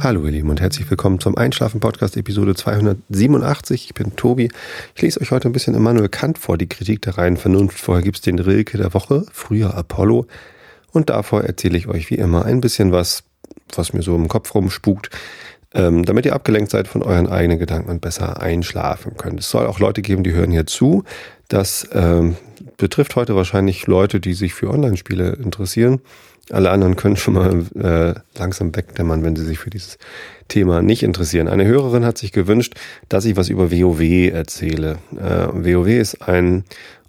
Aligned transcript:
Hallo 0.00 0.24
ihr 0.26 0.30
Lieben 0.30 0.48
und 0.48 0.60
herzlich 0.60 0.88
willkommen 0.88 1.18
zum 1.18 1.36
Einschlafen 1.36 1.80
Podcast 1.80 2.16
Episode 2.16 2.54
287. 2.54 3.86
Ich 3.86 3.94
bin 3.94 4.14
Tobi. 4.14 4.48
Ich 4.94 5.02
lese 5.02 5.20
euch 5.20 5.32
heute 5.32 5.48
ein 5.48 5.52
bisschen 5.52 5.74
Immanuel 5.74 6.08
Kant 6.08 6.38
vor, 6.38 6.56
die 6.56 6.68
Kritik 6.68 7.02
der 7.02 7.18
reinen 7.18 7.36
Vernunft. 7.36 7.80
Vorher 7.80 8.04
gibt 8.04 8.18
es 8.18 8.22
den 8.22 8.38
Rilke 8.38 8.78
der 8.78 8.94
Woche, 8.94 9.26
früher 9.32 9.74
Apollo. 9.74 10.28
Und 10.92 11.10
davor 11.10 11.42
erzähle 11.42 11.76
ich 11.76 11.88
euch 11.88 12.10
wie 12.10 12.14
immer 12.14 12.44
ein 12.44 12.60
bisschen 12.60 12.92
was, 12.92 13.24
was 13.74 13.92
mir 13.92 14.02
so 14.02 14.14
im 14.14 14.28
Kopf 14.28 14.54
rumspukt, 14.54 15.10
ähm, 15.74 16.04
damit 16.04 16.26
ihr 16.26 16.34
abgelenkt 16.34 16.70
seid 16.70 16.86
von 16.86 17.02
euren 17.02 17.26
eigenen 17.26 17.58
Gedanken 17.58 17.90
und 17.90 18.00
besser 18.00 18.40
einschlafen 18.40 19.16
könnt. 19.16 19.40
Es 19.40 19.50
soll 19.50 19.66
auch 19.66 19.80
Leute 19.80 20.02
geben, 20.02 20.22
die 20.22 20.32
hören 20.32 20.52
hier 20.52 20.66
zu. 20.66 21.02
Das 21.48 21.88
ähm, 21.92 22.36
betrifft 22.76 23.16
heute 23.16 23.34
wahrscheinlich 23.34 23.88
Leute, 23.88 24.20
die 24.20 24.34
sich 24.34 24.54
für 24.54 24.70
Online-Spiele 24.70 25.30
interessieren. 25.32 26.02
Alle 26.50 26.70
anderen 26.70 26.96
können 26.96 27.16
schon 27.16 27.34
mal 27.34 27.66
äh, 27.74 28.14
langsam 28.38 28.74
wegdämmern, 28.74 29.22
wenn 29.22 29.36
sie 29.36 29.44
sich 29.44 29.58
für 29.58 29.70
dieses 29.70 29.98
Thema 30.48 30.80
nicht 30.80 31.02
interessieren. 31.02 31.46
Eine 31.48 31.66
Hörerin 31.66 32.06
hat 32.06 32.16
sich 32.16 32.32
gewünscht, 32.32 32.74
dass 33.08 33.26
ich 33.26 33.36
was 33.36 33.50
über 33.50 33.70
WoW 33.70 34.30
erzähle. 34.32 34.98
Äh, 35.16 35.48
WoW 35.52 35.88
ist 35.88 36.26
ein 36.26 36.64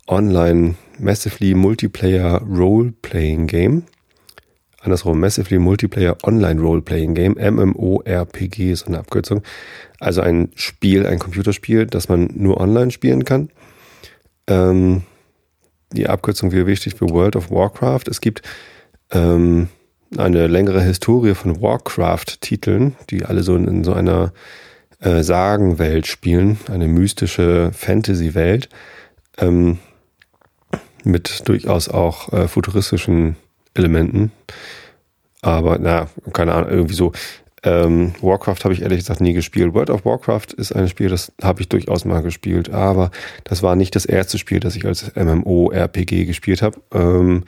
Online 0.07 0.75
Massively 0.97 1.53
Multiplayer 1.53 2.41
Role-Playing 2.41 3.47
Game. 3.47 3.83
Andersrum, 4.81 5.20
Massively 5.20 5.59
Multiplayer 5.59 6.17
Online 6.23 6.59
Role-Playing 6.59 7.13
Game. 7.13 7.33
MMORPG 7.33 8.71
ist 8.71 8.88
eine 8.88 8.99
Abkürzung. 8.99 9.41
Also 9.99 10.21
ein 10.21 10.52
Spiel, 10.55 11.05
ein 11.05 11.19
Computerspiel, 11.19 11.85
das 11.85 12.09
man 12.09 12.30
nur 12.33 12.59
online 12.59 12.91
spielen 12.91 13.23
kann. 13.23 13.49
Ähm, 14.47 15.03
die 15.94 16.08
Abkürzung 16.08 16.52
WoW 16.52 16.75
steht 16.75 16.97
für 16.97 17.09
World 17.09 17.35
of 17.35 17.52
Warcraft. 17.52 18.03
Es 18.09 18.21
gibt 18.21 18.41
ähm, 19.11 19.69
eine 20.17 20.47
längere 20.47 20.81
Historie 20.81 21.35
von 21.35 21.61
Warcraft-Titeln, 21.61 22.95
die 23.09 23.25
alle 23.25 23.43
so 23.43 23.55
in, 23.55 23.67
in 23.67 23.83
so 23.83 23.93
einer 23.93 24.33
äh, 25.01 25.23
Sagenwelt 25.23 26.07
spielen, 26.07 26.57
eine 26.69 26.88
mystische 26.88 27.71
Fantasy-Welt 27.73 28.69
ähm, 29.38 29.79
mit 31.03 31.47
durchaus 31.47 31.89
auch 31.89 32.33
äh, 32.33 32.47
futuristischen 32.47 33.35
Elementen. 33.73 34.31
Aber 35.41 35.77
na, 35.79 36.09
keine 36.33 36.53
Ahnung, 36.53 36.69
irgendwie 36.69 36.95
so. 36.95 37.11
Ähm, 37.61 38.13
Warcraft 38.21 38.63
habe 38.63 38.73
ich 38.73 38.81
ehrlich 38.81 38.99
gesagt 38.99 39.19
nie 39.19 39.33
gespielt. 39.33 39.73
World 39.73 39.89
of 39.89 40.05
Warcraft 40.05 40.53
ist 40.55 40.73
ein 40.73 40.88
Spiel, 40.88 41.09
das 41.09 41.33
habe 41.41 41.61
ich 41.61 41.67
durchaus 41.67 42.05
mal 42.05 42.21
gespielt, 42.21 42.69
aber 42.69 43.11
das 43.44 43.61
war 43.61 43.75
nicht 43.75 43.95
das 43.97 44.05
erste 44.05 44.38
Spiel, 44.38 44.61
das 44.61 44.77
ich 44.77 44.85
als 44.85 45.13
MMO-RPG 45.16 46.23
gespielt 46.25 46.61
habe. 46.61 46.79
Ähm, 46.94 47.44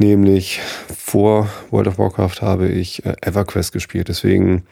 Nämlich 0.00 0.60
vor 0.96 1.50
World 1.70 1.88
of 1.88 1.98
Warcraft 1.98 2.40
habe 2.40 2.68
ich 2.68 3.04
äh, 3.04 3.16
EverQuest 3.20 3.70
gespielt. 3.70 4.08
Deswegen, 4.08 4.62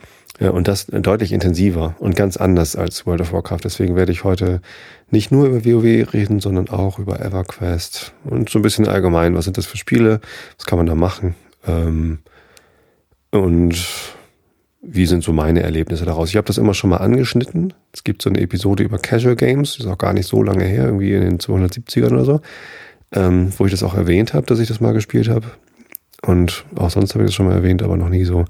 ja, 0.40 0.48
und 0.48 0.68
das 0.68 0.86
deutlich 0.86 1.32
intensiver 1.32 1.94
und 1.98 2.16
ganz 2.16 2.38
anders 2.38 2.76
als 2.76 3.04
World 3.04 3.20
of 3.20 3.34
Warcraft. 3.34 3.60
Deswegen 3.62 3.94
werde 3.94 4.10
ich 4.10 4.24
heute 4.24 4.62
nicht 5.10 5.30
nur 5.30 5.48
über 5.48 5.66
WoW 5.66 6.14
reden, 6.14 6.40
sondern 6.40 6.70
auch 6.70 6.98
über 6.98 7.20
EverQuest 7.20 8.14
und 8.24 8.48
so 8.48 8.58
ein 8.58 8.62
bisschen 8.62 8.88
allgemein. 8.88 9.34
Was 9.34 9.44
sind 9.44 9.58
das 9.58 9.66
für 9.66 9.76
Spiele? 9.76 10.22
Was 10.56 10.64
kann 10.64 10.78
man 10.78 10.86
da 10.86 10.94
machen? 10.94 11.34
Ähm, 11.66 12.20
und 13.30 13.76
wie 14.80 15.04
sind 15.04 15.22
so 15.22 15.34
meine 15.34 15.62
Erlebnisse 15.62 16.06
daraus? 16.06 16.30
Ich 16.30 16.36
habe 16.36 16.46
das 16.46 16.56
immer 16.56 16.72
schon 16.72 16.88
mal 16.88 16.98
angeschnitten. 16.98 17.74
Es 17.92 18.02
gibt 18.02 18.22
so 18.22 18.30
eine 18.30 18.40
Episode 18.40 18.82
über 18.82 18.96
Casual 18.96 19.36
Games, 19.36 19.78
ist 19.78 19.86
auch 19.88 19.98
gar 19.98 20.14
nicht 20.14 20.26
so 20.26 20.42
lange 20.42 20.64
her, 20.64 20.86
irgendwie 20.86 21.12
in 21.12 21.20
den 21.20 21.38
270ern 21.38 22.12
oder 22.12 22.24
so 22.24 22.40
ähm, 23.12 23.52
wo 23.56 23.66
ich 23.66 23.70
das 23.70 23.82
auch 23.82 23.94
erwähnt 23.94 24.34
habe, 24.34 24.46
dass 24.46 24.58
ich 24.58 24.68
das 24.68 24.80
mal 24.80 24.92
gespielt 24.92 25.28
habe. 25.28 25.46
Und 26.22 26.64
auch 26.76 26.90
sonst 26.90 27.14
habe 27.14 27.24
ich 27.24 27.28
das 27.28 27.34
schon 27.34 27.46
mal 27.46 27.54
erwähnt, 27.54 27.82
aber 27.82 27.96
noch 27.96 28.08
nie 28.08 28.24
so 28.24 28.44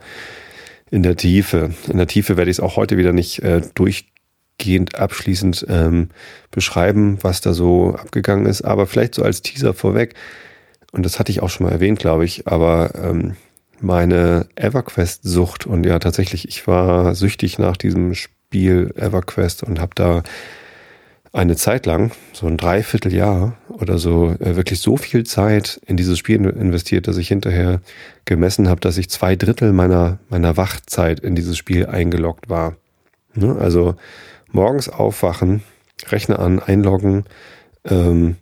in 0.90 1.02
der 1.02 1.16
Tiefe. 1.16 1.70
In 1.88 1.98
der 1.98 2.06
Tiefe 2.06 2.36
werde 2.36 2.50
ich 2.50 2.56
es 2.56 2.60
auch 2.60 2.76
heute 2.76 2.96
wieder 2.96 3.12
nicht 3.12 3.40
äh, 3.40 3.60
durchgehend 3.74 4.94
abschließend 4.94 5.66
ähm, 5.68 6.08
beschreiben, 6.50 7.18
was 7.22 7.40
da 7.40 7.52
so 7.52 7.94
abgegangen 7.94 8.46
ist, 8.46 8.62
aber 8.62 8.86
vielleicht 8.86 9.14
so 9.14 9.22
als 9.22 9.42
Teaser 9.42 9.74
vorweg. 9.74 10.14
Und 10.92 11.04
das 11.04 11.18
hatte 11.18 11.30
ich 11.30 11.42
auch 11.42 11.50
schon 11.50 11.66
mal 11.66 11.72
erwähnt, 11.72 11.98
glaube 11.98 12.24
ich, 12.24 12.46
aber 12.48 12.92
ähm, 12.94 13.36
meine 13.80 14.48
EverQuest-Sucht 14.56 15.66
und 15.66 15.84
ja 15.84 15.98
tatsächlich, 15.98 16.48
ich 16.48 16.66
war 16.66 17.14
süchtig 17.14 17.58
nach 17.58 17.76
diesem 17.76 18.14
Spiel 18.14 18.92
EverQuest 18.96 19.62
und 19.62 19.80
habe 19.80 19.92
da 19.94 20.22
eine 21.32 21.56
Zeit 21.56 21.86
lang, 21.86 22.12
so 22.32 22.46
ein 22.46 22.56
Dreivierteljahr 22.56 23.56
oder 23.68 23.98
so, 23.98 24.34
äh, 24.40 24.56
wirklich 24.56 24.80
so 24.80 24.96
viel 24.96 25.24
Zeit 25.24 25.80
in 25.86 25.96
dieses 25.96 26.18
Spiel 26.18 26.44
investiert, 26.46 27.06
dass 27.06 27.16
ich 27.16 27.28
hinterher 27.28 27.80
gemessen 28.24 28.68
habe, 28.68 28.80
dass 28.80 28.98
ich 28.98 29.10
zwei 29.10 29.36
Drittel 29.36 29.72
meiner, 29.72 30.18
meiner 30.28 30.56
Wachzeit 30.56 31.20
in 31.20 31.34
dieses 31.34 31.56
Spiel 31.56 31.86
eingeloggt 31.86 32.48
war. 32.48 32.76
Ne? 33.34 33.56
Also 33.58 33.96
morgens 34.50 34.88
aufwachen, 34.88 35.62
Rechner 36.08 36.38
an, 36.38 36.60
einloggen, 36.60 37.24
ähm, 37.84 38.36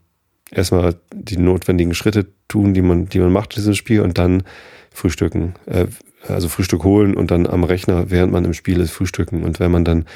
erstmal 0.51 0.95
die 1.13 1.39
notwendigen 1.39 1.95
Schritte 1.95 2.27
tun, 2.49 2.75
die 2.75 2.83
man, 2.83 3.09
die 3.09 3.19
man 3.19 3.33
macht 3.33 3.55
in 3.55 3.61
diesem 3.61 3.75
Spiel 3.75 4.01
und 4.01 4.19
dann 4.19 4.45
frühstücken. 4.93 5.55
Äh, 5.67 5.87
also 6.29 6.49
Frühstück 6.49 6.85
holen 6.85 7.15
und 7.15 7.31
dann 7.31 7.47
am 7.47 7.65
Rechner, 7.65 8.11
während 8.11 8.33
man 8.33 8.45
im 8.45 8.55
Spiel 8.55 8.81
ist, 8.81 8.91
frühstücken. 8.91 9.45
Und 9.45 9.61
wenn 9.61 9.71
man 9.71 9.85
dann 9.85 10.07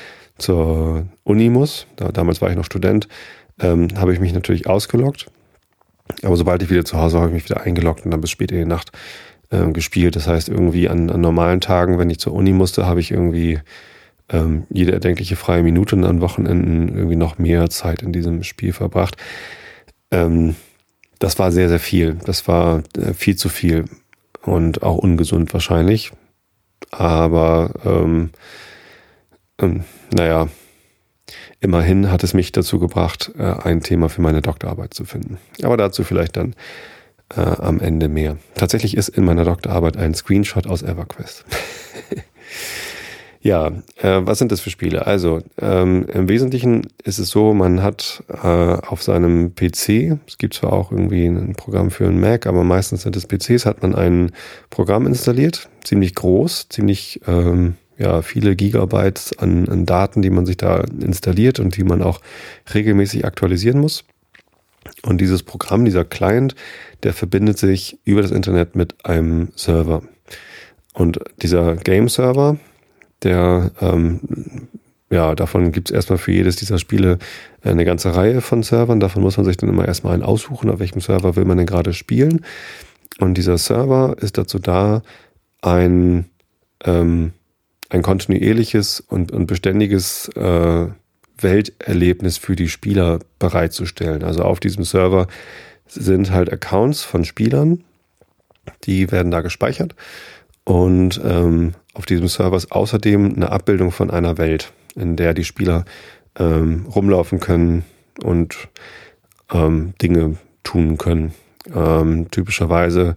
zur 0.41 1.07
Uni 1.25 1.51
muss, 1.51 1.87
da, 1.97 2.11
damals 2.11 2.41
war 2.43 2.51
ich 2.51 2.57
noch 2.57 2.65
Student, 2.65 3.09
ähm, 3.61 3.89
habe 3.97 4.13
ich 4.13 4.21
mich 4.21 4.33
natürlich 4.33 4.67
ausgeloggt. 4.67 5.31
Aber 6.23 6.37
sobald 6.37 6.63
ich 6.63 6.71
wieder 6.71 6.85
zu 6.85 6.99
Hause 6.99 7.15
war, 7.15 7.23
habe 7.23 7.31
ich 7.31 7.43
mich 7.43 7.51
wieder 7.51 7.63
eingeloggt 7.63 8.05
und 8.05 8.11
dann 8.11 8.21
bis 8.21 8.31
spät 8.31 8.51
in 8.51 8.59
die 8.59 8.65
Nacht 8.65 8.91
ähm, 9.51 9.73
gespielt. 9.73 10.17
Das 10.17 10.27
heißt, 10.27 10.49
irgendwie 10.49 10.89
an, 10.89 11.11
an, 11.11 11.21
normalen 11.21 11.61
Tagen, 11.61 11.99
wenn 11.99 12.11
ich 12.11 12.19
zur 12.19 12.33
Uni 12.33 12.53
musste, 12.53 12.87
habe 12.87 13.01
ich 13.01 13.11
irgendwie 13.11 13.61
ähm, 14.29 14.65
jede 14.71 14.93
erdenkliche 14.93 15.37
freie 15.37 15.63
Minute 15.63 15.97
und 15.97 16.05
an 16.05 16.21
Wochenenden 16.21 16.89
irgendwie 16.97 17.17
noch 17.17 17.39
mehr 17.39 17.69
Zeit 17.71 18.03
in 18.03 18.13
diesem 18.13 18.43
Spiel 18.43 18.73
verbracht. 18.73 19.17
Ähm, 20.11 20.57
das 21.19 21.39
war 21.39 21.53
sehr, 21.53 21.69
sehr 21.69 21.81
viel. 21.81 22.17
Das 22.25 22.49
war 22.49 22.83
äh, 22.97 23.13
viel 23.13 23.37
zu 23.37 23.49
viel 23.49 23.85
und 24.43 24.83
auch 24.83 24.97
ungesund 24.97 25.53
wahrscheinlich. 25.53 26.13
Aber 26.91 27.71
ähm, 29.61 29.85
naja, 30.13 30.49
immerhin 31.61 32.11
hat 32.11 32.25
es 32.25 32.35
mich 32.35 32.53
dazu 32.53 32.79
gebracht, 32.79 33.33
äh, 33.39 33.43
ein 33.43 33.81
Thema 33.83 34.09
für 34.09 34.23
meine 34.23 34.43
Doktorarbeit 34.43 34.95
zu 34.95 35.05
finden. 35.05 35.39
Aber 35.63 35.77
dazu 35.77 36.05
vielleicht 36.05 36.37
dann 36.37 36.55
äh, 37.37 37.41
am 37.41 37.81
Ende 37.81 38.09
mehr. 38.09 38.37
Tatsächlich 38.55 38.97
ist 38.97 39.09
in 39.09 39.25
meiner 39.25 39.45
Doktorarbeit 39.45 39.97
ein 39.97 40.15
Screenshot 40.15 40.67
aus 40.67 40.83
EverQuest. 40.83 41.45
ja, 43.41 43.69
äh, 43.99 44.21
was 44.23 44.39
sind 44.39 44.53
das 44.53 44.61
für 44.61 44.71
Spiele? 44.71 45.07
Also 45.07 45.41
ähm, 45.61 46.07
im 46.13 46.29
Wesentlichen 46.29 46.89
ist 47.05 47.19
es 47.19 47.29
so, 47.29 47.55
man 47.55 47.83
hat 47.83 48.25
äh, 48.29 48.47
auf 48.47 49.03
seinem 49.03 49.55
PC, 49.55 50.19
es 50.27 50.39
gibt 50.39 50.55
zwar 50.55 50.73
auch 50.73 50.91
irgendwie 50.91 51.27
ein 51.27 51.55
Programm 51.55 51.91
für 51.91 52.07
einen 52.07 52.21
Mac, 52.21 52.47
aber 52.47 52.65
meistens 52.65 53.03
sind 53.03 53.17
es 53.17 53.27
PCs, 53.27 53.67
hat 53.67 53.83
man 53.83 53.95
ein 53.95 54.33
Programm 54.71 55.07
installiert, 55.07 55.69
ziemlich 55.85 56.15
groß, 56.15 56.69
ziemlich 56.69 57.21
ähm, 57.27 57.77
ja, 58.01 58.23
viele 58.23 58.57
Gigabytes 58.57 59.39
an, 59.39 59.69
an 59.69 59.85
Daten, 59.85 60.23
die 60.23 60.31
man 60.31 60.47
sich 60.47 60.57
da 60.57 60.85
installiert 61.01 61.61
und 61.61 61.77
die 61.77 61.85
man 61.85 62.01
auch 62.01 62.21
regelmäßig 62.73 63.27
aktualisieren 63.27 63.79
muss. 63.79 64.05
Und 65.03 65.21
dieses 65.21 65.43
Programm, 65.43 65.85
dieser 65.85 66.07
Client, 66.07 66.55
der 67.03 67.13
verbindet 67.13 67.59
sich 67.59 67.99
über 68.05 68.23
das 68.23 68.31
Internet 68.31 68.75
mit 68.75 69.05
einem 69.05 69.49
Server. 69.55 70.03
Und 70.95 71.21
dieser 71.43 71.77
Game-Server, 71.77 72.57
der, 73.23 73.71
ähm, 73.83 74.21
ja, 75.11 75.35
davon 75.35 75.71
gibt 75.71 75.91
es 75.91 75.95
erstmal 75.95 76.19
für 76.19 76.33
jedes 76.33 76.57
dieser 76.57 76.79
Spiele 76.79 77.19
eine 77.63 77.85
ganze 77.85 78.17
Reihe 78.17 78.41
von 78.41 78.63
Servern. 78.63 78.99
Davon 78.99 79.23
muss 79.23 79.37
man 79.37 79.45
sich 79.45 79.59
dann 79.59 79.69
immer 79.69 79.87
erstmal 79.87 80.15
einen 80.15 80.23
aussuchen, 80.23 80.71
auf 80.71 80.81
welchem 80.81 81.03
Server 81.03 81.37
will 81.37 81.45
man 81.45 81.59
denn 81.59 81.67
gerade 81.67 81.93
spielen. 81.93 82.47
Und 83.19 83.35
dieser 83.35 83.59
Server 83.59 84.17
ist 84.19 84.39
dazu 84.39 84.59
da, 84.59 85.03
ein 85.61 86.25
ähm, 86.85 87.35
ein 87.91 88.03
kontinuierliches 88.03 89.01
und, 89.01 89.33
und 89.33 89.47
beständiges 89.47 90.29
äh, 90.37 90.87
Welterlebnis 91.39 92.39
für 92.39 92.57
die 92.57 92.69
Spieler 92.69 93.19
bereitzustellen. 93.39 94.23
Also 94.23 94.43
auf 94.45 94.61
diesem 94.61 94.85
Server 94.85 95.27
sind 95.87 96.31
halt 96.31 96.53
Accounts 96.53 97.03
von 97.03 97.25
Spielern, 97.25 97.85
die 98.85 99.11
werden 99.11 99.31
da 99.31 99.41
gespeichert. 99.41 99.95
Und 100.65 101.21
ähm, 101.25 101.73
auf 101.95 102.07
diesem 102.07 102.29
Server 102.29 102.57
ist 102.57 102.71
außerdem 102.71 103.35
eine 103.35 103.51
Abbildung 103.51 103.91
von 103.91 104.11
einer 104.11 104.39
Welt, 104.39 104.73
in 104.95 105.17
der 105.17 105.35
die 105.35 105.45
Spieler 105.45 105.85
ähm, 106.39 106.87
rumlaufen 106.87 107.41
können 107.41 107.85
und 108.23 108.69
ähm, 109.53 109.95
Dinge 110.01 110.37
tun 110.63 110.99
können. 110.99 111.35
Ähm, 111.75 112.31
typischerweise 112.31 113.17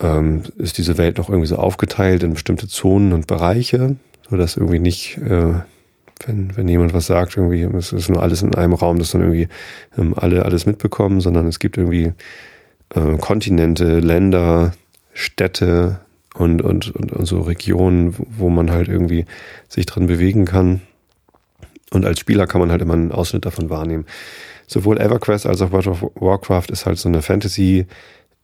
ähm, 0.00 0.42
ist 0.58 0.78
diese 0.78 0.98
Welt 0.98 1.18
noch 1.18 1.28
irgendwie 1.28 1.48
so 1.48 1.56
aufgeteilt 1.56 2.22
in 2.22 2.34
bestimmte 2.34 2.68
Zonen 2.68 3.12
und 3.12 3.26
Bereiche, 3.26 3.96
so 4.28 4.36
dass 4.36 4.56
irgendwie 4.56 4.78
nicht, 4.78 5.18
äh, 5.18 5.54
wenn, 6.24 6.56
wenn 6.56 6.68
jemand 6.68 6.94
was 6.94 7.06
sagt, 7.06 7.36
irgendwie, 7.36 7.62
es 7.76 7.92
ist 7.92 8.08
nur 8.08 8.22
alles 8.22 8.42
in 8.42 8.54
einem 8.54 8.74
Raum, 8.74 8.98
dass 8.98 9.10
dann 9.10 9.22
irgendwie 9.22 9.48
ähm, 9.98 10.14
alle 10.16 10.44
alles 10.44 10.66
mitbekommen, 10.66 11.20
sondern 11.20 11.46
es 11.46 11.58
gibt 11.58 11.76
irgendwie 11.76 12.12
äh, 12.94 13.16
Kontinente, 13.18 14.00
Länder, 14.00 14.72
Städte 15.12 16.00
und, 16.34 16.62
und, 16.62 16.94
und, 16.94 17.12
und 17.12 17.26
so 17.26 17.40
Regionen, 17.40 18.14
wo 18.18 18.50
man 18.50 18.70
halt 18.70 18.88
irgendwie 18.88 19.24
sich 19.68 19.86
drin 19.86 20.06
bewegen 20.06 20.44
kann. 20.44 20.82
Und 21.90 22.04
als 22.04 22.20
Spieler 22.20 22.46
kann 22.46 22.60
man 22.60 22.70
halt 22.70 22.82
immer 22.82 22.94
einen 22.94 23.12
Ausschnitt 23.12 23.46
davon 23.46 23.70
wahrnehmen. 23.70 24.06
Sowohl 24.66 24.98
EverQuest 24.98 25.46
als 25.46 25.62
auch 25.62 25.70
World 25.72 25.86
of 25.86 26.02
Warcraft 26.16 26.66
ist 26.70 26.86
halt 26.86 26.98
so 26.98 27.08
eine 27.08 27.22
Fantasy-Welt, 27.22 27.88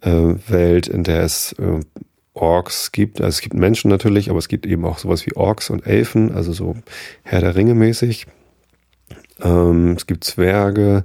äh, 0.03 0.79
in 0.91 1.05
der 1.05 1.23
es 1.23 1.53
äh, 1.55 1.81
Orks 2.35 2.93
gibt. 2.93 3.21
Also 3.21 3.29
es 3.29 3.41
gibt 3.41 3.55
Menschen 3.55 3.91
natürlich, 3.91 4.31
aber 4.31 4.39
es 4.39 4.49
gibt 4.49 4.67
eben 4.67 4.85
auch 4.85 4.99
sowas 4.99 5.27
wie 5.27 5.37
Orks 5.37 5.71
und 5.71 5.87
Elfen, 5.87 6.33
also 6.33 6.53
so 6.53 6.77
Herr 7.23 7.41
der 7.41 7.55
Ringe 7.55 7.75
mäßig. 7.75 8.27
Ähm, 9.43 9.93
es 9.93 10.07
gibt 10.07 10.25
Zwerge 10.25 11.05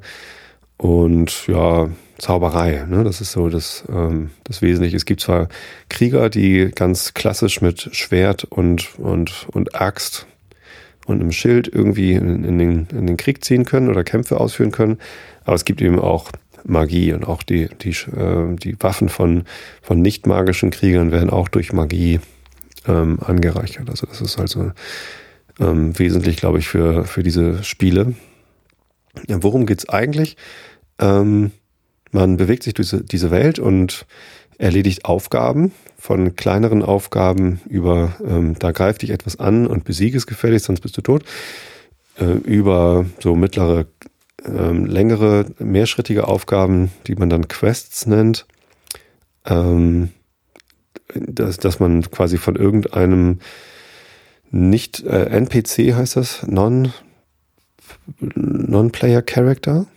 und 0.78 1.48
ja, 1.48 1.90
Zauberei. 2.18 2.86
Ne? 2.88 3.04
Das 3.04 3.22
ist 3.22 3.32
so 3.32 3.50
das, 3.50 3.84
ähm, 3.90 4.32
das 4.44 4.62
Wesentliche. 4.62 4.98
Es 4.98 5.06
gibt 5.06 5.22
zwar 5.22 5.50
Krieger, 5.90 6.30
die 6.30 6.72
ganz 6.74 7.14
klassisch 7.14 7.62
mit 7.62 7.90
Schwert 7.92 8.46
und, 8.46 8.98
und, 8.98 9.48
und 9.52 9.76
Axt 9.76 10.28
und 11.06 11.22
einem 11.22 11.32
Schild 11.32 11.68
irgendwie 11.68 12.14
in, 12.14 12.44
in, 12.44 12.58
den, 12.58 12.88
in 12.92 13.08
den 13.08 13.18
Krieg 13.18 13.44
ziehen 13.44 13.66
können 13.66 13.90
oder 13.90 14.04
Kämpfe 14.04 14.40
ausführen 14.40 14.72
können, 14.72 14.98
aber 15.46 15.56
es 15.56 15.66
gibt 15.66 15.82
eben 15.82 16.00
auch 16.00 16.32
Magie 16.68 17.14
und 17.14 17.28
auch 17.28 17.44
die, 17.44 17.70
die, 17.82 17.90
äh, 17.90 18.56
die 18.56 18.76
Waffen 18.80 19.10
von, 19.10 19.44
von 19.82 20.02
nicht 20.02 20.28
magischen 20.28 20.70
Kriegern 20.70 21.12
werden 21.12 21.30
auch 21.30 21.48
durch 21.48 21.74
Magie 21.74 22.20
ähm, 22.88 23.20
angereichert. 23.22 23.90
Also 23.90 24.08
das 24.08 24.22
ist 24.22 24.40
also 24.40 24.72
ähm, 25.60 25.98
wesentlich, 25.98 26.38
glaube 26.38 26.60
ich, 26.60 26.68
für, 26.68 27.06
für 27.06 27.24
diese 27.24 27.64
Spiele. 27.64 28.14
Ja, 29.28 29.42
worum 29.42 29.66
geht's 29.66 29.90
eigentlich? 29.90 30.38
Ähm, 31.00 31.52
man 32.12 32.38
bewegt 32.38 32.64
sich 32.64 32.74
durch 32.74 32.96
diese, 33.02 33.32
Welt 33.32 33.60
und 33.60 34.06
erledigt 34.58 35.06
Aufgaben, 35.06 35.72
von 35.98 36.36
kleineren 36.36 36.82
Aufgaben 36.82 37.62
über, 37.68 38.16
ähm, 38.26 38.56
da 38.60 38.72
greift 38.72 39.02
dich 39.02 39.10
etwas 39.10 39.40
an 39.40 39.68
und 39.68 39.84
besiege 39.84 40.18
es 40.18 40.28
gefälligst, 40.28 40.66
sonst 40.66 40.82
bist 40.82 40.98
du 40.98 41.02
tot, 41.02 41.24
äh, 42.20 42.26
über 42.26 43.06
so 43.20 43.36
mittlere 43.36 43.86
ähm, 44.48 44.86
längere, 44.86 45.46
mehrschrittige 45.60 46.28
Aufgaben, 46.28 46.92
die 47.08 47.16
man 47.16 47.30
dann 47.30 47.48
Quests 47.48 48.06
nennt, 48.08 48.46
ähm, 49.46 50.10
dass, 51.14 51.58
dass 51.58 51.80
man 51.80 52.10
quasi 52.12 52.38
von 52.38 52.56
irgendeinem 52.56 53.40
nicht 54.52 55.04
äh, 55.04 55.26
NPC 55.26 55.94
heißt 55.96 56.16
das, 56.16 56.46
Non 56.48 56.94
Non-Player 58.20 59.22
Character 59.22 59.88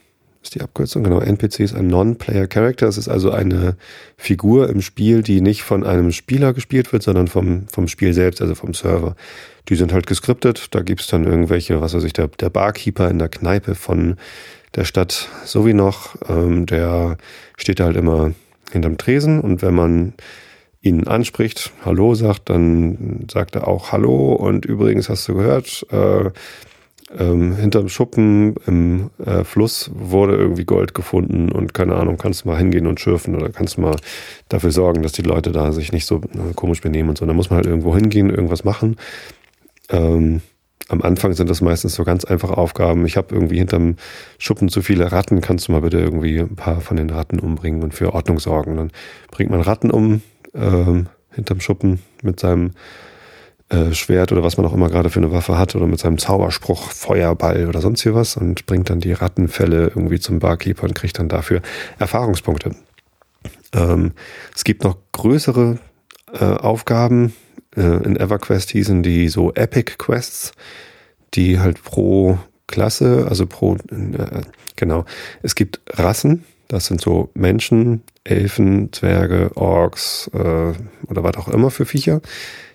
ist 0.43 0.55
die 0.55 0.63
Abkürzung. 0.63 1.05
Genau, 1.05 1.21
NPC 1.21 1.61
ist 1.61 1.75
ein 1.75 1.89
Non-Player 1.89 2.47
Character. 2.47 2.89
Es 2.89 2.97
ist 2.97 3.09
also 3.09 3.31
eine 3.31 3.77
Figur 4.17 4.69
im 4.71 4.81
Spiel, 4.81 5.23
die 5.23 5.41
nicht 5.41 5.63
von 5.63 5.85
einem 5.85 6.13
Spieler 6.13 6.55
gespielt 6.55 6.93
wird, 6.93 7.03
sondern 7.03 7.29
vom, 7.29 7.67
vom 7.69 7.89
Spiel 7.89 8.15
selbst, 8.15 8.41
also 8.41 8.55
vom 8.55 8.73
Server. 8.73 9.17
Die 9.69 9.77
sind 9.77 9.93
halt 9.93 10.07
geskriptet. 10.07 10.69
Da 10.71 10.81
gibt's 10.81 11.09
dann 11.09 11.25
irgendwelche, 11.25 11.81
was 11.81 11.95
weiß 11.95 12.05
ich, 12.05 12.15
der, 12.15 12.29
der 12.29 12.51
Barkeeper 12.51 13.11
in 13.11 13.19
der 13.19 13.29
Kneipe 13.29 13.75
von 13.75 14.17
der 14.75 14.85
Stadt 14.85 15.29
so 15.45 15.67
wie 15.67 15.75
noch, 15.75 16.17
ähm, 16.29 16.67
der 16.67 17.19
steht 17.57 17.81
da 17.81 17.85
halt 17.85 17.97
immer 17.97 18.33
hinterm 18.71 18.99
Tresen 18.99 19.41
und 19.41 19.63
wenn 19.63 19.75
man 19.75 20.15
ihn 20.81 21.07
anspricht, 21.07 21.73
Hallo 21.85 22.15
sagt, 22.15 22.49
dann 22.49 23.27
sagt 23.31 23.57
er 23.57 23.69
auch 23.69 23.93
Hallo 23.93 24.33
und 24.33 24.65
übrigens 24.65 25.09
hast 25.09 25.29
du 25.29 25.35
gehört, 25.35 25.87
äh, 25.91 26.31
ähm, 27.19 27.57
hinterm 27.57 27.89
Schuppen 27.89 28.55
im 28.67 29.11
äh, 29.25 29.45
Fluss 29.45 29.91
wurde 29.95 30.37
irgendwie 30.37 30.65
Gold 30.65 30.95
gefunden 30.95 31.51
und 31.51 31.75
keine 31.75 31.97
Ahnung, 31.97 32.17
kannst 32.17 32.45
du 32.45 32.49
mal 32.49 32.59
hingehen 32.59 32.87
und 32.87 33.01
schürfen 33.01 33.35
oder 33.35 33.49
kannst 33.49 33.77
du 33.77 33.81
mal 33.81 33.97
dafür 34.49 34.71
sorgen, 34.71 35.03
dass 35.03 35.13
die 35.13 35.23
Leute 35.23 35.51
da 35.51 35.73
sich 35.73 35.93
nicht 35.93 36.07
so 36.07 36.17
äh, 36.17 36.55
komisch 36.55 36.81
benehmen 36.81 37.09
und 37.09 37.19
so. 37.19 37.27
Da 37.27 37.33
muss 37.33 37.51
man 37.51 37.59
halt 37.59 37.67
irgendwo 37.67 37.95
hingehen, 37.95 38.31
irgendwas 38.31 38.65
machen. 38.65 38.97
Ähm, 39.89 40.41
am 40.89 41.03
Anfang 41.03 41.33
sind 41.35 41.51
das 41.51 41.61
meistens 41.61 41.95
so 41.95 42.05
ganz 42.05 42.25
einfache 42.25 42.57
Aufgaben. 42.57 43.07
Ich 43.07 43.17
habe 43.17 43.35
irgendwie 43.35 43.59
hinterm 43.59 43.97
Schuppen 44.39 44.69
zu 44.69 44.83
viele 44.83 45.13
Ratten, 45.13 45.41
kannst 45.41 45.69
du 45.69 45.73
mal 45.73 45.83
bitte 45.83 45.99
irgendwie 45.99 46.41
ein 46.41 46.57
paar 46.57 46.81
von 46.81 46.97
den 46.97 47.11
Ratten 47.11 47.39
umbringen 47.39 47.83
und 47.83 47.95
für 47.95 48.13
Ordnung 48.15 48.39
sorgen. 48.39 48.77
Dann 48.77 48.91
bringt 49.31 49.51
man 49.51 49.61
Ratten 49.61 49.91
um 49.91 50.23
ähm, 50.55 51.07
hinterm 51.33 51.61
Schuppen 51.61 52.01
mit 52.23 52.41
seinem 52.41 52.73
äh, 53.71 53.95
Schwert 53.95 54.33
oder 54.33 54.43
was 54.43 54.57
man 54.57 54.67
auch 54.67 54.73
immer 54.75 54.91
gerade 54.91 55.11
für 55.11 55.21
eine 55.21 55.31
Waffe 55.33 55.57
hat 55.57 55.77
oder 55.77 55.87
mit 55.87 56.01
seinem 56.01 56.19
Zauberspruch 56.19 56.91
Feuerball 56.91 57.69
oder 57.69 57.81
sonst 57.81 58.03
hier 58.03 58.15
was 58.15 58.37
und 58.37 58.67
bringt 58.67 58.91
dann 58.91 59.01
die 59.01 59.13
Rattenfälle 59.13 59.89
irgendwie 59.89 60.19
zum 60.19 60.41
Barkeeper 60.41 60.85
und 60.85 60.95
kriegt 60.95 61.19
dann 61.19 61.29
dafür 61.29 61.63
Erfahrungspunkte. 61.99 62.75
Ähm, 63.73 64.13
es 64.55 64.65
gibt 64.65 64.83
noch 64.83 64.97
größere 65.13 65.79
äh, 66.33 66.45
Aufgaben. 66.45 67.33
Äh, 67.77 67.83
in 67.83 68.17
EverQuest 68.17 68.71
hießen 68.71 69.03
die 69.03 69.29
so 69.29 69.53
Epic 69.55 69.95
Quests, 69.99 70.53
die 71.35 71.61
halt 71.61 71.83
pro 71.85 72.39
Klasse, 72.67 73.27
also 73.29 73.47
pro, 73.47 73.77
äh, 73.77 74.43
genau, 74.77 75.05
es 75.43 75.55
gibt 75.55 75.81
Rassen, 75.89 76.45
das 76.69 76.87
sind 76.87 77.01
so 77.01 77.31
Menschen, 77.35 78.03
Elfen, 78.25 78.93
Zwerge, 78.93 79.51
Orks 79.55 80.29
äh, 80.35 80.73
oder 81.07 81.23
was 81.23 81.37
auch 81.37 81.49
immer 81.49 81.71
für 81.71 81.85
Viecher 81.85 82.21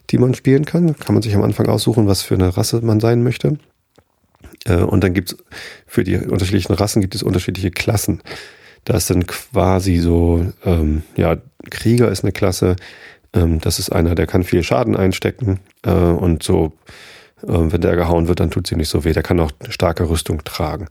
die 0.10 0.18
man 0.18 0.34
spielen 0.34 0.66
kann. 0.66 0.96
Kann 0.98 1.16
man 1.16 1.22
sich 1.22 1.36
am 1.36 1.44
Anfang 1.44 1.68
aussuchen, 1.68 2.07
was 2.07 2.22
für 2.22 2.36
eine 2.36 2.56
Rasse 2.56 2.81
man 2.81 3.00
sein 3.00 3.24
möchte. 3.24 3.57
Äh, 4.66 4.78
und 4.78 5.04
dann 5.04 5.13
gibt 5.13 5.34
es 5.34 5.38
für 5.88 6.04
die 6.04 6.18
unterschiedlichen 6.18 6.74
Rassen 6.74 7.02
gibt 7.02 7.16
es 7.16 7.24
unterschiedliche 7.24 7.72
Klassen. 7.72 8.22
Das 8.84 9.07
sind 9.07 9.28
quasi 9.28 9.98
so, 9.98 10.46
ähm, 10.63 11.04
ja, 11.16 11.38
Krieger 11.72 12.10
ist 12.10 12.24
eine 12.24 12.31
Klasse, 12.31 12.75
ähm, 13.34 13.60
das 13.60 13.80
ist 13.80 13.92
einer, 13.92 14.16
der 14.16 14.28
kann 14.28 14.44
viel 14.44 14.63
Schaden 14.63 14.96
einstecken 14.96 15.60
äh, 15.84 15.92
und 15.92 16.44
so, 16.44 16.74
äh, 17.44 17.48
wenn 17.48 17.81
der 17.81 17.96
gehauen 17.96 18.28
wird, 18.28 18.40
dann 18.40 18.52
tut 18.52 18.68
sie 18.68 18.75
nicht 18.75 18.90
so 18.90 19.04
weh. 19.04 19.13
Der 19.13 19.24
kann 19.24 19.40
auch 19.40 19.52
starke 19.69 20.10
Rüstung 20.10 20.44
tragen. 20.44 20.88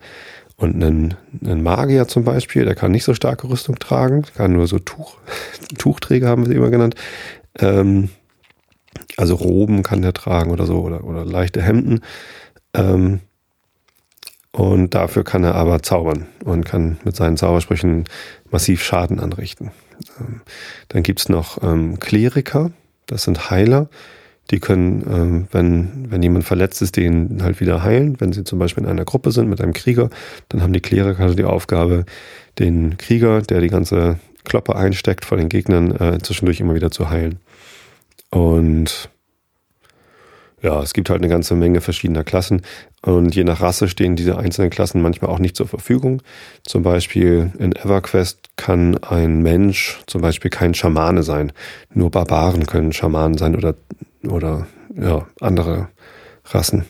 Und 0.57 0.83
ein, 0.83 1.15
ein 1.45 1.63
Magier 1.63 2.07
zum 2.07 2.25
Beispiel, 2.25 2.65
der 2.65 2.77
kann 2.77 2.93
nicht 2.93 3.05
so 3.05 3.15
starke 3.15 3.49
Rüstung 3.49 3.77
tragen, 3.79 4.25
kann 4.37 4.53
nur 4.53 4.67
so 4.69 4.79
Tuch, 4.79 5.17
Tuchträger 5.79 6.29
haben 6.29 6.43
wir 6.43 6.49
sie 6.49 6.57
immer 6.57 6.71
genannt. 6.71 6.95
Ähm, 7.59 8.11
also 9.17 9.35
Roben 9.35 9.83
kann 9.83 10.03
der 10.03 10.13
tragen 10.13 10.51
oder 10.51 10.67
so 10.67 10.81
oder, 10.81 11.05
oder 11.05 11.25
leichte 11.25 11.63
Hemden. 11.63 12.01
Ähm, 12.75 13.21
und 14.53 14.95
dafür 14.95 15.25
kann 15.25 15.43
er 15.43 15.57
aber 15.57 15.83
zaubern 15.83 16.27
und 16.45 16.65
kann 16.65 16.99
mit 17.05 17.17
seinen 17.17 17.37
Zaubersprüchen 17.37 18.05
massiv 18.51 18.85
Schaden 18.85 19.19
anrichten. 19.19 19.73
Ähm, 20.21 20.43
dann 20.89 21.03
gibt's 21.03 21.29
noch 21.29 21.63
ähm, 21.63 21.99
Kleriker, 21.99 22.71
das 23.07 23.25
sind 23.25 23.51
Heiler. 23.51 23.89
Die 24.51 24.61
können, 24.61 25.03
ähm, 25.11 25.49
wenn, 25.53 26.11
wenn 26.11 26.23
jemand 26.23 26.45
verletzt 26.45 26.83
ist, 26.83 26.97
den 26.97 27.43
halt 27.43 27.61
wieder 27.61 27.83
heilen. 27.83 28.21
Wenn 28.21 28.33
sie 28.33 28.45
zum 28.45 28.59
Beispiel 28.59 28.85
in 28.85 28.91
einer 28.91 29.07
Gruppe 29.07 29.33
sind 29.33 29.49
mit 29.49 29.61
einem 29.61 29.73
Krieger, 29.73 30.11
dann 30.51 30.63
haben 30.63 30.75
die 30.75 30.81
Kleriker 30.81 31.35
die 31.35 31.45
Aufgabe, 31.45 32.05
den 32.59 32.99
Krieger, 32.99 33.41
der 33.41 33.61
die 33.61 33.69
ganze 33.69 34.19
Kloppe 34.45 34.77
einsteckt 34.77 35.25
vor 35.25 35.39
den 35.39 35.49
Gegnern, 35.49 35.93
äh, 35.93 36.19
zwischendurch 36.23 36.61
immer 36.61 36.75
wieder 36.75 36.91
zu 36.91 37.09
heilen. 37.09 37.41
Und 38.35 39.11
ja, 40.61 40.83
es 40.83 40.93
gibt 40.93 41.09
halt 41.09 41.21
eine 41.21 41.29
ganze 41.29 41.55
Menge 41.55 41.81
verschiedener 41.81 42.25
Klassen 42.25 42.63
und 43.03 43.37
je 43.37 43.45
nach 43.45 43.61
Rasse 43.61 43.87
stehen 43.87 44.17
diese 44.17 44.39
einzelnen 44.39 44.71
Klassen 44.71 45.03
manchmal 45.03 45.31
auch 45.31 45.39
nicht 45.39 45.55
zur 45.57 45.69
Verfügung. 45.69 46.21
Zum 46.65 46.83
Beispiel 46.83 47.53
in 47.59 47.77
EverQuest 47.77 48.57
kann 48.57 48.99
ein 49.05 49.43
Mensch 49.43 50.01
zum 50.07 50.21
Beispiel 50.21 50.51
kein 50.51 50.75
Schamane 50.75 51.23
sein. 51.23 51.53
Nur 51.93 52.11
Barbaren 52.11 52.67
können 52.67 52.93
Schamanen 52.93 53.39
sein 53.39 53.55
oder, 53.55 53.77
oder 54.27 54.67
ja, 54.97 55.27
andere 55.41 55.89
Rassen. 56.47 56.87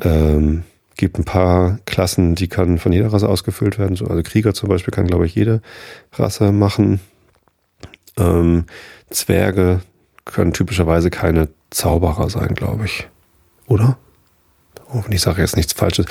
Ähm, 0.00 0.62
gibt 0.96 1.18
ein 1.18 1.24
paar 1.24 1.80
Klassen, 1.84 2.36
die 2.36 2.48
kann 2.48 2.78
von 2.78 2.92
jeder 2.92 3.12
Rasse 3.12 3.28
ausgefüllt 3.28 3.78
werden. 3.78 3.98
Also 3.98 4.22
Krieger 4.22 4.54
zum 4.54 4.68
Beispiel 4.68 4.92
kann, 4.92 5.08
glaube 5.08 5.26
ich, 5.26 5.34
jede 5.34 5.62
Rasse 6.12 6.52
machen. 6.52 7.00
Ähm, 8.16 8.66
Zwerge 9.08 9.80
können 10.32 10.52
typischerweise 10.52 11.10
keine 11.10 11.48
Zauberer 11.70 12.30
sein, 12.30 12.54
glaube 12.54 12.86
ich. 12.86 13.08
Oder? 13.66 13.98
Oh, 14.92 15.02
ich 15.08 15.20
sage 15.20 15.40
jetzt 15.40 15.56
nichts 15.56 15.72
Falsches. 15.72 16.06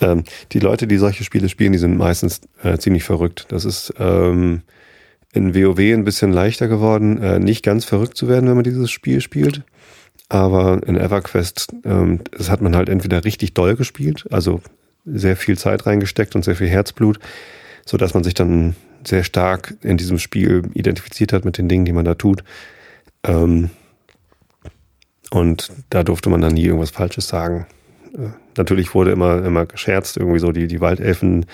Ähm, 0.00 0.24
die 0.52 0.58
Leute, 0.58 0.86
die 0.86 0.96
solche 0.96 1.24
Spiele 1.24 1.48
spielen, 1.48 1.72
die 1.72 1.78
sind 1.78 1.96
meistens 1.96 2.40
äh, 2.62 2.78
ziemlich 2.78 3.04
verrückt. 3.04 3.46
Das 3.48 3.64
ist 3.64 3.92
ähm, 3.98 4.62
in 5.32 5.54
WoW 5.54 5.78
ein 5.78 6.04
bisschen 6.04 6.32
leichter 6.32 6.68
geworden, 6.68 7.20
äh, 7.22 7.38
nicht 7.38 7.62
ganz 7.62 7.84
verrückt 7.84 8.16
zu 8.16 8.28
werden, 8.28 8.48
wenn 8.48 8.54
man 8.54 8.64
dieses 8.64 8.90
Spiel 8.90 9.20
spielt. 9.20 9.62
Aber 10.28 10.80
in 10.86 10.96
EverQuest, 10.96 11.74
ähm, 11.84 12.20
das 12.30 12.48
hat 12.48 12.62
man 12.62 12.74
halt 12.74 12.88
entweder 12.88 13.24
richtig 13.24 13.52
doll 13.52 13.76
gespielt, 13.76 14.26
also 14.30 14.62
sehr 15.04 15.36
viel 15.36 15.58
Zeit 15.58 15.84
reingesteckt 15.84 16.34
und 16.34 16.44
sehr 16.44 16.56
viel 16.56 16.68
Herzblut, 16.68 17.18
so 17.84 17.96
dass 17.98 18.14
man 18.14 18.24
sich 18.24 18.34
dann 18.34 18.74
sehr 19.06 19.24
stark 19.24 19.74
in 19.82 19.96
diesem 19.96 20.18
Spiel 20.18 20.62
identifiziert 20.74 21.32
hat 21.32 21.44
mit 21.44 21.58
den 21.58 21.68
Dingen, 21.68 21.84
die 21.84 21.92
man 21.92 22.04
da 22.04 22.14
tut. 22.14 22.44
Ähm, 23.24 23.70
und 25.30 25.72
da 25.90 26.04
durfte 26.04 26.30
man 26.30 26.40
dann 26.40 26.54
nie 26.54 26.64
irgendwas 26.64 26.90
Falsches 26.90 27.28
sagen. 27.28 27.66
Äh, 28.14 28.30
natürlich 28.56 28.94
wurde 28.94 29.12
immer, 29.12 29.44
immer 29.44 29.66
gescherzt, 29.66 30.16
irgendwie 30.16 30.38
so 30.38 30.52
die, 30.52 30.66
die 30.66 30.80
Waldelfen, 30.80 31.46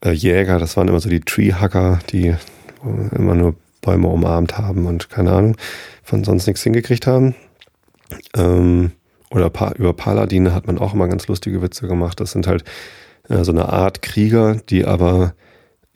äh, 0.00 0.44
das 0.44 0.76
waren 0.76 0.88
immer 0.88 1.00
so 1.00 1.08
die 1.08 1.20
Treehacker, 1.20 2.00
die 2.10 2.34
immer 3.12 3.34
nur 3.34 3.56
Bäume 3.80 4.08
umarmt 4.08 4.58
haben 4.58 4.86
und 4.86 5.10
keine 5.10 5.32
Ahnung, 5.32 5.56
von 6.02 6.24
sonst 6.24 6.46
nichts 6.46 6.62
hingekriegt 6.62 7.06
haben. 7.06 7.34
Ähm, 8.36 8.92
oder 9.30 9.50
pa 9.50 9.72
über 9.72 9.92
Paladine 9.92 10.54
hat 10.54 10.66
man 10.66 10.78
auch 10.78 10.94
immer 10.94 11.08
ganz 11.08 11.26
lustige 11.28 11.62
Witze 11.62 11.86
gemacht. 11.86 12.20
Das 12.20 12.32
sind 12.32 12.46
halt 12.46 12.64
äh, 13.28 13.44
so 13.44 13.52
eine 13.52 13.68
Art 13.68 14.02
Krieger, 14.02 14.56
die 14.68 14.84
aber 14.84 15.34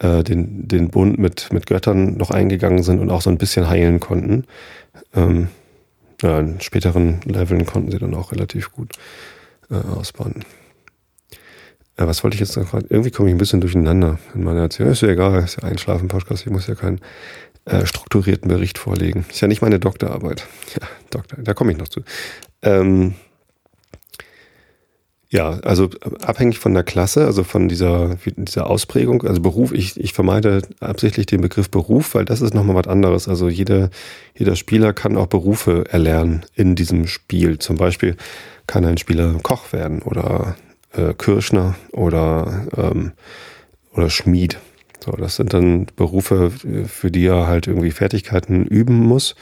äh, 0.03 0.23
den, 0.23 0.69
den 0.69 0.91
Bund 0.91 1.19
mit, 1.19 1.53
mit 1.53 1.67
Göttern 1.67 2.17
noch 2.17 2.31
eingegangen 2.31 2.83
sind 2.83 3.01
und 3.01 3.11
auch 3.11 3.23
so 3.23 3.31
ein 3.31 3.39
bisschen 3.39 3.69
heilen 3.69 4.01
konnten. 4.01 4.45
Ähm, 5.15 5.49
ja, 6.21 6.41
in 6.41 6.61
späteren 6.61 7.21
Leveln 7.25 7.67
konnten 7.67 7.91
sie 7.91 7.99
dann 7.99 8.15
auch 8.15 8.33
relativ 8.33 8.73
gut 8.73 8.93
äh, 9.71 9.75
ausbauen. 9.75 10.45
Ja, 11.99 12.07
was 12.07 12.25
wollte 12.25 12.35
ich 12.35 12.41
jetzt 12.41 12.57
noch 12.57 12.71
gerade? 12.71 12.87
Irgendwie 12.89 13.11
komme 13.11 13.29
ich 13.29 13.35
ein 13.35 13.39
bisschen 13.39 13.61
durcheinander 13.61 14.19
in 14.35 14.45
meiner 14.45 14.63
Erzählung. 14.63 14.93
Ist 14.93 15.03
ja 15.03 15.09
egal, 15.09 15.43
ist 15.43 15.61
ja 15.61 15.69
Einschlafen-Podcast, 15.69 16.47
ich 16.47 16.53
muss 16.53 16.67
ja 16.67 16.75
keinen 16.75 17.01
äh, 17.65 17.87
strukturierten 17.87 18.49
Bericht 18.49 18.79
vorlegen. 18.79 19.25
Ist 19.31 19.41
ja 19.41 19.49
nicht 19.49 19.63
meine 19.63 19.79
Doktorarbeit. 19.79 20.47
Ja, 20.81 20.87
Doktor, 21.11 21.39
da 21.43 21.53
komme 21.53 21.73
ich 21.73 21.79
noch 21.79 21.89
zu. 21.89 22.01
Ähm, 22.63 23.15
ja, 25.33 25.59
also 25.63 25.89
abhängig 26.21 26.59
von 26.59 26.75
der 26.75 26.83
Klasse, 26.83 27.25
also 27.25 27.43
von 27.43 27.67
dieser, 27.67 28.17
dieser 28.37 28.69
Ausprägung, 28.69 29.23
also 29.23 29.41
Beruf, 29.41 29.73
ich, 29.73 29.99
ich 29.99 30.13
vermeide 30.13 30.61
absichtlich 30.79 31.25
den 31.25 31.41
Begriff 31.41 31.71
Beruf, 31.71 32.15
weil 32.15 32.27
das 32.27 32.43
ist 32.43 32.53
nochmal 32.53 32.77
was 32.77 32.87
anderes. 32.87 33.29
Also 33.29 33.49
jeder, 33.49 33.89
jeder 34.37 34.57
Spieler 34.57 34.93
kann 34.93 35.17
auch 35.17 35.29
Berufe 35.29 35.87
erlernen 35.89 36.45
in 36.55 36.75
diesem 36.75 37.07
Spiel. 37.07 37.59
Zum 37.59 37.77
Beispiel 37.77 38.17
kann 38.67 38.85
ein 38.85 38.99
Spieler 38.99 39.35
Koch 39.43 39.73
werden 39.73 40.03
oder 40.03 40.55
äh, 40.93 41.15
Kirschner 41.15 41.77
oder, 41.93 42.67
ähm, 42.77 43.13
oder 43.95 44.11
Schmied. 44.11 44.59
So, 45.03 45.13
das 45.13 45.37
sind 45.37 45.55
dann 45.55 45.87
Berufe, 45.97 46.51
für 46.51 47.11
die 47.11 47.25
er 47.25 47.47
halt 47.47 47.69
irgendwie 47.69 47.91
Fertigkeiten 47.91 48.67
üben 48.67 48.99
muss. 48.99 49.35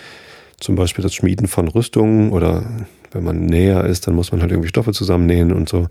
Zum 0.61 0.77
Beispiel 0.77 1.03
das 1.03 1.15
Schmieden 1.15 1.49
von 1.49 1.67
Rüstungen 1.67 2.31
oder 2.31 2.87
wenn 3.12 3.25
man 3.25 3.47
näher 3.47 3.85
ist, 3.85 4.07
dann 4.07 4.14
muss 4.14 4.33
man 4.33 4.40
halt 4.40 4.50
irgendwie 4.50 4.69
Stoffe 4.69 4.93
zusammennähen 4.93 5.52
und 5.52 5.69
so. 5.69 5.88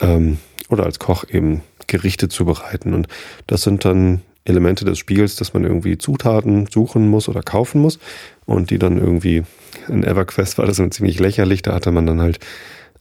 Ähm, 0.00 0.38
oder 0.68 0.84
als 0.84 0.98
Koch 0.98 1.24
eben 1.28 1.62
Gerichte 1.86 2.28
zubereiten. 2.28 2.94
Und 2.94 3.08
das 3.46 3.62
sind 3.62 3.84
dann 3.84 4.22
Elemente 4.44 4.84
des 4.84 4.98
Spiels, 4.98 5.36
dass 5.36 5.52
man 5.52 5.64
irgendwie 5.64 5.98
Zutaten 5.98 6.66
suchen 6.66 7.08
muss 7.08 7.28
oder 7.28 7.42
kaufen 7.42 7.80
muss 7.80 7.98
und 8.46 8.70
die 8.70 8.78
dann 8.78 8.98
irgendwie 8.98 9.42
in 9.88 10.02
EverQuest 10.02 10.58
war 10.58 10.66
das 10.66 10.78
dann 10.78 10.90
ziemlich 10.90 11.18
lächerlich. 11.18 11.62
Da 11.62 11.74
hatte 11.74 11.90
man 11.90 12.06
dann 12.06 12.20
halt 12.20 12.38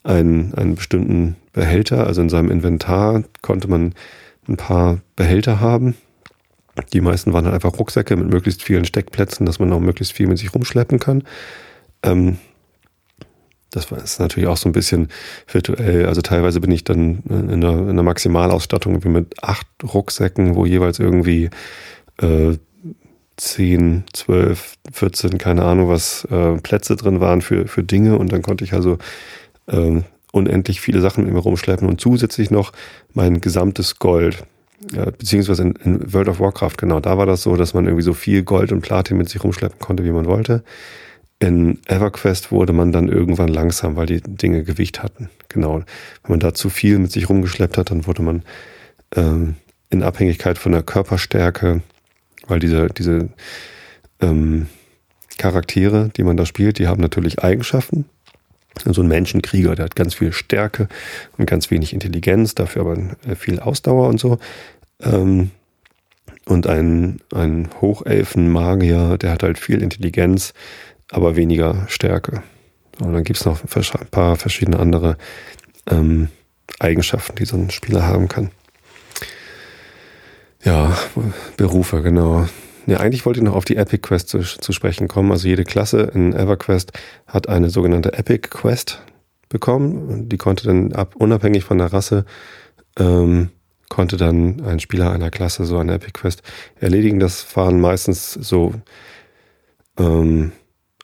einen, 0.03 0.53
einen 0.55 0.75
bestimmten 0.75 1.35
Behälter, 1.53 2.07
also 2.07 2.21
in 2.21 2.29
seinem 2.29 2.51
Inventar 2.51 3.23
konnte 3.41 3.67
man 3.67 3.93
ein 4.47 4.57
paar 4.57 4.99
Behälter 5.15 5.59
haben. 5.59 5.95
Die 6.93 7.01
meisten 7.01 7.33
waren 7.33 7.45
dann 7.45 7.53
einfach 7.53 7.77
Rucksäcke 7.77 8.15
mit 8.15 8.29
möglichst 8.29 8.63
vielen 8.63 8.85
Steckplätzen, 8.85 9.45
dass 9.45 9.59
man 9.59 9.71
auch 9.73 9.79
möglichst 9.79 10.13
viel 10.13 10.27
mit 10.27 10.37
sich 10.37 10.53
rumschleppen 10.53 10.99
kann. 10.99 11.23
Ähm, 12.03 12.37
das 13.71 13.91
ist 13.91 14.19
natürlich 14.19 14.49
auch 14.49 14.57
so 14.57 14.67
ein 14.67 14.73
bisschen 14.73 15.09
virtuell. 15.51 16.05
Also 16.07 16.21
teilweise 16.21 16.59
bin 16.59 16.71
ich 16.71 16.83
dann 16.83 17.23
in 17.29 17.51
einer, 17.51 17.77
in 17.79 17.89
einer 17.89 18.03
Maximalausstattung 18.03 19.03
wie 19.03 19.09
mit 19.09 19.43
acht 19.43 19.67
Rucksäcken, 19.83 20.55
wo 20.55 20.65
jeweils 20.65 20.99
irgendwie 20.99 21.49
äh, 22.17 22.57
10, 23.38 24.03
12, 24.11 24.73
14, 24.91 25.38
keine 25.38 25.63
Ahnung 25.63 25.88
was, 25.88 26.25
äh, 26.25 26.55
Plätze 26.57 26.95
drin 26.95 27.21
waren 27.21 27.41
für, 27.41 27.67
für 27.67 27.83
Dinge. 27.83 28.17
Und 28.17 28.31
dann 28.31 28.41
konnte 28.41 28.63
ich 28.63 28.73
also 28.73 28.97
äh, 29.67 30.01
unendlich 30.31 30.81
viele 30.81 31.01
Sachen 31.01 31.25
mit 31.25 31.33
mir 31.33 31.39
rumschleppen 31.39 31.88
und 31.88 32.01
zusätzlich 32.01 32.51
noch 32.51 32.73
mein 33.13 33.41
gesamtes 33.41 33.99
Gold. 33.99 34.43
Ja, 34.93 35.05
beziehungsweise 35.05 35.63
in, 35.63 35.75
in 35.83 36.13
World 36.13 36.29
of 36.29 36.39
Warcraft, 36.39 36.77
genau, 36.77 36.99
da 37.01 37.17
war 37.17 37.25
das 37.25 37.43
so, 37.43 37.55
dass 37.57 37.73
man 37.73 37.85
irgendwie 37.85 38.03
so 38.03 38.13
viel 38.13 38.43
Gold 38.43 38.71
und 38.71 38.81
Platin 38.81 39.17
mit 39.17 39.27
sich 39.29 39.43
rumschleppen 39.43 39.79
konnte, 39.79 40.05
wie 40.05 40.11
man 40.11 40.25
wollte. 40.25 40.63
In 41.39 41.79
EverQuest 41.86 42.51
wurde 42.51 42.74
man 42.74 42.91
dann 42.91 43.08
irgendwann 43.08 43.48
langsam, 43.48 43.96
weil 43.96 44.08
die 44.08 44.22
Dinge 44.22 44.63
Gewicht 44.63 45.01
hatten. 45.01 45.29
Genau. 45.48 45.77
Wenn 45.77 45.86
man 46.27 46.39
da 46.39 46.53
zu 46.53 46.69
viel 46.69 47.00
mit 47.00 47.12
sich 47.12 47.29
rumgeschleppt 47.29 47.77
hat, 47.77 47.91
dann 47.91 48.05
wurde 48.05 48.22
man 48.22 48.43
ähm, 49.15 49.55
in 49.89 50.03
Abhängigkeit 50.03 50.58
von 50.58 50.74
der 50.74 50.84
Körperstärke, 50.84 51.81
weil 52.48 52.60
diese, 52.60 52.88
diese 52.88 53.29
ähm, 54.19 54.67
Charaktere, 55.38 56.10
die 56.15 56.24
man 56.24 56.36
da 56.36 56.46
spielt, 56.46 56.77
die 56.77 56.88
haben 56.88 57.01
natürlich 57.01 57.39
Eigenschaften. 57.41 58.05
So 58.86 59.01
ein 59.01 59.08
Menschenkrieger, 59.08 59.75
der 59.75 59.86
hat 59.86 59.96
ganz 59.96 60.13
viel 60.13 60.31
Stärke 60.34 60.88
und 61.38 61.46
ganz 61.46 61.72
wenig 61.72 61.93
Intelligenz, 61.93 62.55
dafür 62.55 62.81
aber 62.81 62.98
äh, 63.27 63.36
viel 63.36 63.60
Ausdauer 63.60 64.10
und 64.10 64.19
so. 64.19 64.39
Ähm, 65.01 65.51
und 66.46 66.67
ein, 66.67 67.19
ein 67.34 67.69
Hochelfen-Magier, 67.79 69.17
der 69.17 69.31
hat 69.31 69.43
halt 69.43 69.60
viel 69.60 69.81
Intelligenz, 69.81 70.53
aber 71.11 71.35
weniger 71.35 71.85
Stärke. 71.87 72.43
Und 72.99 73.13
dann 73.13 73.23
gibt 73.23 73.39
es 73.39 73.45
noch 73.45 73.61
ein 73.63 74.07
paar 74.11 74.35
verschiedene 74.35 74.79
andere 74.79 75.17
ähm, 75.89 76.29
Eigenschaften, 76.79 77.35
die 77.35 77.45
so 77.45 77.57
ein 77.57 77.69
Spieler 77.69 78.05
haben 78.05 78.27
kann. 78.27 78.51
Ja, 80.63 80.97
Berufe, 81.57 82.01
genau. 82.01 82.47
Ja, 82.85 82.99
eigentlich 82.99 83.25
wollte 83.25 83.39
ich 83.39 83.45
noch 83.45 83.55
auf 83.55 83.65
die 83.65 83.77
Epic 83.77 83.99
Quest 84.01 84.29
zu, 84.29 84.39
zu 84.39 84.71
sprechen 84.73 85.07
kommen. 85.07 85.31
Also 85.31 85.47
jede 85.47 85.63
Klasse 85.63 86.11
in 86.13 86.33
EverQuest 86.33 86.91
hat 87.27 87.47
eine 87.47 87.69
sogenannte 87.69 88.13
Epic 88.13 88.49
Quest 88.49 89.01
bekommen. 89.47 90.27
Die 90.27 90.37
konnte 90.37 90.65
dann 90.65 90.93
ab, 90.93 91.15
unabhängig 91.15 91.63
von 91.63 91.77
der 91.77 91.93
Rasse, 91.93 92.25
ähm, 92.97 93.49
konnte 93.89 94.17
dann 94.17 94.61
ein 94.65 94.79
Spieler 94.79 95.11
einer 95.11 95.31
Klasse 95.31 95.65
so 95.65 95.77
eine 95.77 95.93
Epic 95.93 96.13
Quest 96.13 96.43
erledigen. 96.79 97.19
Das 97.19 97.55
waren 97.55 97.79
meistens 97.79 98.33
so 98.33 98.73
ähm, 99.97 100.51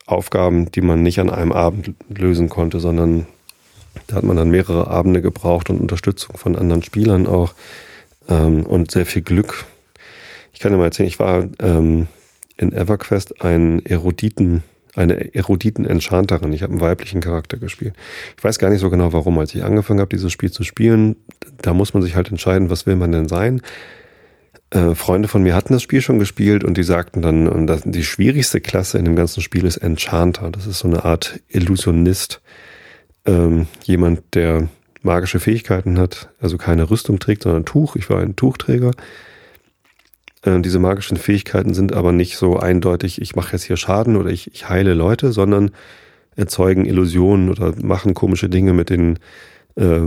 Aufgaben, 0.06 0.70
die 0.70 0.80
man 0.80 1.02
nicht 1.02 1.18
an 1.18 1.30
einem 1.30 1.52
Abend 1.52 1.92
lösen 2.08 2.48
konnte, 2.48 2.80
sondern 2.80 3.26
da 4.06 4.16
hat 4.16 4.24
man 4.24 4.36
dann 4.36 4.50
mehrere 4.50 4.88
Abende 4.88 5.20
gebraucht 5.20 5.70
und 5.70 5.80
Unterstützung 5.80 6.36
von 6.36 6.56
anderen 6.56 6.82
Spielern 6.82 7.26
auch 7.26 7.54
ähm, 8.28 8.64
und 8.64 8.90
sehr 8.90 9.06
viel 9.06 9.22
Glück. 9.22 9.64
Ich 10.52 10.60
kann 10.60 10.72
dir 10.72 10.78
mal 10.78 10.84
erzählen, 10.84 11.08
ich 11.08 11.18
war 11.18 11.44
ähm, 11.60 12.06
in 12.56 12.72
EverQuest 12.72 13.42
ein 13.42 13.84
Eruditen, 13.84 14.62
eine 14.94 15.34
Eruditen-Enchanterin. 15.34 16.52
Ich 16.52 16.62
habe 16.62 16.72
einen 16.72 16.80
weiblichen 16.80 17.20
Charakter 17.20 17.58
gespielt. 17.58 17.94
Ich 18.36 18.44
weiß 18.44 18.58
gar 18.58 18.70
nicht 18.70 18.80
so 18.80 18.90
genau 18.90 19.12
warum. 19.12 19.38
Als 19.38 19.54
ich 19.54 19.64
angefangen 19.64 20.00
habe, 20.00 20.14
dieses 20.14 20.32
Spiel 20.32 20.50
zu 20.50 20.64
spielen, 20.64 21.16
da 21.60 21.74
muss 21.74 21.94
man 21.94 22.02
sich 22.02 22.16
halt 22.16 22.30
entscheiden, 22.30 22.70
was 22.70 22.86
will 22.86 22.96
man 22.96 23.12
denn 23.12 23.28
sein. 23.28 23.60
Äh, 24.70 24.94
Freunde 24.94 25.28
von 25.28 25.42
mir 25.42 25.54
hatten 25.54 25.72
das 25.72 25.82
Spiel 25.82 26.00
schon 26.00 26.18
gespielt 26.18 26.64
und 26.64 26.76
die 26.76 26.82
sagten 26.82 27.22
dann, 27.22 27.66
dass 27.66 27.82
die 27.84 28.04
schwierigste 28.04 28.60
Klasse 28.60 28.98
in 28.98 29.04
dem 29.04 29.16
ganzen 29.16 29.40
Spiel 29.40 29.64
ist 29.64 29.76
Enchanter. 29.76 30.50
Das 30.50 30.66
ist 30.66 30.80
so 30.80 30.88
eine 30.88 31.04
Art 31.04 31.40
Illusionist. 31.48 32.40
Ähm, 33.24 33.66
jemand, 33.84 34.34
der 34.34 34.68
magische 35.02 35.40
Fähigkeiten 35.40 35.98
hat, 35.98 36.30
also 36.40 36.58
keine 36.58 36.90
Rüstung 36.90 37.18
trägt, 37.18 37.44
sondern 37.44 37.64
Tuch. 37.64 37.96
Ich 37.96 38.10
war 38.10 38.20
ein 38.20 38.36
Tuchträger. 38.36 38.90
Äh, 40.42 40.60
diese 40.60 40.78
magischen 40.78 41.16
Fähigkeiten 41.16 41.74
sind 41.74 41.92
aber 41.92 42.12
nicht 42.12 42.36
so 42.36 42.58
eindeutig, 42.58 43.20
ich 43.20 43.36
mache 43.36 43.52
jetzt 43.52 43.64
hier 43.64 43.76
Schaden 43.76 44.16
oder 44.16 44.30
ich, 44.30 44.52
ich 44.52 44.68
heile 44.68 44.94
Leute, 44.94 45.32
sondern 45.32 45.70
erzeugen 46.34 46.84
Illusionen 46.84 47.50
oder 47.50 47.74
machen 47.80 48.14
komische 48.14 48.48
Dinge 48.48 48.72
mit 48.72 48.90
den 48.90 49.18
äh, 49.76 50.00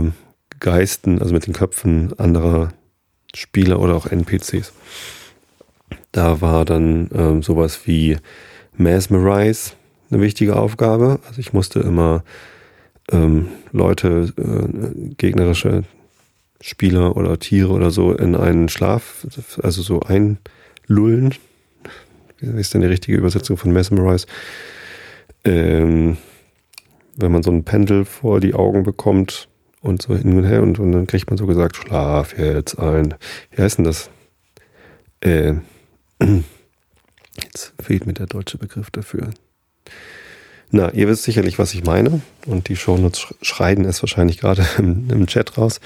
Geisten, 0.60 1.20
also 1.20 1.32
mit 1.32 1.46
den 1.46 1.54
Köpfen 1.54 2.12
anderer 2.18 2.72
Spieler 3.34 3.80
oder 3.80 3.96
auch 3.96 4.06
NPCs. 4.06 4.72
Da 6.12 6.40
war 6.40 6.64
dann 6.64 7.08
ähm, 7.14 7.42
sowas 7.42 7.80
wie 7.86 8.16
Mesmerize 8.76 9.72
eine 10.10 10.20
wichtige 10.20 10.56
Aufgabe. 10.56 11.20
Also 11.26 11.40
ich 11.40 11.52
musste 11.52 11.80
immer 11.80 12.24
ähm, 13.10 13.48
Leute, 13.72 14.32
äh, 14.36 15.14
gegnerische 15.16 15.84
Spieler 16.60 17.16
oder 17.16 17.38
Tiere 17.38 17.70
oder 17.70 17.90
so 17.90 18.12
in 18.12 18.36
einen 18.36 18.68
Schlaf, 18.68 19.26
also 19.62 19.82
so 19.82 20.00
einlullen. 20.00 21.34
Wie 22.38 22.60
ist 22.60 22.74
denn 22.74 22.80
die 22.80 22.86
richtige 22.86 23.16
Übersetzung 23.16 23.56
von 23.56 23.72
Mesmerize? 23.72 24.26
Ähm, 25.44 26.16
wenn 27.16 27.32
man 27.32 27.42
so 27.42 27.50
ein 27.50 27.64
Pendel 27.64 28.04
vor 28.04 28.40
die 28.40 28.54
Augen 28.54 28.82
bekommt, 28.82 29.48
und 29.80 30.02
so 30.02 30.16
hin 30.16 30.36
und 30.38 30.44
her 30.44 30.62
und, 30.62 30.78
und 30.78 30.92
dann 30.92 31.06
kriegt 31.06 31.30
man 31.30 31.38
so 31.38 31.46
gesagt, 31.46 31.76
schlaf 31.76 32.36
jetzt 32.38 32.78
ein. 32.78 33.14
Wie 33.50 33.62
heißt 33.62 33.78
denn 33.78 33.84
das? 33.84 34.10
Äh, 35.20 35.54
jetzt 37.42 37.72
fehlt 37.80 38.06
mir 38.06 38.12
der 38.12 38.26
deutsche 38.26 38.58
Begriff 38.58 38.90
dafür. 38.90 39.30
Na, 40.70 40.90
ihr 40.92 41.08
wisst 41.08 41.24
sicherlich, 41.24 41.58
was 41.58 41.74
ich 41.74 41.84
meine. 41.84 42.20
Und 42.46 42.68
die 42.68 42.76
Shownotes 42.76 43.34
schreien 43.42 43.84
es 43.84 44.02
wahrscheinlich 44.02 44.38
gerade 44.38 44.64
im, 44.78 45.10
im, 45.10 45.26
Chat 45.26 45.58
raus, 45.58 45.80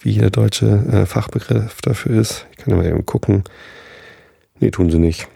wie 0.00 0.18
der 0.18 0.30
deutsche 0.30 0.66
äh, 0.66 1.06
Fachbegriff 1.06 1.80
dafür 1.80 2.20
ist. 2.20 2.46
Ich 2.50 2.58
kann 2.58 2.70
ja 2.72 2.76
mal 2.76 2.86
eben 2.86 3.06
gucken. 3.06 3.44
Nee, 4.60 4.70
tun 4.70 4.90
sie 4.90 4.98
nicht. 4.98 5.28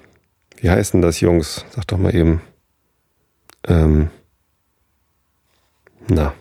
Wie 0.57 0.71
heißt 0.71 0.95
denn 0.95 1.03
das, 1.03 1.21
Jungs? 1.21 1.65
Sag 1.71 1.87
doch 1.87 1.99
mal 1.99 2.15
eben. 2.15 2.43
Ähm, 3.67 4.11
na. 6.09 6.35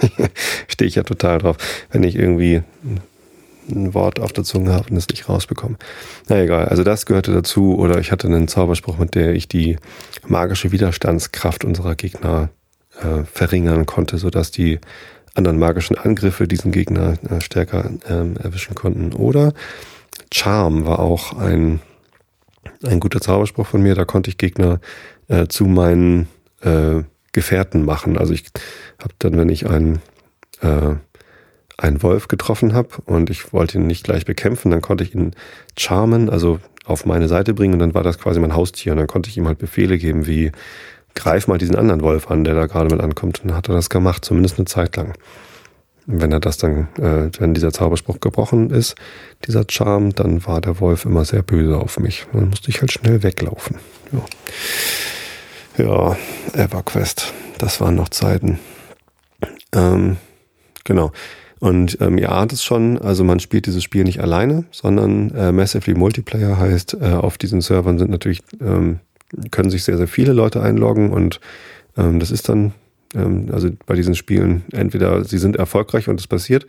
Stehe 0.68 0.88
ich 0.88 0.94
ja 0.94 1.02
total 1.02 1.38
drauf. 1.38 1.56
Wenn 1.90 2.02
ich 2.02 2.16
irgendwie 2.16 2.62
ein 3.70 3.94
Wort 3.94 4.20
auf 4.20 4.32
der 4.32 4.44
Zunge 4.44 4.72
habe 4.72 4.90
und 4.90 4.96
es 4.96 5.08
nicht 5.08 5.28
rausbekomme. 5.28 5.76
Na 6.28 6.40
egal, 6.40 6.66
also 6.66 6.82
das 6.82 7.06
gehörte 7.06 7.32
dazu. 7.32 7.76
Oder 7.78 7.98
ich 7.98 8.12
hatte 8.12 8.26
einen 8.26 8.48
Zauberspruch, 8.48 8.98
mit 8.98 9.14
der 9.14 9.34
ich 9.34 9.48
die 9.48 9.76
magische 10.26 10.72
Widerstandskraft 10.72 11.64
unserer 11.64 11.94
Gegner 11.94 12.50
äh, 13.00 13.24
verringern 13.24 13.86
konnte, 13.86 14.18
sodass 14.18 14.50
die 14.50 14.80
anderen 15.34 15.58
magischen 15.58 15.96
Angriffe 15.96 16.48
diesen 16.48 16.72
Gegner 16.72 17.14
äh, 17.28 17.40
stärker 17.40 17.90
ähm, 18.08 18.36
erwischen 18.36 18.74
konnten. 18.74 19.12
Oder 19.12 19.52
Charm 20.32 20.86
war 20.86 20.98
auch 20.98 21.36
ein, 21.38 21.80
ein 22.84 23.00
guter 23.00 23.20
Zauberspruch 23.20 23.66
von 23.66 23.82
mir. 23.82 23.94
Da 23.94 24.04
konnte 24.04 24.30
ich 24.30 24.38
Gegner 24.38 24.80
äh, 25.28 25.46
zu 25.46 25.64
meinen 25.64 26.28
äh, 26.62 27.02
Gefährten 27.32 27.84
machen. 27.84 28.18
Also 28.18 28.32
ich 28.32 28.44
habe 29.00 29.14
dann, 29.18 29.36
wenn 29.36 29.48
ich 29.48 29.68
einen, 29.68 30.00
äh, 30.60 30.94
einen 31.76 32.02
Wolf 32.02 32.28
getroffen 32.28 32.74
habe 32.74 32.88
und 33.06 33.30
ich 33.30 33.52
wollte 33.52 33.78
ihn 33.78 33.86
nicht 33.86 34.04
gleich 34.04 34.24
bekämpfen, 34.24 34.70
dann 34.70 34.80
konnte 34.80 35.04
ich 35.04 35.14
ihn 35.14 35.34
charmen, 35.78 36.28
also 36.28 36.60
auf 36.84 37.06
meine 37.06 37.28
Seite 37.28 37.54
bringen 37.54 37.74
und 37.74 37.78
dann 37.78 37.94
war 37.94 38.02
das 38.02 38.18
quasi 38.18 38.40
mein 38.40 38.54
Haustier 38.54 38.92
und 38.92 38.98
dann 38.98 39.06
konnte 39.06 39.30
ich 39.30 39.36
ihm 39.36 39.46
halt 39.46 39.58
Befehle 39.58 39.96
geben 39.98 40.26
wie 40.26 40.50
greif 41.14 41.48
mal 41.48 41.58
diesen 41.58 41.76
anderen 41.76 42.02
Wolf 42.02 42.30
an, 42.30 42.44
der 42.44 42.54
da 42.54 42.66
gerade 42.66 42.90
mit 42.90 43.02
ankommt. 43.02 43.40
Und 43.40 43.50
dann 43.50 43.56
hat 43.56 43.68
er 43.68 43.74
das 43.74 43.90
gemacht, 43.90 44.24
zumindest 44.24 44.58
eine 44.58 44.66
Zeit 44.66 44.96
lang. 44.96 45.14
Und 46.06 46.20
wenn 46.20 46.32
er 46.32 46.40
das 46.40 46.56
dann, 46.56 46.88
äh, 46.98 47.30
wenn 47.38 47.54
dieser 47.54 47.72
Zauberspruch 47.72 48.20
gebrochen 48.20 48.70
ist, 48.70 48.94
dieser 49.46 49.64
Charme, 49.68 50.12
dann 50.14 50.44
war 50.46 50.60
der 50.60 50.80
Wolf 50.80 51.04
immer 51.04 51.24
sehr 51.24 51.42
böse 51.42 51.76
auf 51.76 51.98
mich. 51.98 52.26
dann 52.32 52.48
musste 52.48 52.70
ich 52.70 52.80
halt 52.80 52.92
schnell 52.92 53.22
weglaufen. 53.22 53.76
Ja, 54.12 54.24
ja 55.84 56.16
EverQuest, 56.52 57.32
das 57.58 57.80
waren 57.80 57.94
noch 57.94 58.08
Zeiten. 58.08 58.58
Ähm, 59.72 60.16
genau. 60.84 61.12
Und 61.58 61.98
ähm, 62.00 62.16
ihr 62.16 62.32
ahnt 62.32 62.52
es 62.52 62.64
schon, 62.64 62.98
also 62.98 63.22
man 63.22 63.38
spielt 63.38 63.66
dieses 63.66 63.82
Spiel 63.82 64.04
nicht 64.04 64.20
alleine, 64.20 64.64
sondern 64.70 65.30
äh, 65.34 65.52
Massively 65.52 65.96
Multiplayer 65.96 66.58
heißt, 66.58 66.96
äh, 67.00 67.12
auf 67.12 67.36
diesen 67.36 67.60
Servern 67.60 67.98
sind 67.98 68.10
natürlich 68.10 68.42
ähm, 68.60 69.00
können 69.50 69.70
sich 69.70 69.84
sehr, 69.84 69.96
sehr 69.96 70.08
viele 70.08 70.32
Leute 70.32 70.62
einloggen 70.62 71.10
und 71.10 71.40
ähm, 71.96 72.18
das 72.18 72.30
ist 72.30 72.48
dann, 72.48 72.72
ähm, 73.14 73.48
also 73.52 73.68
bei 73.86 73.94
diesen 73.94 74.14
Spielen, 74.14 74.64
entweder 74.72 75.24
sie 75.24 75.38
sind 75.38 75.56
erfolgreich 75.56 76.08
und 76.08 76.18
es 76.18 76.26
passiert, 76.26 76.66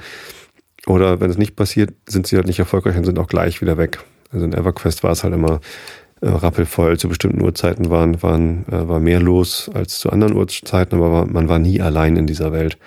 oder 0.87 1.19
wenn 1.19 1.29
es 1.29 1.37
nicht 1.37 1.55
passiert, 1.55 1.93
sind 2.07 2.27
sie 2.27 2.35
halt 2.35 2.47
nicht 2.47 2.59
erfolgreich 2.59 2.97
und 2.97 3.05
sind 3.05 3.19
auch 3.19 3.27
gleich 3.27 3.61
wieder 3.61 3.77
weg. 3.77 3.99
Also 4.31 4.45
in 4.45 4.53
EverQuest 4.53 5.03
war 5.03 5.11
es 5.11 5.23
halt 5.23 5.33
immer 5.33 5.61
äh, 6.21 6.29
rappelvoll. 6.29 6.97
Zu 6.97 7.09
bestimmten 7.09 7.41
Uhrzeiten 7.41 7.89
waren, 7.89 8.21
waren, 8.21 8.65
äh, 8.71 8.87
war 8.87 8.99
mehr 8.99 9.19
los 9.19 9.69
als 9.73 9.99
zu 9.99 10.09
anderen 10.09 10.35
Uhrzeiten, 10.35 10.95
aber 10.95 11.25
man 11.25 11.49
war 11.49 11.59
nie 11.59 11.81
allein 11.81 12.15
in 12.15 12.27
dieser 12.27 12.51
Welt. 12.51 12.77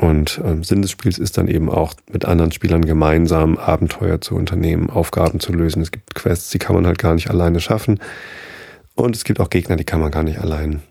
Und 0.00 0.40
ähm, 0.44 0.62
Sinn 0.62 0.82
des 0.82 0.92
Spiels 0.92 1.18
ist 1.18 1.38
dann 1.38 1.48
eben 1.48 1.68
auch 1.68 1.94
mit 2.12 2.24
anderen 2.24 2.52
Spielern 2.52 2.84
gemeinsam 2.84 3.58
Abenteuer 3.58 4.20
zu 4.20 4.36
unternehmen, 4.36 4.90
Aufgaben 4.90 5.40
zu 5.40 5.52
lösen. 5.52 5.82
Es 5.82 5.90
gibt 5.90 6.14
Quests, 6.14 6.50
die 6.50 6.58
kann 6.58 6.76
man 6.76 6.86
halt 6.86 6.98
gar 6.98 7.14
nicht 7.14 7.30
alleine 7.30 7.58
schaffen. 7.58 7.98
Und 8.94 9.16
es 9.16 9.24
gibt 9.24 9.40
auch 9.40 9.50
Gegner, 9.50 9.76
die 9.76 9.84
kann 9.84 10.00
man 10.00 10.12
gar 10.12 10.22
nicht 10.22 10.38
allein 10.38 10.82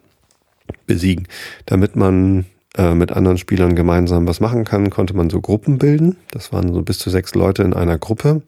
besiegen. 0.85 1.27
Damit 1.65 1.95
man 1.95 2.45
äh, 2.77 2.93
mit 2.93 3.13
anderen 3.13 3.37
Spielern 3.37 3.75
gemeinsam 3.75 4.27
was 4.27 4.41
machen 4.41 4.65
kann, 4.65 4.89
konnte 4.89 5.15
man 5.15 5.29
so 5.29 5.39
Gruppen 5.39 5.77
bilden. 5.77 6.17
Das 6.31 6.51
waren 6.51 6.73
so 6.73 6.81
bis 6.81 6.99
zu 6.99 7.09
sechs 7.09 7.33
Leute 7.33 7.63
in 7.63 7.73
einer 7.73 7.97
Gruppe. 7.97 8.41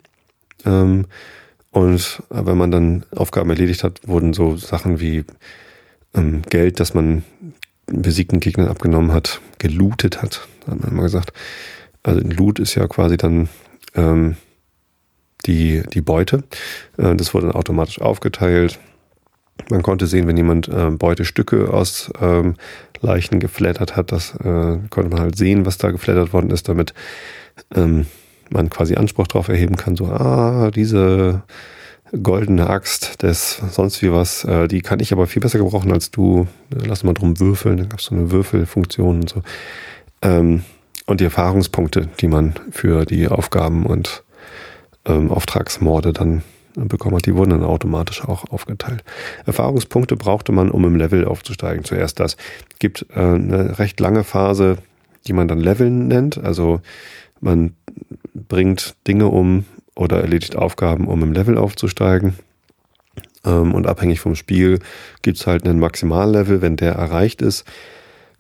Ähm, 0.66 1.06
und 1.72 2.24
äh, 2.30 2.46
wenn 2.46 2.58
man 2.58 2.72
dann 2.72 3.06
Aufgaben 3.16 3.50
erledigt 3.50 3.84
hat, 3.84 4.02
wurden 4.08 4.34
so 4.34 4.56
Sachen 4.58 5.00
wie 5.00 5.24
ähm, 6.16 6.42
Geld, 6.50 6.80
das 6.80 6.94
man 6.94 7.24
besiegten 7.86 8.40
Gegnern 8.40 8.68
abgenommen 8.68 9.12
hat, 9.12 9.42
gelootet 9.58 10.22
hat, 10.22 10.48
hat 10.68 10.80
man 10.80 10.92
immer 10.92 11.04
gesagt. 11.04 11.34
Also 12.04 12.22
Loot 12.22 12.60
ist 12.60 12.76
ja 12.76 12.88
quasi 12.88 13.18
dann 13.18 13.50
ähm, 13.96 14.38
die, 15.46 15.84
die 15.94 16.02
Beute. 16.02 16.44
Äh, 16.98 17.16
das 17.16 17.34
wurde 17.34 17.48
dann 17.48 17.56
automatisch 17.56 18.02
aufgeteilt. 18.02 18.80
Man 19.70 19.84
konnte 19.84 20.08
sehen, 20.08 20.28
wenn 20.28 20.38
jemand 20.38 20.70
äh, 20.70 20.90
Beutestücke 20.90 21.74
aus 21.74 22.12
ähm, 22.22 22.56
Leichen 23.02 23.40
geflattert 23.40 23.96
hat, 23.96 24.12
das 24.12 24.34
äh, 24.36 24.78
konnte 24.90 25.10
man 25.10 25.20
halt 25.20 25.38
sehen, 25.38 25.66
was 25.66 25.78
da 25.78 25.92
geflattert 25.92 26.34
worden 26.34 26.52
ist, 26.52 26.70
damit 26.70 26.94
ähm, 27.76 28.06
man 28.50 28.70
quasi 28.70 28.96
Anspruch 28.96 29.28
darauf 29.28 29.48
erheben 29.48 29.76
kann, 29.76 29.96
so, 29.96 30.06
ah, 30.08 30.72
diese 30.72 31.44
goldene 32.24 32.70
Axt 32.70 33.22
des 33.22 33.62
sonst 33.72 34.02
wie 34.02 34.12
was, 34.12 34.44
äh, 34.44 34.68
die 34.68 34.82
kann 34.82 35.00
ich 35.00 35.12
aber 35.14 35.28
viel 35.28 35.42
besser 35.42 35.60
gebrauchen 35.60 35.92
als 35.92 36.12
du. 36.12 36.48
Lass 36.70 37.04
mal 37.04 37.14
drum 37.14 37.40
würfeln, 37.40 37.78
dann 37.78 37.90
gab 37.90 38.00
es 38.00 38.06
so 38.06 38.16
eine 38.16 38.32
Würfelfunktion 38.32 39.22
und 39.22 39.30
so. 39.30 39.42
Ähm, 40.22 40.64
und 41.06 41.20
die 41.20 41.26
Erfahrungspunkte, 41.26 42.10
die 42.20 42.28
man 42.28 42.54
für 42.72 43.06
die 43.06 43.28
Aufgaben 43.28 43.86
und 43.86 44.24
ähm, 45.06 45.32
Auftragsmorde 45.32 46.14
dann 46.14 46.44
bekommen 46.76 47.16
hat, 47.16 47.26
die 47.26 47.36
wurden 47.36 47.52
dann 47.52 47.64
automatisch 47.64 48.24
auch 48.24 48.46
aufgeteilt. 48.52 49.04
Erfahrungspunkte 49.46 50.16
brauchte 50.16 50.52
man, 50.52 50.70
um 50.70 50.86
im 50.86 50.96
Level 50.96 51.26
aufzusteigen. 51.26 51.84
Zuerst 51.84 52.20
das. 52.20 52.38
Gibt 52.78 53.06
äh, 53.16 53.20
eine 53.20 53.80
recht 53.80 54.00
lange 54.00 54.24
Phase, 54.24 54.78
die 55.28 55.34
man 55.34 55.48
dann 55.48 55.60
Leveln 55.60 56.08
nennt. 56.08 56.38
Also 56.38 56.82
man 57.42 57.76
bringt 58.34 58.96
Dinge 59.08 59.28
um 59.28 59.66
oder 59.96 60.22
erledigt 60.22 60.56
Aufgaben, 60.56 61.08
um 61.08 61.22
im 61.24 61.34
Level 61.34 61.58
aufzusteigen. 61.58 62.36
Ähm, 63.46 63.74
und 63.74 63.88
abhängig 63.88 64.20
vom 64.20 64.36
Spiel 64.36 64.80
gibt 65.22 65.38
es 65.38 65.48
halt 65.48 65.66
einen 65.66 65.80
Maximallevel. 65.80 66.62
Wenn 66.62 66.76
der 66.76 66.94
erreicht 66.94 67.42
ist, 67.42 67.66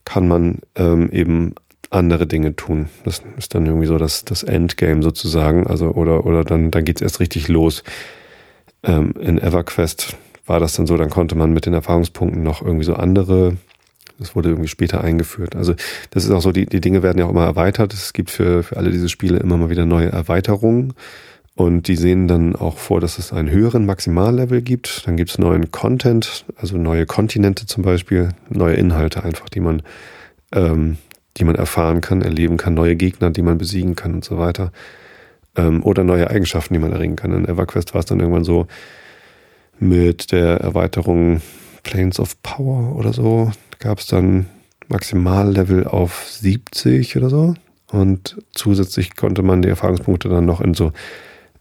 kann 0.05 0.27
man 0.27 0.59
ähm, 0.75 1.09
eben 1.11 1.55
andere 1.89 2.27
Dinge 2.27 2.55
tun. 2.55 2.89
Das 3.03 3.21
ist 3.37 3.55
dann 3.55 3.65
irgendwie 3.65 3.87
so 3.87 3.97
das, 3.97 4.25
das 4.25 4.43
Endgame 4.43 5.01
sozusagen. 5.01 5.67
Also, 5.67 5.91
oder, 5.91 6.25
oder 6.25 6.43
dann, 6.43 6.71
dann 6.71 6.85
geht's 6.85 7.01
erst 7.01 7.19
richtig 7.19 7.47
los. 7.47 7.83
Ähm, 8.83 9.13
in 9.19 9.39
EverQuest 9.39 10.15
war 10.45 10.59
das 10.59 10.73
dann 10.73 10.87
so, 10.87 10.97
dann 10.97 11.09
konnte 11.09 11.35
man 11.35 11.53
mit 11.53 11.65
den 11.65 11.73
Erfahrungspunkten 11.73 12.43
noch 12.43 12.61
irgendwie 12.61 12.85
so 12.85 12.95
andere, 12.95 13.57
das 14.19 14.35
wurde 14.35 14.49
irgendwie 14.49 14.67
später 14.67 15.01
eingeführt. 15.01 15.55
Also 15.55 15.73
das 16.11 16.25
ist 16.25 16.31
auch 16.31 16.41
so, 16.41 16.51
die, 16.51 16.65
die 16.65 16.81
Dinge 16.81 17.03
werden 17.03 17.17
ja 17.17 17.25
auch 17.25 17.31
immer 17.31 17.45
erweitert. 17.45 17.93
Es 17.93 18.13
gibt 18.13 18.29
für, 18.29 18.63
für 18.63 18.77
alle 18.77 18.91
diese 18.91 19.09
Spiele 19.09 19.39
immer 19.39 19.57
mal 19.57 19.69
wieder 19.69 19.85
neue 19.85 20.09
Erweiterungen. 20.09 20.93
Und 21.55 21.87
die 21.89 21.97
sehen 21.97 22.27
dann 22.27 22.55
auch 22.55 22.77
vor, 22.77 23.01
dass 23.01 23.17
es 23.17 23.33
einen 23.33 23.49
höheren 23.49 23.85
Maximallevel 23.85 24.61
gibt. 24.61 25.05
Dann 25.05 25.17
gibt 25.17 25.31
es 25.31 25.39
neuen 25.39 25.71
Content, 25.71 26.45
also 26.55 26.77
neue 26.77 27.05
Kontinente 27.05 27.65
zum 27.65 27.83
Beispiel, 27.83 28.29
neue 28.49 28.75
Inhalte 28.75 29.23
einfach, 29.23 29.49
die 29.49 29.59
man, 29.59 29.81
ähm, 30.53 30.97
die 31.35 31.43
man 31.43 31.55
erfahren 31.55 31.99
kann, 31.99 32.21
erleben 32.21 32.55
kann, 32.55 32.75
neue 32.75 32.95
Gegner, 32.95 33.29
die 33.31 33.41
man 33.41 33.57
besiegen 33.57 33.95
kann 33.95 34.13
und 34.13 34.23
so 34.23 34.37
weiter 34.37 34.71
ähm, 35.57 35.83
oder 35.83 36.03
neue 36.03 36.29
Eigenschaften, 36.29 36.73
die 36.73 36.79
man 36.79 36.93
erringen 36.93 37.15
kann. 37.15 37.33
In 37.33 37.45
EverQuest 37.45 37.93
war 37.93 37.99
es 37.99 38.05
dann 38.05 38.19
irgendwann 38.19 38.43
so 38.43 38.67
mit 39.79 40.31
der 40.31 40.61
Erweiterung 40.61 41.41
Planes 41.83 42.19
of 42.19 42.41
Power 42.41 42.95
oder 42.95 43.13
so, 43.13 43.51
gab 43.79 43.99
es 43.99 44.07
dann 44.07 44.47
Maximallevel 44.87 45.87
auf 45.87 46.25
70 46.29 47.17
oder 47.17 47.29
so. 47.29 47.55
Und 47.91 48.37
zusätzlich 48.53 49.15
konnte 49.15 49.41
man 49.41 49.61
die 49.61 49.69
Erfahrungspunkte 49.69 50.29
dann 50.29 50.45
noch 50.45 50.61
in 50.61 50.73
so 50.73 50.91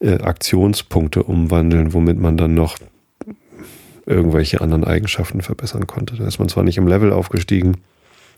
äh, 0.00 0.20
Aktionspunkte 0.20 1.22
umwandeln, 1.22 1.92
womit 1.94 2.18
man 2.18 2.36
dann 2.36 2.54
noch 2.54 2.76
irgendwelche 4.04 4.60
anderen 4.60 4.84
Eigenschaften 4.84 5.42
verbessern 5.42 5.86
konnte. 5.86 6.16
Da 6.16 6.26
ist 6.26 6.38
man 6.38 6.48
zwar 6.48 6.64
nicht 6.64 6.78
im 6.78 6.88
Level 6.88 7.12
aufgestiegen, 7.12 7.76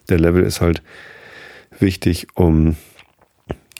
der 0.08 0.18
Level 0.18 0.42
ist 0.42 0.60
halt 0.60 0.82
wichtig, 1.78 2.26
um 2.34 2.76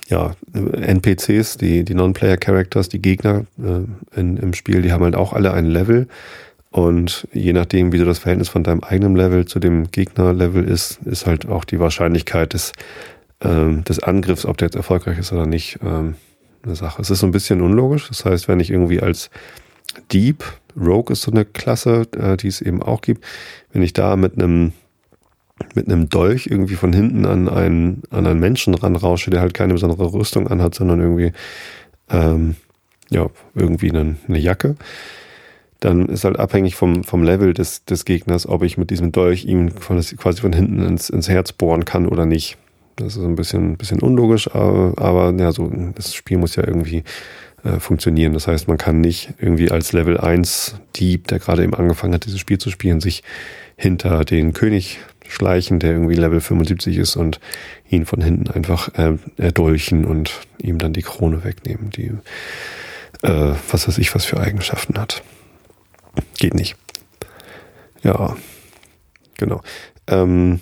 ja, 0.09 0.35
NPCs, 0.53 1.57
die, 1.57 1.85
die 1.85 1.95
Non-Player-Characters, 1.95 2.89
die 2.89 3.01
Gegner 3.01 3.45
äh, 3.59 4.19
in, 4.19 4.37
im 4.37 4.55
Spiel, 4.55 4.83
die 4.83 4.93
haben 4.93 5.05
halt 5.05 5.15
auch 5.15 5.33
alle 5.33 5.53
ein 5.53 5.67
Level. 5.67 6.09
Und 6.71 7.27
je 7.33 7.53
nachdem, 7.53 7.93
wie 7.93 7.99
so 7.99 8.05
das 8.05 8.21
Verhältnis 8.21 8.49
von 8.49 8.63
deinem 8.63 8.81
eigenen 8.81 9.17
Level 9.17 9.45
zu 9.45 9.59
dem 9.59 9.91
Gegner-Level 9.91 10.65
ist, 10.65 11.01
ist 11.05 11.27
halt 11.27 11.49
auch 11.49 11.65
die 11.65 11.81
Wahrscheinlichkeit 11.81 12.53
des, 12.53 12.73
ähm, 13.41 13.83
des 13.85 14.01
Angriffs, 14.01 14.47
ob 14.47 14.57
der 14.57 14.67
jetzt 14.67 14.77
erfolgreich 14.77 15.19
ist 15.19 15.33
oder 15.33 15.47
nicht, 15.47 15.81
ähm, 15.83 16.15
eine 16.63 16.77
Sache. 16.77 17.03
Es 17.03 17.11
ist 17.11 17.21
so 17.21 17.27
ein 17.27 17.33
bisschen 17.33 17.61
unlogisch. 17.61 18.09
Das 18.09 18.25
heißt, 18.25 18.47
wenn 18.47 18.61
ich 18.61 18.71
irgendwie 18.71 19.01
als 19.01 19.31
Dieb, 20.13 20.45
Rogue 20.77 21.13
ist 21.13 21.23
so 21.23 21.33
eine 21.33 21.45
Klasse, 21.45 22.07
äh, 22.17 22.37
die 22.37 22.49
es 22.49 22.61
eben 22.61 22.83
auch 22.83 23.01
gibt, 23.01 23.25
wenn 23.73 23.83
ich 23.83 23.93
da 23.93 24.15
mit 24.17 24.35
einem 24.35 24.73
mit 25.75 25.89
einem 25.89 26.09
Dolch 26.09 26.47
irgendwie 26.47 26.75
von 26.75 26.93
hinten 26.93 27.27
an 27.27 27.47
einen, 27.47 28.03
an 28.09 28.27
einen 28.27 28.41
Menschen 28.41 28.73
ranrausche, 28.75 29.31
der 29.31 29.43
halt 29.43 29.53
keine 29.53 29.75
besondere 29.75 30.11
Rüstung 30.11 30.49
anhat, 30.49 30.75
sondern 30.75 31.01
irgendwie, 31.01 31.33
ähm, 32.09 32.57
ja, 33.11 33.27
irgendwie 33.55 33.91
eine, 33.91 34.17
eine 34.27 34.39
Jacke. 34.39 34.77
Dann 35.81 36.07
ist 36.07 36.25
halt 36.25 36.39
abhängig 36.39 36.75
vom, 36.77 37.05
vom 37.05 37.23
Level 37.23 37.55
des, 37.55 37.85
des 37.85 38.05
Gegners, 38.05 38.47
ob 38.47 38.63
ich 38.63 38.77
mit 38.79 38.91
diesem 38.91 39.13
Dolch 39.13 39.45
ihm 39.45 39.75
quasi 39.75 40.41
von 40.41 40.53
hinten 40.53 40.83
ins, 40.83 41.11
ins 41.11 41.29
Herz 41.29 41.53
bohren 41.53 41.85
kann 41.85 42.07
oder 42.07 42.27
nicht. 42.27 42.59
Das 42.97 43.17
ist 43.17 43.23
ein 43.23 43.37
bisschen, 43.37 43.77
bisschen 43.77 44.01
unlogisch, 44.01 44.55
aber, 44.55 44.93
aber 44.97 45.35
ja, 45.39 45.53
so, 45.53 45.71
das 45.95 46.15
Spiel 46.15 46.37
muss 46.37 46.57
ja 46.57 46.67
irgendwie 46.67 47.03
äh, 47.65 47.79
funktionieren. 47.79 48.35
Das 48.35 48.47
heißt, 48.47 48.69
man 48.69 48.79
kann 48.79 49.01
nicht 49.01 49.35
irgendwie 49.39 49.71
als 49.71 49.93
Level 49.93 50.19
1 50.19 50.77
Dieb, 50.97 51.29
der 51.29 51.39
gerade 51.39 51.63
eben 51.65 51.75
angefangen 51.75 52.15
hat, 52.15 52.27
dieses 52.27 52.41
Spiel 52.41 52.59
zu 52.59 52.71
spielen, 52.71 53.01
sich 53.01 53.23
hinter 53.77 54.25
den 54.25 54.53
König 54.53 54.99
schleichen, 55.29 55.79
der 55.79 55.93
irgendwie 55.93 56.15
Level 56.15 56.41
75 56.41 56.99
ist 56.99 57.17
und 57.17 57.41
ihn 57.89 58.05
von 58.05 58.21
hinten 58.21 58.51
einfach 58.51 58.93
äh, 58.95 59.17
erdolchen 59.37 60.05
und 60.05 60.33
ihm 60.59 60.79
dann 60.79 60.93
die 60.93 61.03
Krone 61.03 61.45
wegnehmen, 61.45 61.91
die 61.91 62.13
äh, 63.23 63.55
was 63.71 63.87
weiß 63.87 63.99
ich, 63.99 64.15
was 64.15 64.25
für 64.25 64.41
Eigenschaften 64.41 64.99
hat. 64.99 65.23
Geht 66.39 66.55
nicht. 66.55 66.77
Ja, 68.03 68.37
genau. 69.39 69.61
Ähm, 70.07 70.61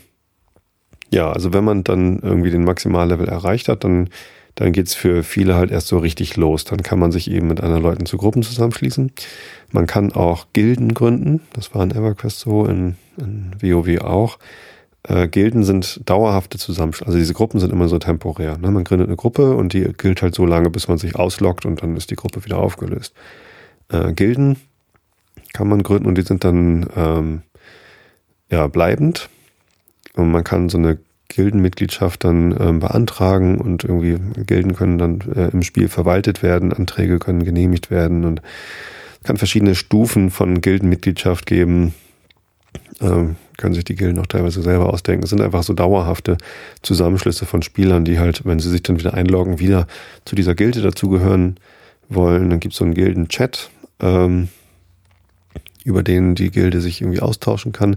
ja, 1.11 1.30
also 1.30 1.52
wenn 1.52 1.64
man 1.64 1.84
dann 1.84 2.18
irgendwie 2.20 2.50
den 2.50 2.64
Maximallevel 2.64 3.28
erreicht 3.28 3.68
hat, 3.68 3.84
dann 3.84 4.11
dann 4.58 4.72
geht's 4.72 4.96
für 4.96 5.22
viele 5.22 5.54
halt 5.54 5.70
erst 5.70 5.87
so 5.87 5.98
richtig 5.98 6.37
los. 6.37 6.64
Dann 6.64 6.82
kann 6.82 6.98
man 6.98 7.12
sich 7.12 7.30
eben 7.30 7.46
mit 7.46 7.61
anderen 7.61 7.80
Leuten 7.80 8.06
zu 8.06 8.16
Gruppen 8.16 8.42
zusammenschließen. 8.42 9.12
Man 9.70 9.87
kann 9.87 10.11
auch 10.11 10.48
Gilden 10.52 10.94
gründen. 10.94 11.42
Das 11.52 11.72
war 11.76 11.84
in 11.84 11.92
EverQuest 11.92 12.40
so, 12.40 12.66
in, 12.66 12.96
in 13.18 13.52
WoW 13.62 14.00
auch. 14.00 14.40
Äh, 15.04 15.28
Gilden 15.28 15.62
sind 15.62 16.00
dauerhafte 16.11 16.58
Zusammenschlüsse. 16.58 17.06
Also 17.06 17.18
diese 17.18 17.34
Gruppen 17.34 17.61
sind 17.61 17.72
immer 17.72 17.87
so 17.87 18.00
temporär. 18.00 18.58
Ne? 18.58 18.72
Man 18.72 18.82
gründet 18.82 19.06
eine 19.06 19.16
Gruppe 19.16 19.54
und 19.54 19.74
die 19.74 19.92
gilt 19.96 20.22
halt 20.22 20.34
so 20.34 20.44
lange, 20.44 20.70
bis 20.70 20.88
man 20.88 20.98
sich 20.98 21.14
ausloggt 21.14 21.64
und 21.64 21.80
dann 21.84 21.96
ist 21.96 22.11
die 22.11 22.16
Gruppe 22.16 22.44
wieder 22.44 22.58
aufgelöst. 22.58 23.14
Äh, 23.92 24.12
Gilden 24.12 24.56
kann 25.59 25.68
man 25.68 25.83
gründen 25.83 26.07
und 26.07 26.16
die 26.16 26.23
sind 26.23 26.44
dann 26.44 26.87
ähm, 26.94 27.42
ja 28.49 28.68
bleibend. 28.68 29.29
Und 30.14 30.31
man 30.31 30.44
kann 30.44 30.68
so 30.68 30.79
eine 30.79 30.99
Gildenmitgliedschaft 31.27 32.23
dann 32.23 32.57
ähm, 32.61 32.79
beantragen 32.79 33.59
und 33.59 33.83
irgendwie 33.83 34.18
Gilden 34.44 34.77
können 34.77 34.99
dann 34.99 35.21
äh, 35.35 35.49
im 35.49 35.64
Spiel 35.64 35.88
verwaltet 35.88 36.44
werden, 36.44 36.73
Anträge 36.73 37.18
können 37.18 37.44
genehmigt 37.44 37.90
werden 37.90 38.25
und 38.25 38.40
es 39.21 39.25
kann 39.25 39.37
verschiedene 39.37 39.75
Stufen 39.75 40.31
von 40.31 40.61
Gildenmitgliedschaft 40.61 41.44
geben. 41.44 41.92
Ähm, 43.01 43.35
können 43.57 43.75
sich 43.75 43.85
die 43.85 43.97
Gilden 43.97 44.21
auch 44.21 44.27
teilweise 44.27 44.62
selber 44.62 44.92
ausdenken. 44.92 45.25
Es 45.25 45.31
sind 45.31 45.40
einfach 45.40 45.64
so 45.64 45.75
dauerhafte 45.75 46.38
Zusammenschlüsse 46.83 47.47
von 47.47 47.62
Spielern, 47.62 48.05
die 48.05 48.21
halt, 48.21 48.44
wenn 48.44 48.61
sie 48.61 48.71
sich 48.71 48.85
dann 48.85 49.01
wieder 49.01 49.14
einloggen, 49.14 49.59
wieder 49.59 49.88
zu 50.25 50.37
dieser 50.37 50.55
Gilde 50.55 50.83
dazugehören 50.83 51.57
wollen. 52.09 52.49
Dann 52.49 52.61
gibt 52.61 52.75
es 52.75 52.79
so 52.79 52.85
einen 52.85 52.94
Gilden-Chat, 52.94 53.71
ähm, 53.99 54.49
über 55.88 56.03
den 56.03 56.35
die 56.35 56.51
Gilde 56.51 56.81
sich 56.81 57.01
irgendwie 57.01 57.20
austauschen 57.20 57.72
kann 57.72 57.96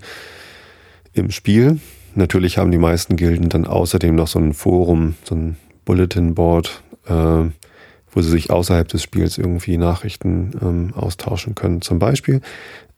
im 1.14 1.30
Spiel. 1.30 1.80
Natürlich 2.16 2.58
haben 2.58 2.72
die 2.72 2.78
meisten 2.78 3.18
Gilden 3.18 3.50
dann 3.50 3.66
außerdem 3.66 4.16
noch 4.16 4.28
so 4.28 4.40
ein 4.40 4.54
Forum, 4.54 5.16
so 5.24 5.36
ein 5.36 5.58
Bulletin 5.86 6.34
Board, 6.34 6.82
äh, 7.06 7.14
wo 7.14 8.22
sie 8.22 8.30
sich 8.30 8.50
außerhalb 8.50 8.88
des 8.88 9.04
Spiels 9.04 9.38
irgendwie 9.38 9.78
Nachrichten 9.78 10.52
ähm, 10.62 10.94
austauschen 10.96 11.54
können. 11.54 11.82
Zum 11.82 12.00
Beispiel, 12.00 12.42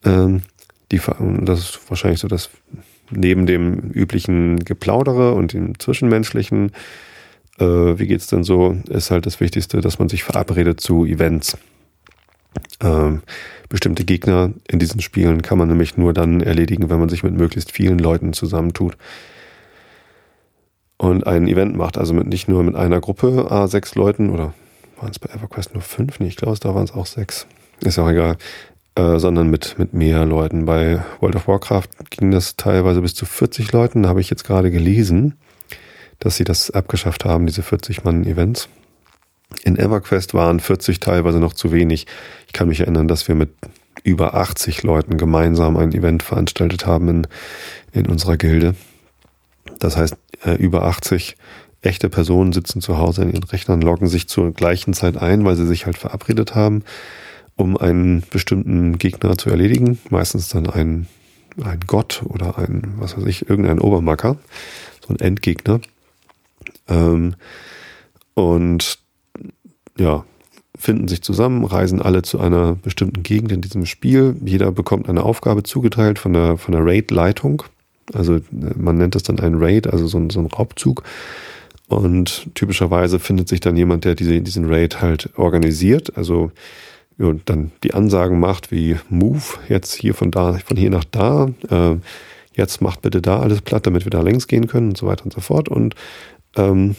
ähm, 0.05 0.41
die, 0.91 1.01
das 1.41 1.59
ist 1.59 1.79
wahrscheinlich 1.89 2.19
so, 2.19 2.27
dass 2.27 2.49
neben 3.09 3.45
dem 3.45 3.91
üblichen 3.91 4.59
Geplaudere 4.59 5.33
und 5.33 5.53
dem 5.53 5.77
Zwischenmenschlichen, 5.79 6.71
äh, 7.59 7.65
wie 7.65 8.07
geht's 8.07 8.27
denn 8.27 8.43
so, 8.43 8.77
ist 8.89 9.11
halt 9.11 9.25
das 9.25 9.39
Wichtigste, 9.39 9.81
dass 9.81 9.99
man 9.99 10.09
sich 10.09 10.23
verabredet 10.23 10.81
zu 10.81 11.05
Events. 11.05 11.57
Ähm, 12.81 13.21
bestimmte 13.73 14.05
Gegner 14.05 14.51
in 14.67 14.77
diesen 14.77 15.01
Spielen 15.01 15.41
kann 15.41 15.57
man 15.57 15.67
nämlich 15.67 15.97
nur 15.97 16.13
dann 16.13 16.41
erledigen, 16.41 16.91
wenn 16.91 16.99
man 16.99 17.09
sich 17.09 17.23
mit 17.23 17.33
möglichst 17.33 17.71
vielen 17.71 17.97
Leuten 17.97 18.31
zusammentut 18.31 18.97
und 20.97 21.25
ein 21.25 21.47
Event 21.47 21.75
macht. 21.75 21.97
Also 21.97 22.13
mit, 22.13 22.27
nicht 22.27 22.47
nur 22.47 22.61
mit 22.61 22.75
einer 22.75 23.01
Gruppe, 23.01 23.47
a 23.49 23.67
sechs 23.67 23.95
Leuten 23.95 24.29
oder 24.29 24.53
waren 24.97 25.09
es 25.09 25.17
bei 25.17 25.33
EverQuest 25.33 25.73
nur 25.73 25.81
fünf? 25.81 26.19
Nee, 26.19 26.27
ich 26.27 26.35
glaube, 26.35 26.55
da 26.59 26.75
waren 26.75 26.83
es 26.83 26.93
auch 26.93 27.07
sechs. 27.07 27.47
Ist 27.81 27.97
auch 27.97 28.11
egal. 28.11 28.37
Äh, 28.93 29.17
sondern 29.17 29.49
mit, 29.49 29.79
mit 29.79 29.95
mehr 29.95 30.23
Leuten. 30.23 30.65
Bei 30.65 31.03
World 31.19 31.35
of 31.35 31.47
Warcraft 31.47 31.89
ging 32.11 32.29
das 32.29 32.55
teilweise 32.57 33.01
bis 33.01 33.15
zu 33.15 33.25
40 33.25 33.71
Leuten. 33.71 34.03
Da 34.03 34.09
habe 34.09 34.21
ich 34.21 34.29
jetzt 34.29 34.43
gerade 34.43 34.69
gelesen, 34.69 35.33
dass 36.19 36.37
sie 36.37 36.43
das 36.43 36.69
abgeschafft 36.69 37.25
haben, 37.25 37.47
diese 37.47 37.63
40-Mann-Events. 37.63 38.69
In 39.63 39.77
EverQuest 39.77 40.33
waren 40.33 40.59
40 40.59 40.99
teilweise 40.99 41.39
noch 41.39 41.53
zu 41.53 41.71
wenig. 41.71 42.07
Ich 42.47 42.53
kann 42.53 42.67
mich 42.67 42.81
erinnern, 42.81 43.07
dass 43.07 43.27
wir 43.27 43.35
mit 43.35 43.51
über 44.03 44.33
80 44.33 44.83
Leuten 44.83 45.17
gemeinsam 45.17 45.77
ein 45.77 45.93
Event 45.93 46.23
veranstaltet 46.23 46.85
haben 46.85 47.07
in, 47.07 47.27
in 47.93 48.07
unserer 48.07 48.37
Gilde. 48.37 48.75
Das 49.79 49.95
heißt, 49.95 50.15
äh, 50.45 50.55
über 50.55 50.83
80 50.83 51.37
echte 51.81 52.09
Personen 52.09 52.53
sitzen 52.53 52.81
zu 52.81 52.97
Hause 52.97 53.23
in 53.23 53.33
ihren 53.33 53.43
Rechnern, 53.43 53.81
loggen 53.81 54.07
sich 54.07 54.27
zur 54.27 54.51
gleichen 54.51 54.93
Zeit 54.93 55.17
ein, 55.17 55.45
weil 55.45 55.55
sie 55.55 55.67
sich 55.67 55.85
halt 55.85 55.97
verabredet 55.97 56.55
haben, 56.55 56.83
um 57.55 57.77
einen 57.77 58.23
bestimmten 58.31 58.97
Gegner 58.97 59.37
zu 59.37 59.49
erledigen. 59.49 59.99
Meistens 60.09 60.49
dann 60.49 60.69
ein, 60.69 61.07
ein 61.61 61.81
Gott 61.85 62.23
oder 62.25 62.57
ein, 62.57 62.93
was 62.97 63.17
weiß 63.17 63.25
ich, 63.25 63.49
irgendein 63.49 63.79
Obermacker, 63.79 64.37
so 65.05 65.13
ein 65.13 65.19
Endgegner. 65.19 65.81
Ähm, 66.87 67.35
und 68.33 68.99
ja, 69.97 70.25
finden 70.77 71.07
sich 71.07 71.21
zusammen, 71.21 71.65
reisen 71.65 72.01
alle 72.01 72.23
zu 72.23 72.39
einer 72.39 72.75
bestimmten 72.75 73.23
Gegend 73.23 73.51
in 73.51 73.61
diesem 73.61 73.85
Spiel. 73.85 74.35
Jeder 74.43 74.71
bekommt 74.71 75.07
eine 75.07 75.23
Aufgabe 75.23 75.63
zugeteilt 75.63 76.19
von 76.19 76.33
der, 76.33 76.57
von 76.57 76.73
der 76.73 76.85
Raid-Leitung. 76.85 77.63
Also 78.13 78.39
man 78.51 78.97
nennt 78.97 79.15
das 79.15 79.23
dann 79.23 79.39
ein 79.39 79.55
Raid, 79.55 79.87
also 79.87 80.07
so 80.07 80.17
ein, 80.17 80.29
so 80.29 80.39
ein 80.39 80.47
Raubzug. 80.47 81.03
Und 81.87 82.49
typischerweise 82.55 83.19
findet 83.19 83.47
sich 83.47 83.59
dann 83.59 83.77
jemand, 83.77 84.03
der 84.03 84.15
diese, 84.15 84.41
diesen 84.41 84.65
Raid 84.65 85.01
halt 85.01 85.29
organisiert. 85.37 86.17
Also 86.17 86.51
und 87.19 87.49
dann 87.49 87.71
die 87.83 87.93
Ansagen 87.93 88.39
macht 88.39 88.71
wie 88.71 88.97
Move, 89.09 89.41
jetzt 89.69 89.93
hier 89.93 90.13
von 90.13 90.31
da, 90.31 90.53
von 90.53 90.77
hier 90.77 90.89
nach 90.89 91.03
da, 91.03 91.49
äh, 91.69 91.95
jetzt 92.55 92.81
macht 92.81 93.01
bitte 93.01 93.21
da 93.21 93.39
alles 93.39 93.61
platt, 93.61 93.85
damit 93.85 94.05
wir 94.05 94.09
da 94.09 94.21
längs 94.21 94.47
gehen 94.47 94.67
können 94.67 94.89
und 94.89 94.97
so 94.97 95.07
weiter 95.07 95.25
und 95.25 95.33
so 95.33 95.41
fort. 95.41 95.69
Und 95.69 95.95
ähm, 96.55 96.95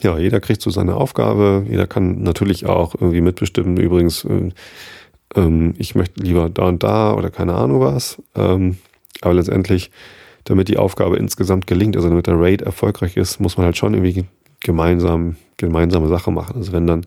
ja, 0.00 0.18
jeder 0.18 0.40
kriegt 0.40 0.62
so 0.62 0.70
seine 0.70 0.96
Aufgabe. 0.96 1.64
Jeder 1.68 1.86
kann 1.86 2.22
natürlich 2.22 2.66
auch 2.66 2.94
irgendwie 2.94 3.20
mitbestimmen. 3.20 3.76
Übrigens, 3.76 4.24
äh, 4.24 4.50
ähm, 5.34 5.74
ich 5.78 5.94
möchte 5.94 6.22
lieber 6.22 6.48
da 6.48 6.64
und 6.64 6.82
da 6.82 7.14
oder 7.14 7.30
keine 7.30 7.54
Ahnung 7.54 7.80
was. 7.80 8.20
Ähm, 8.34 8.78
aber 9.20 9.34
letztendlich, 9.34 9.90
damit 10.44 10.68
die 10.68 10.78
Aufgabe 10.78 11.16
insgesamt 11.16 11.66
gelingt, 11.66 11.96
also 11.96 12.08
damit 12.08 12.26
der 12.26 12.40
Raid 12.40 12.62
erfolgreich 12.62 13.16
ist, 13.16 13.40
muss 13.40 13.56
man 13.56 13.66
halt 13.66 13.76
schon 13.76 13.94
irgendwie 13.94 14.24
gemeinsam, 14.60 15.36
gemeinsame 15.56 16.08
Sache 16.08 16.30
machen. 16.30 16.56
Also 16.56 16.72
wenn 16.72 16.86
dann 16.86 17.06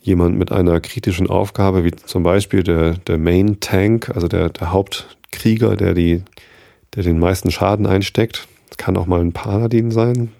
jemand 0.00 0.38
mit 0.38 0.50
einer 0.50 0.80
kritischen 0.80 1.28
Aufgabe, 1.28 1.84
wie 1.84 1.92
zum 1.92 2.22
Beispiel 2.22 2.62
der, 2.62 2.94
der 2.94 3.18
Main 3.18 3.60
Tank, 3.60 4.10
also 4.14 4.28
der, 4.28 4.48
der 4.48 4.72
Hauptkrieger, 4.72 5.76
der 5.76 5.94
die, 5.94 6.22
der 6.94 7.02
den 7.04 7.18
meisten 7.18 7.50
Schaden 7.50 7.86
einsteckt, 7.86 8.48
kann 8.78 8.96
auch 8.96 9.06
mal 9.06 9.20
ein 9.20 9.32
Paladin 9.32 9.90
sein, 9.90 10.32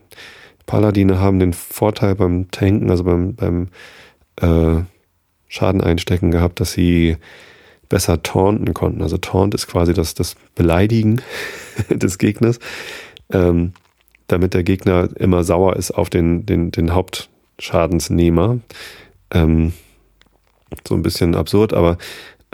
Paladine 0.66 1.18
haben 1.20 1.38
den 1.38 1.52
Vorteil 1.52 2.14
beim 2.14 2.50
Tanken, 2.50 2.90
also 2.90 3.04
beim, 3.04 3.34
beim 3.34 3.68
äh, 4.40 4.84
Schaden 5.48 5.80
einstecken 5.80 6.30
gehabt, 6.30 6.60
dass 6.60 6.72
sie 6.72 7.16
besser 7.88 8.22
taunten 8.22 8.72
konnten. 8.72 9.02
Also 9.02 9.18
Taunt 9.18 9.54
ist 9.54 9.66
quasi 9.66 9.92
das, 9.92 10.14
das 10.14 10.34
Beleidigen 10.54 11.20
des 11.90 12.16
Gegners, 12.16 12.58
ähm, 13.30 13.74
damit 14.28 14.54
der 14.54 14.62
Gegner 14.62 15.10
immer 15.16 15.44
sauer 15.44 15.76
ist 15.76 15.90
auf 15.90 16.08
den, 16.08 16.46
den, 16.46 16.70
den 16.70 16.94
Hauptschadensnehmer. 16.94 18.60
Ähm, 19.30 19.74
so 20.88 20.94
ein 20.94 21.02
bisschen 21.02 21.34
absurd, 21.34 21.74
aber 21.74 21.98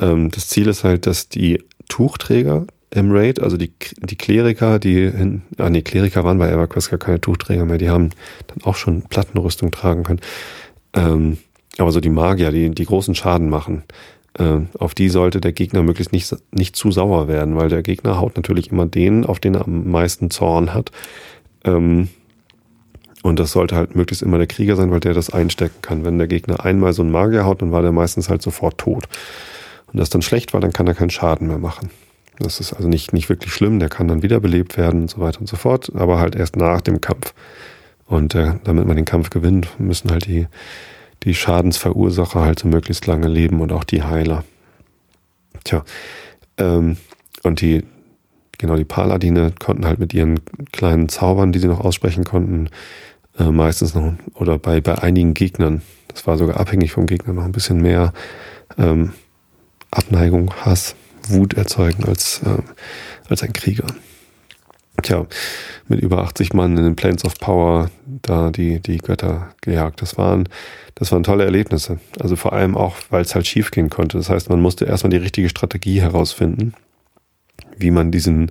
ähm, 0.00 0.30
das 0.30 0.48
Ziel 0.48 0.66
ist 0.66 0.82
halt, 0.82 1.06
dass 1.06 1.28
die 1.28 1.62
Tuchträger 1.88 2.66
im 2.90 3.12
Raid, 3.12 3.40
also 3.40 3.56
die, 3.56 3.72
die 3.98 4.16
Kleriker, 4.16 4.78
die, 4.78 5.10
hin, 5.10 5.42
ah 5.58 5.70
nee, 5.70 5.82
Kleriker 5.82 6.24
waren 6.24 6.38
bei 6.38 6.48
EverQuest 6.50 6.90
gar 6.90 6.98
keine 6.98 7.20
Tuchträger 7.20 7.64
mehr, 7.64 7.78
die 7.78 7.90
haben 7.90 8.10
dann 8.46 8.62
auch 8.64 8.76
schon 8.76 9.02
Plattenrüstung 9.02 9.70
tragen 9.70 10.04
können. 10.04 10.20
Ähm, 10.94 11.38
aber 11.76 11.92
so 11.92 12.00
die 12.00 12.08
Magier, 12.08 12.50
die, 12.50 12.70
die 12.70 12.84
großen 12.86 13.14
Schaden 13.14 13.50
machen, 13.50 13.84
äh, 14.38 14.60
auf 14.78 14.94
die 14.94 15.08
sollte 15.08 15.40
der 15.40 15.52
Gegner 15.52 15.82
möglichst 15.82 16.12
nicht, 16.12 16.34
nicht 16.50 16.76
zu 16.76 16.90
sauer 16.90 17.28
werden, 17.28 17.56
weil 17.56 17.68
der 17.68 17.82
Gegner 17.82 18.18
haut 18.18 18.36
natürlich 18.36 18.72
immer 18.72 18.86
den, 18.86 19.26
auf 19.26 19.38
den 19.38 19.54
er 19.54 19.64
am 19.66 19.90
meisten 19.90 20.30
Zorn 20.30 20.72
hat. 20.72 20.90
Ähm, 21.64 22.08
und 23.22 23.38
das 23.38 23.52
sollte 23.52 23.76
halt 23.76 23.96
möglichst 23.96 24.22
immer 24.22 24.38
der 24.38 24.46
Krieger 24.46 24.76
sein, 24.76 24.90
weil 24.90 25.00
der 25.00 25.12
das 25.12 25.30
einstecken 25.30 25.82
kann. 25.82 26.04
Wenn 26.04 26.18
der 26.18 26.28
Gegner 26.28 26.64
einmal 26.64 26.92
so 26.92 27.02
einen 27.02 27.10
Magier 27.10 27.44
haut, 27.44 27.62
dann 27.62 27.72
war 27.72 27.82
der 27.82 27.92
meistens 27.92 28.28
halt 28.28 28.42
sofort 28.42 28.78
tot. 28.78 29.08
Und 29.92 29.98
das 29.98 30.08
dann 30.08 30.22
schlecht 30.22 30.54
war, 30.54 30.60
dann 30.60 30.72
kann 30.72 30.86
er 30.86 30.94
keinen 30.94 31.10
Schaden 31.10 31.48
mehr 31.48 31.58
machen. 31.58 31.90
Das 32.38 32.60
ist 32.60 32.72
also 32.72 32.88
nicht, 32.88 33.12
nicht 33.12 33.28
wirklich 33.28 33.52
schlimm, 33.52 33.78
der 33.78 33.88
kann 33.88 34.08
dann 34.08 34.22
wiederbelebt 34.22 34.76
werden 34.76 35.02
und 35.02 35.10
so 35.10 35.20
weiter 35.20 35.40
und 35.40 35.48
so 35.48 35.56
fort, 35.56 35.90
aber 35.94 36.18
halt 36.18 36.36
erst 36.36 36.56
nach 36.56 36.80
dem 36.80 37.00
Kampf. 37.00 37.34
Und 38.06 38.34
äh, 38.34 38.54
damit 38.64 38.86
man 38.86 38.96
den 38.96 39.04
Kampf 39.04 39.30
gewinnt, 39.30 39.68
müssen 39.78 40.10
halt 40.10 40.26
die, 40.26 40.46
die 41.24 41.34
Schadensverursacher 41.34 42.40
halt 42.40 42.60
so 42.60 42.68
möglichst 42.68 43.06
lange 43.06 43.28
leben 43.28 43.60
und 43.60 43.72
auch 43.72 43.84
die 43.84 44.02
Heiler. 44.02 44.44
Tja, 45.64 45.84
ähm, 46.56 46.96
und 47.42 47.60
die, 47.60 47.84
genau, 48.56 48.76
die 48.76 48.84
Paladine 48.84 49.52
konnten 49.58 49.84
halt 49.84 49.98
mit 49.98 50.14
ihren 50.14 50.40
kleinen 50.72 51.08
Zaubern, 51.08 51.52
die 51.52 51.58
sie 51.58 51.68
noch 51.68 51.80
aussprechen 51.80 52.24
konnten, 52.24 52.70
äh, 53.38 53.50
meistens 53.50 53.94
noch, 53.94 54.14
oder 54.34 54.58
bei, 54.58 54.80
bei 54.80 54.98
einigen 54.98 55.34
Gegnern, 55.34 55.82
Das 56.08 56.26
war 56.26 56.38
sogar 56.38 56.58
abhängig 56.58 56.92
vom 56.92 57.06
Gegner 57.06 57.32
noch 57.34 57.44
ein 57.44 57.52
bisschen 57.52 57.82
mehr 57.82 58.12
ähm, 58.76 59.12
Abneigung, 59.90 60.52
Hass, 60.64 60.96
Wut 61.30 61.54
erzeugen 61.54 62.04
als, 62.04 62.40
äh, 62.44 62.62
als 63.28 63.42
ein 63.42 63.52
Krieger. 63.52 63.86
Tja, 65.02 65.26
mit 65.86 66.00
über 66.00 66.18
80 66.18 66.54
Mann 66.54 66.76
in 66.76 66.82
den 66.82 66.96
Plains 66.96 67.24
of 67.24 67.38
Power 67.38 67.90
da 68.04 68.50
die, 68.50 68.80
die 68.80 68.98
Götter 68.98 69.54
gejagt. 69.60 70.02
Das 70.02 70.18
waren, 70.18 70.48
das 70.96 71.12
waren 71.12 71.22
tolle 71.22 71.44
Erlebnisse. 71.44 72.00
Also 72.18 72.34
vor 72.34 72.52
allem 72.52 72.76
auch, 72.76 72.96
weil 73.10 73.22
es 73.22 73.34
halt 73.34 73.46
schief 73.46 73.70
gehen 73.70 73.90
konnte. 73.90 74.18
Das 74.18 74.28
heißt, 74.28 74.50
man 74.50 74.60
musste 74.60 74.86
erstmal 74.86 75.10
die 75.10 75.18
richtige 75.18 75.48
Strategie 75.48 76.00
herausfinden, 76.00 76.74
wie 77.76 77.92
man 77.92 78.10
diesen, 78.10 78.50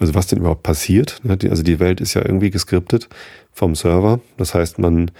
also 0.00 0.14
was 0.14 0.26
denn 0.26 0.40
überhaupt 0.40 0.64
passiert. 0.64 1.20
Also 1.28 1.62
die 1.62 1.78
Welt 1.78 2.00
ist 2.00 2.14
ja 2.14 2.22
irgendwie 2.22 2.50
geskriptet 2.50 3.08
vom 3.52 3.76
Server. 3.76 4.18
Das 4.38 4.54
heißt, 4.54 4.80
man, 4.80 5.12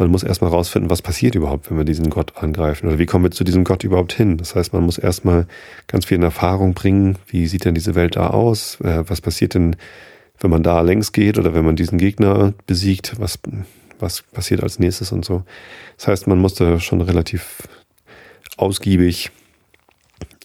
man 0.00 0.10
muss 0.10 0.22
erstmal 0.22 0.50
herausfinden, 0.50 0.88
was 0.88 1.02
passiert 1.02 1.34
überhaupt, 1.34 1.70
wenn 1.70 1.76
wir 1.76 1.84
diesen 1.84 2.08
Gott 2.08 2.38
angreifen. 2.38 2.88
Oder 2.88 2.98
wie 2.98 3.04
kommen 3.04 3.24
wir 3.24 3.30
zu 3.32 3.44
diesem 3.44 3.64
Gott 3.64 3.84
überhaupt 3.84 4.14
hin? 4.14 4.38
Das 4.38 4.54
heißt, 4.54 4.72
man 4.72 4.82
muss 4.82 4.96
erstmal 4.96 5.46
ganz 5.88 6.06
viel 6.06 6.16
in 6.16 6.22
Erfahrung 6.22 6.72
bringen. 6.72 7.18
Wie 7.26 7.46
sieht 7.46 7.66
denn 7.66 7.74
diese 7.74 7.94
Welt 7.94 8.16
da 8.16 8.28
aus? 8.28 8.80
Äh, 8.80 9.04
was 9.06 9.20
passiert 9.20 9.52
denn, 9.52 9.76
wenn 10.40 10.50
man 10.50 10.62
da 10.62 10.80
längs 10.80 11.12
geht 11.12 11.38
oder 11.38 11.54
wenn 11.54 11.66
man 11.66 11.76
diesen 11.76 11.98
Gegner 11.98 12.54
besiegt? 12.66 13.20
Was, 13.20 13.38
was 13.98 14.22
passiert 14.22 14.62
als 14.62 14.78
nächstes 14.78 15.12
und 15.12 15.22
so? 15.22 15.42
Das 15.98 16.08
heißt, 16.08 16.26
man 16.26 16.38
musste 16.38 16.80
schon 16.80 17.02
relativ 17.02 17.68
ausgiebig 18.56 19.30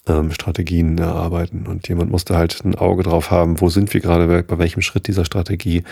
ähm, 0.06 0.34
Strategien 0.34 0.98
erarbeiten 0.98 1.66
und 1.66 1.88
jemand 1.88 2.12
musste 2.12 2.36
halt 2.36 2.62
ein 2.66 2.76
Auge 2.76 3.04
drauf 3.04 3.32
haben, 3.32 3.62
wo 3.62 3.70
sind 3.70 3.94
wir 3.94 4.02
gerade, 4.02 4.44
bei 4.44 4.60
welchem 4.60 4.82
Schritt 4.82 5.08
dieser 5.08 5.24
Strategie 5.24 5.86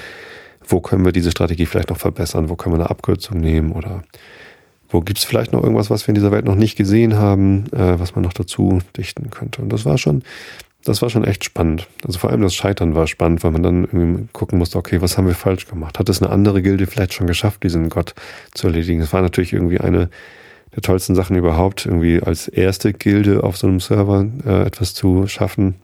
wo 0.67 0.81
können 0.81 1.05
wir 1.05 1.11
diese 1.11 1.31
Strategie 1.31 1.65
vielleicht 1.65 1.89
noch 1.89 1.97
verbessern, 1.97 2.49
wo 2.49 2.55
können 2.55 2.75
wir 2.75 2.81
eine 2.81 2.89
Abkürzung 2.89 3.39
nehmen 3.39 3.71
oder 3.71 4.03
wo 4.89 5.01
gibt 5.01 5.19
es 5.19 5.25
vielleicht 5.25 5.53
noch 5.53 5.63
irgendwas, 5.63 5.89
was 5.89 6.05
wir 6.07 6.09
in 6.09 6.15
dieser 6.15 6.31
Welt 6.31 6.45
noch 6.45 6.55
nicht 6.55 6.75
gesehen 6.75 7.15
haben, 7.15 7.65
äh, 7.73 7.99
was 7.99 8.15
man 8.15 8.23
noch 8.23 8.33
dazu 8.33 8.79
dichten 8.95 9.29
könnte. 9.31 9.61
Und 9.61 9.69
das 9.73 9.85
war 9.85 9.97
schon, 9.97 10.23
das 10.85 11.01
war 11.01 11.09
schon 11.09 11.23
echt 11.23 11.43
spannend. 11.43 11.87
Also 12.05 12.19
vor 12.19 12.29
allem 12.29 12.41
das 12.41 12.53
Scheitern 12.53 12.93
war 12.93 13.07
spannend, 13.07 13.43
weil 13.43 13.51
man 13.51 13.63
dann 13.63 13.83
irgendwie 13.85 14.27
gucken 14.33 14.59
musste, 14.59 14.77
okay, 14.77 15.01
was 15.01 15.17
haben 15.17 15.27
wir 15.27 15.35
falsch 15.35 15.67
gemacht? 15.67 15.97
Hat 15.97 16.09
es 16.09 16.21
eine 16.21 16.31
andere 16.31 16.61
Gilde 16.61 16.85
vielleicht 16.85 17.13
schon 17.13 17.27
geschafft, 17.27 17.63
diesen 17.63 17.89
Gott 17.89 18.13
zu 18.53 18.67
erledigen? 18.67 18.99
Das 18.99 19.13
war 19.13 19.21
natürlich 19.21 19.53
irgendwie 19.53 19.79
eine 19.79 20.09
der 20.75 20.81
tollsten 20.81 21.15
Sachen 21.15 21.35
überhaupt, 21.35 21.85
irgendwie 21.85 22.21
als 22.21 22.47
erste 22.47 22.93
Gilde 22.93 23.43
auf 23.43 23.57
so 23.57 23.67
einem 23.67 23.79
Server 23.79 24.25
äh, 24.45 24.63
etwas 24.63 24.93
zu 24.93 25.27
schaffen, 25.27 25.75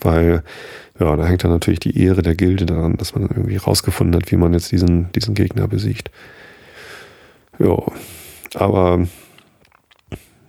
weil 0.00 0.42
ja, 0.98 1.14
da 1.16 1.26
hängt 1.26 1.44
dann 1.44 1.50
natürlich 1.50 1.80
die 1.80 2.02
Ehre 2.02 2.22
der 2.22 2.34
Gilde 2.34 2.66
daran, 2.66 2.96
dass 2.96 3.14
man 3.14 3.24
irgendwie 3.24 3.56
rausgefunden 3.56 4.16
hat, 4.16 4.30
wie 4.32 4.36
man 4.36 4.52
jetzt 4.52 4.72
diesen, 4.72 5.12
diesen 5.12 5.34
Gegner 5.34 5.68
besiegt. 5.68 6.10
Ja, 7.58 7.76
aber 8.54 9.06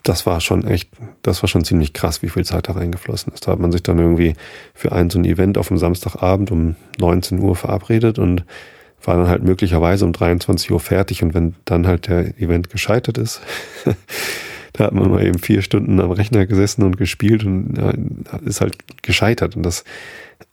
das 0.03 0.25
war 0.25 0.39
schon 0.39 0.65
echt, 0.65 0.89
das 1.21 1.43
war 1.43 1.49
schon 1.49 1.65
ziemlich 1.65 1.91
krass, 1.93 2.21
wie 2.21 2.29
viel 2.29 2.45
Zeit 2.45 2.69
da 2.69 2.73
reingeflossen 2.73 3.33
ist. 3.33 3.45
Da 3.45 3.51
hat 3.51 3.59
man 3.59 3.71
sich 3.71 3.83
dann 3.83 3.99
irgendwie 3.99 4.35
für 4.73 4.93
ein 4.93 5.09
so 5.09 5.19
ein 5.19 5.25
Event 5.25 5.57
auf 5.57 5.67
dem 5.67 5.77
Samstagabend 5.77 6.49
um 6.51 6.75
19 6.97 7.39
Uhr 7.39 7.55
verabredet 7.55 8.17
und 8.17 8.45
war 9.03 9.17
dann 9.17 9.27
halt 9.27 9.43
möglicherweise 9.43 10.05
um 10.05 10.13
23 10.13 10.71
Uhr 10.71 10.79
fertig 10.79 11.23
und 11.23 11.33
wenn 11.33 11.55
dann 11.65 11.87
halt 11.87 12.07
der 12.07 12.39
Event 12.39 12.69
gescheitert 12.69 13.17
ist, 13.17 13.41
da 14.73 14.85
hat 14.85 14.93
man 14.93 15.09
mal 15.09 15.25
eben 15.25 15.39
vier 15.39 15.61
Stunden 15.61 15.99
am 15.99 16.11
Rechner 16.11 16.45
gesessen 16.45 16.83
und 16.83 16.97
gespielt 16.97 17.43
und 17.43 17.77
ist 18.45 18.61
halt 18.61 18.77
gescheitert 19.01 19.55
und 19.55 19.63
das 19.63 19.83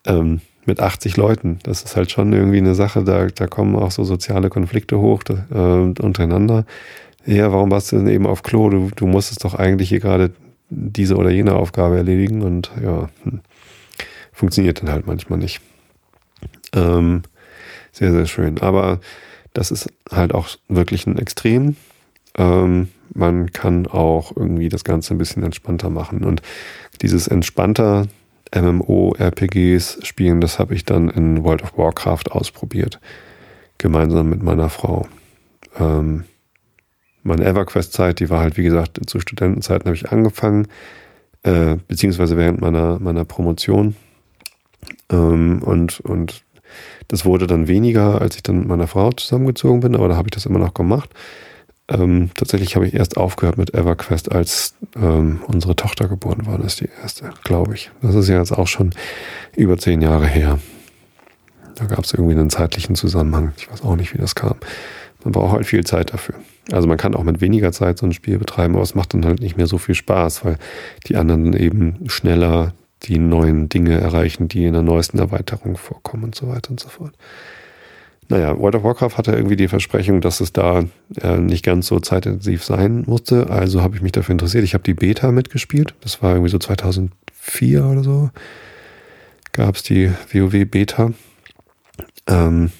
ähm, 0.07 0.41
mit 0.67 0.81
80 0.81 1.17
Leuten. 1.17 1.59
Das 1.63 1.83
ist 1.83 1.97
halt 1.97 2.11
schon 2.11 2.33
irgendwie 2.33 2.59
eine 2.59 2.75
Sache, 2.75 3.05
da, 3.05 3.27
da 3.27 3.47
kommen 3.47 3.77
auch 3.77 3.91
so 3.91 4.05
soziale 4.05 4.51
Konflikte 4.51 4.99
hoch 4.99 5.23
äh, 5.29 5.55
untereinander. 5.55 6.65
Ja, 7.27 7.53
warum 7.53 7.71
warst 7.71 7.93
du 7.93 7.97
denn 7.97 8.09
eben 8.09 8.27
auf 8.27 8.43
Klo? 8.43 8.71
Du, 8.71 8.91
du 8.95 9.07
musstest 9.07 9.45
doch 9.45 9.55
eigentlich 9.55 9.89
hier 9.89 10.01
gerade 10.01 10.33
diese 10.69 11.17
oder 11.17 11.31
jene 11.31 11.55
Aufgabe 11.55 11.97
erledigen 11.97 12.43
und 12.43 12.71
ja, 12.83 13.09
hm, 13.23 13.41
funktioniert 14.33 14.83
dann 14.83 14.91
halt 14.91 15.07
manchmal 15.07 15.39
nicht. 15.39 15.61
Ähm, 16.75 17.23
sehr, 17.93 18.13
sehr 18.13 18.27
schön. 18.27 18.59
Aber 18.61 19.01
das 19.53 19.71
ist 19.71 19.91
halt 20.11 20.35
auch 20.35 20.49
wirklich 20.69 21.07
ein 21.07 21.19
Extrem. 21.19 21.77
Ähm, 22.37 22.89
man 23.13 23.53
kann 23.53 23.87
auch 23.87 24.37
irgendwie 24.37 24.69
das 24.69 24.85
Ganze 24.85 25.15
ein 25.15 25.19
bisschen 25.19 25.43
entspannter 25.43 25.91
machen. 25.91 26.25
Und 26.25 26.43
dieses 27.03 27.29
entspannter 27.29 28.07
MMO-RPGs 28.55 30.07
spielen, 30.07 30.41
das 30.41 30.59
habe 30.59 30.75
ich 30.75 30.85
dann 30.85 31.09
in 31.09 31.45
World 31.45 31.63
of 31.63 31.77
Warcraft 31.77 32.31
ausprobiert. 32.31 33.01
Gemeinsam 33.79 34.31
mit 34.31 34.43
meiner 34.43 34.71
Frau. 34.71 35.09
Ähm, 35.79 36.25
meine 37.23 37.45
EverQuest-Zeit, 37.45 38.21
die 38.21 38.31
war 38.31 38.41
halt, 38.41 38.57
wie 38.57 38.63
gesagt, 38.63 39.01
zu 39.07 39.19
Studentenzeiten 39.19 39.87
habe 39.87 39.97
ich 39.97 40.11
angefangen, 40.11 40.69
äh, 41.43 41.77
beziehungsweise 41.89 42.37
während 42.37 42.61
meiner, 42.61 42.99
meiner 43.01 43.25
Promotion. 43.25 43.97
Ähm, 45.11 45.63
und, 45.63 46.01
und 46.01 46.45
das 47.09 47.25
wurde 47.25 47.47
dann 47.47 47.67
weniger, 47.69 48.21
als 48.21 48.37
ich 48.37 48.43
dann 48.43 48.61
mit 48.61 48.69
meiner 48.69 48.87
Frau 48.87 49.11
zusammengezogen 49.13 49.81
bin, 49.81 49.95
aber 49.95 50.09
da 50.09 50.17
habe 50.17 50.29
ich 50.29 50.35
das 50.35 50.47
immer 50.47 50.59
noch 50.59 50.75
gemacht. 50.75 51.11
Ähm, 51.89 52.31
tatsächlich 52.35 52.77
habe 52.77 52.87
ich 52.87 52.95
erst 52.95 53.19
aufgehört 53.19 53.59
mit 53.59 53.75
EverQuest, 53.75 54.33
als 54.33 54.75
ähm, 54.97 55.41
unsere 55.47 55.77
Tochter 55.77 56.09
geboren 56.09 56.47
war. 56.47 56.57
Das 56.57 56.75
ist 56.75 56.81
die 56.81 56.89
erste, 57.03 57.31
glaube 57.45 57.75
ich. 57.75 57.91
Das 58.01 58.15
ist 58.15 58.29
ja 58.29 58.39
jetzt 58.39 58.53
auch 58.53 58.67
schon 58.67 58.91
über 59.55 59.77
zehn 59.77 60.01
Jahre 60.01 60.27
her. 60.27 60.59
Da 61.75 61.85
gab 61.85 62.05
es 62.05 62.13
irgendwie 62.13 62.35
einen 62.35 62.51
zeitlichen 62.51 62.95
Zusammenhang. 62.95 63.53
Ich 63.59 63.71
weiß 63.71 63.83
auch 63.83 63.97
nicht, 63.97 64.15
wie 64.15 64.19
das 64.19 64.35
kam. 64.35 64.57
Man 65.25 65.33
braucht 65.33 65.53
halt 65.53 65.67
viel 65.67 65.85
Zeit 65.85 66.13
dafür. 66.13 66.37
Also 66.73 66.89
man 66.89 66.97
kann 66.97 67.15
auch 67.15 67.25
mit 67.25 67.41
weniger 67.41 67.73
Zeit 67.73 67.99
so 67.99 68.07
ein 68.07 68.13
Spiel 68.13 68.39
betreiben, 68.39 68.75
aber 68.75 68.83
es 68.83 68.95
macht 68.95 69.13
dann 69.13 69.25
halt 69.25 69.41
nicht 69.41 69.57
mehr 69.57 69.67
so 69.67 69.77
viel 69.77 69.95
Spaß, 69.95 70.45
weil 70.45 70.57
die 71.07 71.17
anderen 71.17 71.53
eben 71.53 72.09
schneller 72.09 72.75
die 73.03 73.19
neuen 73.19 73.69
Dinge 73.69 74.01
erreichen, 74.01 74.49
die 74.49 74.65
in 74.65 74.73
der 74.73 74.83
neuesten 74.83 75.19
Erweiterung 75.19 75.77
vorkommen 75.77 76.25
und 76.25 76.35
so 76.35 76.49
weiter 76.49 76.71
und 76.71 76.81
so 76.81 76.89
fort. 76.89 77.13
Naja, 78.29 78.59
World 78.59 78.77
of 78.77 78.85
Warcraft 78.85 79.17
hatte 79.17 79.33
irgendwie 79.33 79.57
die 79.57 79.69
Versprechung, 79.69 80.21
dass 80.21 80.41
es 80.41 80.53
da 80.53 80.85
äh, 81.21 81.39
nicht 81.39 81.65
ganz 81.65 81.87
so 81.87 82.01
zeitintensiv 82.01 82.65
sein 82.65 83.05
musste. 83.07 83.51
Also 83.51 83.83
habe 83.83 83.97
ich 83.97 84.03
mich 84.03 84.13
dafür 84.13 84.33
interessiert. 84.33 84.65
Ich 84.65 84.75
habe 84.75 84.85
die 84.85 84.95
Beta 84.95 85.31
mitgespielt. 85.31 85.95
Das 86.01 86.23
war 86.23 86.33
irgendwie 86.33 86.51
so 86.51 86.59
2004 86.59 87.85
oder 87.85 88.03
so. 88.03 88.31
Gab 89.53 89.77
es 89.77 89.83
die 89.83 90.11
WoW-Beta. 90.33 91.13
Ähm, 92.27 92.71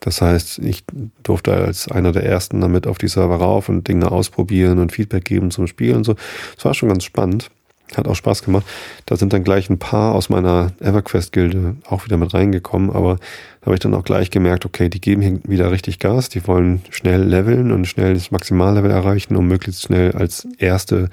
das 0.00 0.20
heißt, 0.20 0.58
ich 0.58 0.82
durfte 1.22 1.54
als 1.54 1.88
einer 1.88 2.10
der 2.10 2.24
ersten 2.24 2.60
damit 2.60 2.88
auf 2.88 2.98
die 2.98 3.06
Server 3.06 3.36
rauf 3.36 3.68
und 3.68 3.86
Dinge 3.86 4.10
ausprobieren 4.10 4.80
und 4.80 4.90
Feedback 4.90 5.24
geben 5.24 5.52
zum 5.52 5.68
Spiel 5.68 5.94
und 5.94 6.02
so. 6.02 6.16
Es 6.58 6.64
war 6.64 6.74
schon 6.74 6.88
ganz 6.88 7.04
spannend. 7.04 7.50
Hat 7.96 8.08
auch 8.08 8.14
Spaß 8.14 8.42
gemacht. 8.42 8.64
Da 9.06 9.16
sind 9.16 9.32
dann 9.32 9.44
gleich 9.44 9.68
ein 9.70 9.78
paar 9.78 10.14
aus 10.14 10.28
meiner 10.28 10.72
EverQuest-Gilde 10.80 11.76
auch 11.88 12.04
wieder 12.04 12.16
mit 12.16 12.32
reingekommen, 12.32 12.90
aber 12.90 13.16
da 13.60 13.66
habe 13.66 13.74
ich 13.74 13.80
dann 13.80 13.94
auch 13.94 14.04
gleich 14.04 14.30
gemerkt, 14.30 14.64
okay, 14.64 14.88
die 14.88 15.00
geben 15.00 15.22
hier 15.22 15.40
wieder 15.44 15.70
richtig 15.70 15.98
Gas, 15.98 16.28
die 16.28 16.46
wollen 16.46 16.82
schnell 16.90 17.22
leveln 17.22 17.70
und 17.70 17.86
schnell 17.86 18.14
das 18.14 18.30
Maximallevel 18.30 18.90
erreichen, 18.90 19.36
um 19.36 19.46
möglichst 19.46 19.82
schnell 19.82 20.12
als 20.12 20.46
erste 20.58 21.10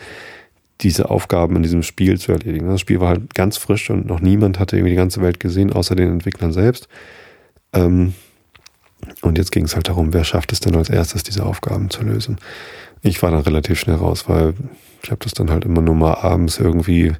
diese 0.81 1.09
Aufgaben 1.09 1.57
in 1.57 1.63
diesem 1.63 1.83
Spiel 1.83 2.19
zu 2.19 2.31
erledigen. 2.31 2.67
Das 2.67 2.81
Spiel 2.81 2.99
war 2.99 3.09
halt 3.09 3.35
ganz 3.35 3.57
frisch 3.57 3.89
und 3.89 4.05
noch 4.05 4.21
niemand 4.21 4.59
hatte 4.59 4.77
irgendwie 4.77 4.91
die 4.91 4.97
ganze 4.97 5.21
Welt 5.21 5.39
gesehen, 5.39 5.73
außer 5.73 5.95
den 5.95 6.09
Entwicklern 6.09 6.53
selbst. 6.53 6.87
Ähm, 7.73 8.13
und 9.21 9.37
jetzt 9.37 9.51
ging 9.51 9.65
es 9.65 9.75
halt 9.75 9.87
darum, 9.87 10.13
wer 10.13 10.23
schafft 10.23 10.51
es 10.51 10.59
denn 10.59 10.75
als 10.75 10.89
erstes, 10.89 11.23
diese 11.23 11.45
Aufgaben 11.45 11.89
zu 11.89 12.03
lösen. 12.03 12.37
Ich 13.01 13.21
war 13.23 13.31
dann 13.31 13.41
relativ 13.41 13.79
schnell 13.79 13.95
raus, 13.95 14.27
weil 14.27 14.53
ich 15.03 15.11
habe 15.11 15.23
das 15.23 15.33
dann 15.33 15.49
halt 15.49 15.65
immer 15.65 15.81
nur 15.81 15.95
mal 15.95 16.15
abends 16.15 16.59
irgendwie 16.59 17.13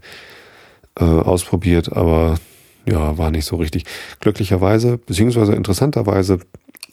äh, 1.00 1.04
ausprobiert, 1.04 1.96
aber 1.96 2.36
ja, 2.86 3.18
war 3.18 3.32
nicht 3.32 3.46
so 3.46 3.56
richtig. 3.56 3.86
Glücklicherweise, 4.20 4.98
beziehungsweise 4.98 5.54
interessanterweise, 5.54 6.40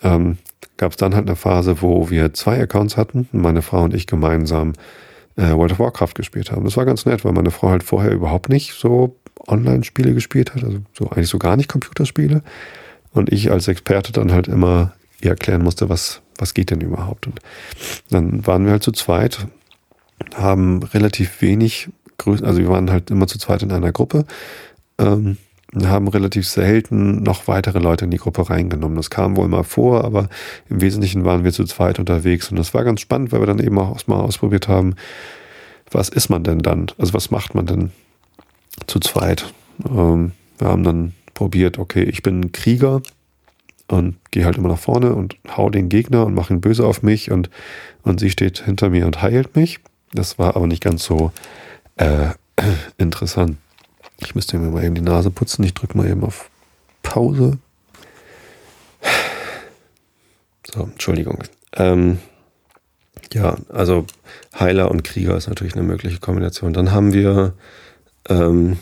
ähm, 0.02 0.38
gab 0.76 0.92
es 0.92 0.96
dann 0.96 1.14
halt 1.14 1.26
eine 1.26 1.36
Phase, 1.36 1.80
wo 1.80 2.10
wir 2.10 2.34
zwei 2.34 2.60
Accounts 2.60 2.96
hatten, 2.96 3.28
meine 3.32 3.62
Frau 3.62 3.82
und 3.82 3.94
ich 3.94 4.06
gemeinsam 4.06 4.74
äh, 5.36 5.50
World 5.52 5.72
of 5.72 5.78
Warcraft 5.78 6.14
gespielt 6.14 6.50
haben. 6.50 6.64
Das 6.64 6.76
war 6.76 6.84
ganz 6.84 7.06
nett, 7.06 7.24
weil 7.24 7.32
meine 7.32 7.50
Frau 7.50 7.70
halt 7.70 7.82
vorher 7.82 8.12
überhaupt 8.12 8.48
nicht 8.48 8.72
so 8.74 9.16
Online-Spiele 9.46 10.14
gespielt 10.14 10.54
hat, 10.54 10.64
also 10.64 10.78
so 10.92 11.10
eigentlich 11.10 11.28
so 11.28 11.38
gar 11.38 11.56
nicht 11.56 11.68
Computerspiele. 11.68 12.42
Und 13.12 13.32
ich 13.32 13.50
als 13.50 13.68
Experte 13.68 14.12
dann 14.12 14.32
halt 14.32 14.48
immer 14.48 14.92
ihr 15.22 15.30
erklären 15.30 15.62
musste, 15.62 15.88
was, 15.88 16.20
was 16.38 16.54
geht 16.54 16.70
denn 16.70 16.80
überhaupt. 16.80 17.26
Und 17.26 17.40
dann 18.10 18.46
waren 18.46 18.64
wir 18.64 18.72
halt 18.72 18.82
zu 18.82 18.92
zweit 18.92 19.46
haben 20.34 20.82
relativ 20.82 21.42
wenig 21.42 21.88
Größen, 22.18 22.46
also 22.46 22.60
wir 22.60 22.68
waren 22.68 22.90
halt 22.90 23.10
immer 23.10 23.26
zu 23.26 23.38
zweit 23.38 23.62
in 23.62 23.72
einer 23.72 23.92
Gruppe, 23.92 24.24
ähm, 24.98 25.36
haben 25.84 26.08
relativ 26.08 26.48
selten 26.48 27.22
noch 27.22 27.48
weitere 27.48 27.78
Leute 27.78 28.06
in 28.06 28.10
die 28.10 28.16
Gruppe 28.16 28.48
reingenommen. 28.48 28.96
Das 28.96 29.10
kam 29.10 29.36
wohl 29.36 29.48
mal 29.48 29.64
vor, 29.64 30.04
aber 30.04 30.28
im 30.70 30.80
Wesentlichen 30.80 31.24
waren 31.24 31.44
wir 31.44 31.52
zu 31.52 31.64
zweit 31.64 31.98
unterwegs 31.98 32.50
und 32.50 32.56
das 32.56 32.72
war 32.72 32.84
ganz 32.84 33.00
spannend, 33.00 33.32
weil 33.32 33.40
wir 33.40 33.46
dann 33.46 33.58
eben 33.58 33.78
auch 33.78 34.06
mal 34.06 34.20
ausprobiert 34.20 34.68
haben, 34.68 34.94
was 35.90 36.08
ist 36.08 36.30
man 36.30 36.44
denn 36.44 36.60
dann? 36.60 36.86
Also 36.98 37.12
was 37.12 37.30
macht 37.30 37.54
man 37.54 37.66
denn 37.66 37.90
zu 38.86 38.98
zweit? 39.00 39.52
Ähm, 39.86 40.32
wir 40.58 40.68
haben 40.68 40.84
dann 40.84 41.12
probiert, 41.34 41.78
okay, 41.78 42.04
ich 42.04 42.22
bin 42.22 42.52
Krieger, 42.52 43.02
und 43.88 44.16
gehe 44.30 44.44
halt 44.44 44.56
immer 44.56 44.68
nach 44.68 44.78
vorne 44.78 45.14
und 45.14 45.36
hau 45.56 45.70
den 45.70 45.88
Gegner 45.88 46.26
und 46.26 46.34
mache 46.34 46.52
ihn 46.52 46.60
böse 46.60 46.84
auf 46.84 47.02
mich 47.02 47.30
und, 47.30 47.50
und 48.02 48.20
sie 48.20 48.30
steht 48.30 48.64
hinter 48.64 48.90
mir 48.90 49.06
und 49.06 49.22
heilt 49.22 49.56
mich. 49.56 49.80
Das 50.12 50.38
war 50.38 50.56
aber 50.56 50.66
nicht 50.66 50.82
ganz 50.82 51.04
so 51.04 51.32
äh, 51.96 52.30
interessant. 52.98 53.56
Ich 54.18 54.34
müsste 54.34 54.58
mir 54.58 54.70
mal 54.70 54.84
eben 54.84 54.94
die 54.94 55.02
Nase 55.02 55.30
putzen. 55.30 55.62
Ich 55.64 55.74
drücke 55.74 55.96
mal 55.96 56.08
eben 56.08 56.24
auf 56.24 56.50
Pause. 57.02 57.58
So, 60.72 60.82
Entschuldigung. 60.82 61.44
Ähm, 61.74 62.18
ja, 63.32 63.56
also 63.68 64.06
Heiler 64.58 64.90
und 64.90 65.04
Krieger 65.04 65.36
ist 65.36 65.48
natürlich 65.48 65.74
eine 65.74 65.82
mögliche 65.82 66.18
Kombination. 66.18 66.72
Dann 66.72 66.92
haben 66.92 67.12
wir, 67.12 67.52
ähm, 68.28 68.78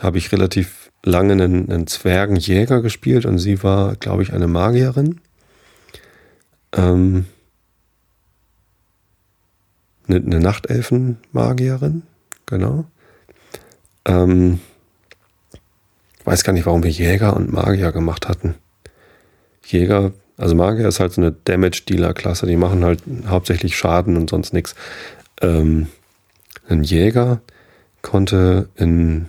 habe 0.00 0.18
ich 0.18 0.32
relativ 0.32 0.83
lange 1.04 1.32
einen, 1.32 1.70
einen 1.70 1.86
Zwergenjäger 1.86 2.82
gespielt 2.82 3.26
und 3.26 3.38
sie 3.38 3.62
war, 3.62 3.96
glaube 3.96 4.22
ich, 4.22 4.32
eine 4.32 4.48
Magierin. 4.48 5.20
Ähm, 6.72 7.26
eine, 10.08 10.16
eine 10.16 10.40
Nachtelfen-Magierin, 10.40 12.02
genau. 12.46 12.84
Ähm, 14.06 14.60
weiß 16.24 16.44
gar 16.44 16.52
nicht, 16.52 16.66
warum 16.66 16.82
wir 16.82 16.90
Jäger 16.90 17.36
und 17.36 17.52
Magier 17.52 17.92
gemacht 17.92 18.28
hatten. 18.28 18.54
Jäger, 19.64 20.12
also 20.36 20.54
Magier 20.54 20.88
ist 20.88 21.00
halt 21.00 21.12
so 21.12 21.20
eine 21.20 21.32
Damage-Dealer-Klasse, 21.32 22.46
die 22.46 22.56
machen 22.56 22.84
halt 22.84 23.02
hauptsächlich 23.26 23.76
Schaden 23.76 24.16
und 24.16 24.30
sonst 24.30 24.52
nichts. 24.52 24.74
Ähm, 25.40 25.88
ein 26.68 26.82
Jäger 26.82 27.40
konnte 28.02 28.68
in 28.76 29.28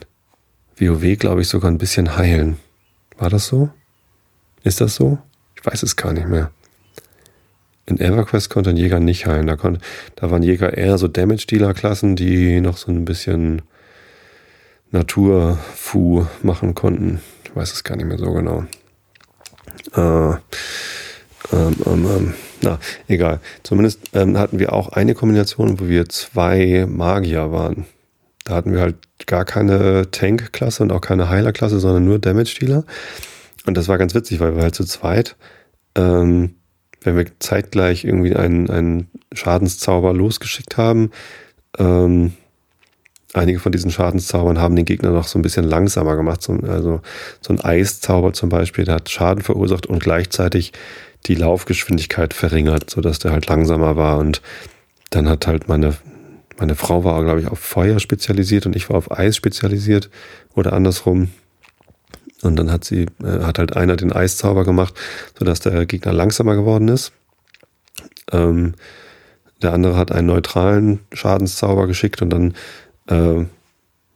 WoW, 0.80 1.18
glaube 1.18 1.42
ich, 1.42 1.48
sogar 1.48 1.72
ein 1.72 1.78
bisschen 1.78 2.18
heilen. 2.18 2.58
War 3.18 3.30
das 3.30 3.48
so? 3.48 3.70
Ist 4.64 4.82
das 4.82 4.96
so? 4.96 5.18
Ich 5.56 5.66
weiß 5.66 5.84
es 5.84 5.96
gar 5.96 6.14
nicht 6.14 6.28
mehr. 6.28 6.52
In 7.86 8.00
EverQuest 8.00 8.50
konnte 8.50 8.72
ein 8.72 8.78
Jäger 8.78 9.00
nicht 9.00 9.26
heilen. 9.28 9.48
Da, 9.48 9.56
konnte, 9.56 9.80
da 10.16 10.32
waren 10.32 10.42
Jäger 10.42 10.76
eher 10.76 10.98
so 10.98 11.08
Damage-Dealer-Klassen, 11.08 12.16
die 12.16 12.60
noch 12.60 12.78
so 12.78 12.92
ein 12.92 13.06
bisschen 13.06 13.62
Natur-Fu 14.92 16.26
machen 16.42 16.74
konnten. 16.74 17.22
Ich 17.44 17.56
weiß 17.56 17.74
es 17.74 17.84
gar 17.84 17.96
nicht 17.96 18.08
mehr 18.08 18.18
so 18.18 18.34
genau. 18.34 18.66
Äh, 19.96 20.36
ähm, 21.52 21.76
ähm, 21.86 22.06
ähm, 22.06 22.34
na, 22.62 22.80
egal. 23.08 23.40
Zumindest 23.64 24.00
ähm, 24.14 24.38
hatten 24.38 24.58
wir 24.58 24.74
auch 24.74 24.90
eine 24.90 25.14
Kombination, 25.14 25.80
wo 25.80 25.88
wir 25.88 26.10
zwei 26.10 26.88
Magier 26.90 27.52
waren. 27.52 27.86
Da 28.46 28.56
hatten 28.56 28.72
wir 28.72 28.82
halt 28.82 28.96
gar 29.28 29.44
keine 29.44 30.10
Tank-Klasse 30.12 30.84
und 30.84 30.92
auch 30.92 31.02
keine 31.02 31.30
Heiler-Klasse, 31.30 31.80
sondern 31.80 32.06
nur 32.06 32.20
Damage-Dealer. 32.20 32.86
Und 33.66 33.76
das 33.76 33.88
war 33.88 33.98
ganz 33.98 34.16
witzig, 34.16 34.40
weil 34.40 34.56
wir 34.56 34.64
halt 34.64 34.76
zu 34.76 34.86
zweit 34.86 35.36
ähm, 35.96 36.56
wenn 37.02 37.18
wir 37.18 37.26
zeitgleich 37.40 38.04
irgendwie 38.04 38.36
einen, 38.36 38.70
einen 38.70 39.10
Schadenszauber 39.34 40.14
losgeschickt 40.14 40.78
haben, 40.78 41.12
ähm, 41.78 42.34
einige 43.34 43.60
von 43.60 43.72
diesen 43.72 43.92
Schadenszaubern 43.92 44.60
haben 44.60 44.76
den 44.76 44.86
Gegner 44.86 45.12
noch 45.12 45.28
so 45.28 45.38
ein 45.38 45.42
bisschen 45.42 45.66
langsamer 45.66 46.16
gemacht. 46.16 46.42
So, 46.42 46.54
also 46.54 47.02
so 47.42 47.54
ein 47.54 47.62
Eiszauber 47.62 48.34
zum 48.34 48.50
Beispiel, 48.50 48.86
der 48.86 48.96
hat 48.96 49.10
Schaden 49.10 49.44
verursacht 49.44 49.86
und 49.88 50.00
gleichzeitig 50.02 50.72
die 51.26 51.36
Laufgeschwindigkeit 51.36 52.34
verringert, 52.34 52.90
sodass 52.90 53.20
der 53.20 53.32
halt 53.32 53.48
langsamer 53.48 53.96
war. 53.96 54.18
Und 54.18 54.42
dann 55.10 55.28
hat 55.28 55.48
halt 55.48 55.68
meine, 55.68 55.96
meine 56.58 56.76
Frau 56.76 57.04
war, 57.04 57.24
glaube 57.24 57.42
ich, 57.42 57.48
auf 57.48 57.60
Feuer 57.60 58.00
spezialisiert 58.00 58.66
und 58.66 58.76
ich 58.76 58.90
war 58.90 58.98
auf 58.98 59.12
Eis 59.12 59.36
spezialisiert 59.36 60.10
oder 60.54 60.74
andersrum. 60.74 61.30
Und 62.42 62.58
dann 62.58 62.72
hat 62.72 62.84
sie, 62.84 63.08
äh, 63.24 63.44
hat 63.44 63.60
halt 63.60 63.76
einer 63.76 63.96
den 63.96 64.12
Eiszauber 64.12 64.64
gemacht, 64.64 64.94
sodass 65.38 65.60
der 65.60 65.86
Gegner 65.86 66.14
langsamer 66.14 66.56
geworden 66.56 66.88
ist. 66.88 67.12
Ähm, 68.32 68.74
der 69.62 69.74
andere 69.74 69.98
hat 69.98 70.12
einen 70.12 70.28
neutralen 70.28 71.00
Schadenszauber 71.14 71.88
geschickt 71.88 72.22
und 72.22 72.30
dann 72.30 72.54
äh, 73.08 73.46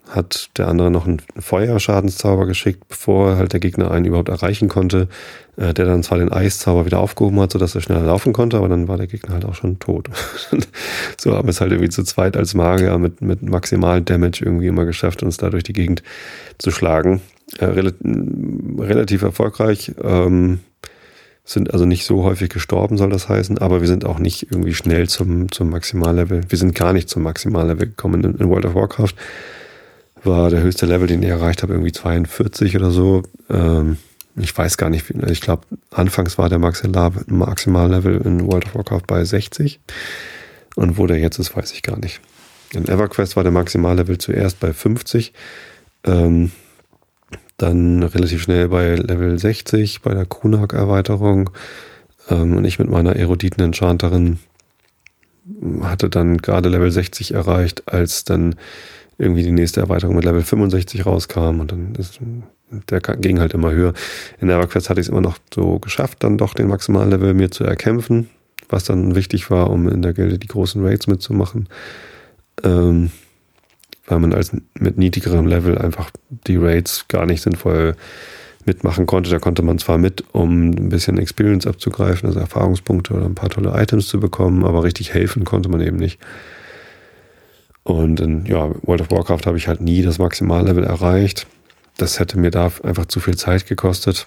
hat 0.10 0.50
der 0.58 0.68
andere 0.68 0.90
noch 0.90 1.06
einen 1.06 1.22
Feuerschadenszauber 1.38 2.46
geschickt, 2.46 2.88
bevor 2.88 3.38
halt 3.38 3.54
der 3.54 3.60
Gegner 3.60 3.92
einen 3.92 4.06
überhaupt 4.06 4.30
erreichen 4.30 4.68
konnte, 4.68 5.08
äh, 5.58 5.74
der 5.74 5.86
dann 5.86 6.04
zwar 6.04 6.18
den 6.18 6.32
Eiszauber 6.32 6.86
wieder 6.86 7.00
aufgehoben 7.00 7.40
hat, 7.40 7.52
sodass 7.52 7.76
er 7.76 7.82
schneller 7.82 8.04
laufen 8.04 8.34
konnte, 8.34 8.58
aber 8.58 8.70
dann 8.70 8.88
war 8.88 8.98
der 8.98 9.08
Gegner 9.08 9.34
halt 9.34 9.46
auch 9.46 9.56
schon 9.56 9.78
tot. 9.80 10.10
so 11.18 11.36
haben 11.36 11.48
wir 11.48 11.52
es 11.52 11.62
halt 11.62 11.72
irgendwie 11.72 11.90
zu 11.90 12.04
zweit 12.04 12.36
als 12.38 12.56
Magier 12.56 12.98
mit, 12.98 13.22
mit 13.22 13.44
maximalen 13.44 14.04
Damage 14.06 14.44
irgendwie 14.44 14.68
immer 14.68 14.86
geschafft, 14.86 15.22
uns 15.22 15.38
da 15.38 15.50
durch 15.50 15.64
die 15.64 15.74
Gegend 15.74 16.02
zu 16.58 16.72
schlagen 16.72 17.22
äh, 17.60 17.66
relativ 17.66 19.22
erfolgreich. 19.22 19.92
Ähm, 20.04 20.60
sind 21.46 21.74
also 21.74 21.86
nicht 21.86 22.06
so 22.06 22.24
häufig 22.24 22.50
gestorben, 22.50 22.98
soll 22.98 23.10
das 23.10 23.28
heißen, 23.28 23.58
aber 23.58 23.82
wir 23.82 23.88
sind 23.88 24.06
auch 24.06 24.20
nicht 24.20 24.52
irgendwie 24.52 24.76
schnell 24.76 25.10
zum, 25.10 25.52
zum 25.52 25.72
Maximallevel. 25.72 26.44
Wir 26.48 26.58
sind 26.58 26.76
gar 26.76 26.94
nicht 26.94 27.10
zum 27.10 27.24
Maximallevel 27.24 27.88
gekommen 27.88 28.24
in, 28.24 28.36
in 28.36 28.50
World 28.50 28.66
of 28.66 28.76
Warcraft. 28.76 29.16
War 30.24 30.50
der 30.50 30.62
höchste 30.62 30.86
Level, 30.86 31.08
den 31.08 31.24
ich 31.24 31.30
erreicht 31.30 31.64
habe, 31.64 31.74
irgendwie 31.74 31.92
42 31.92 32.76
oder 32.76 32.92
so. 32.92 33.24
Ähm, 33.50 33.98
ich 34.36 34.58
weiß 34.58 34.78
gar 34.78 34.90
nicht, 34.90 35.10
ich 35.10 35.42
glaube, 35.42 35.64
anfangs 35.92 36.38
war 36.38 36.50
der 36.50 36.60
Maximallevel 36.60 38.22
in 38.22 38.48
World 38.48 38.68
of 38.68 38.76
Warcraft 38.76 39.08
bei 39.08 39.24
60. 39.24 39.80
Und 40.76 40.98
wo 40.98 41.08
der 41.08 41.20
jetzt 41.20 41.40
ist, 41.40 41.56
weiß 41.56 41.74
ich 41.74 41.82
gar 41.82 41.98
nicht. 41.98 42.22
In 42.74 42.88
EverQuest 42.88 43.36
war 43.36 43.44
der 43.44 43.52
Maximallevel 43.52 44.18
zuerst 44.18 44.60
bei 44.60 44.72
50. 44.74 45.34
Ähm, 46.06 46.52
dann 47.58 48.04
relativ 48.04 48.42
schnell 48.42 48.70
bei 48.70 48.96
Level 48.96 49.38
60 49.38 50.02
bei 50.02 50.14
der 50.14 50.26
Kunak-Erweiterung. 50.26 51.50
Ähm, 52.30 52.58
und 52.58 52.66
ich 52.66 52.80
mit 52.80 52.90
meiner 52.90 53.16
eruditen 53.16 53.62
Enchanterin 53.62 54.40
hatte 55.82 56.10
dann 56.10 56.38
gerade 56.38 56.70
Level 56.70 56.92
60 56.92 57.34
erreicht, 57.34 57.84
als 57.88 58.24
dann 58.24 58.56
irgendwie 59.20 59.44
die 59.44 59.52
nächste 59.52 59.82
Erweiterung 59.82 60.16
mit 60.16 60.26
Level 60.26 60.42
65 60.42 61.06
rauskam 61.06 61.60
und 61.60 61.72
dann 61.72 61.94
ist 61.96 62.20
der 62.90 63.02
ging 63.02 63.40
halt 63.40 63.54
immer 63.54 63.72
höher. 63.72 63.94
In 64.40 64.50
EverQuest 64.50 64.90
hatte 64.90 65.02
ich 65.02 65.08
es 65.08 65.12
immer 65.12 65.22
noch 65.22 65.38
so 65.54 65.80
geschafft, 65.80 66.24
dann 66.24 66.38
doch 66.38 66.54
den 66.54 66.68
Maximallevel 66.68 67.34
mir 67.34 67.52
zu 67.52 67.64
erkämpfen, 67.64 68.30
was 68.70 68.86
dann 68.86 69.16
wichtig 69.16 69.52
war, 69.52 69.70
um 69.70 69.90
in 69.90 70.02
der 70.02 70.14
Gilde 70.14 70.40
die 70.40 70.48
großen 70.48 70.84
Raids 70.84 71.08
mitzumachen. 71.08 71.68
Ähm, 72.64 73.12
weil 74.06 74.20
man 74.20 74.34
als 74.34 74.52
mit 74.74 74.98
niedrigerem 74.98 75.46
Level 75.46 75.78
einfach 75.78 76.10
die 76.48 76.58
Raids 76.58 77.08
gar 77.08 77.26
nicht 77.26 77.42
sinnvoll 77.42 77.96
mitmachen 78.66 79.06
konnte. 79.06 79.30
Da 79.30 79.40
konnte 79.40 79.62
man 79.62 79.80
zwar 79.80 79.98
mit, 79.98 80.24
um 80.32 80.70
ein 80.70 80.90
bisschen 80.90 81.18
Experience 81.18 81.68
abzugreifen, 81.68 82.28
also 82.28 82.40
Erfahrungspunkte 82.40 83.14
oder 83.14 83.26
ein 83.26 83.36
paar 83.36 83.50
tolle 83.50 83.74
Items 83.76 84.08
zu 84.08 84.20
bekommen, 84.20 84.64
aber 84.64 84.84
richtig 84.84 85.14
helfen 85.14 85.44
konnte 85.44 85.70
man 85.70 85.82
eben 85.82 85.98
nicht. 85.98 86.20
Und 87.84 88.20
in 88.20 88.46
ja, 88.46 88.70
World 88.84 89.02
of 89.02 89.12
Warcraft 89.12 89.46
habe 89.46 89.58
ich 89.58 89.68
halt 89.68 89.82
nie 89.82 90.02
das 90.02 90.20
Maximallevel 90.20 90.84
erreicht. 90.84 91.48
Das 91.98 92.20
hätte 92.20 92.40
mir 92.40 92.52
da 92.52 92.72
einfach 92.84 93.06
zu 93.06 93.20
viel 93.20 93.36
Zeit 93.36 93.68
gekostet. 93.68 94.26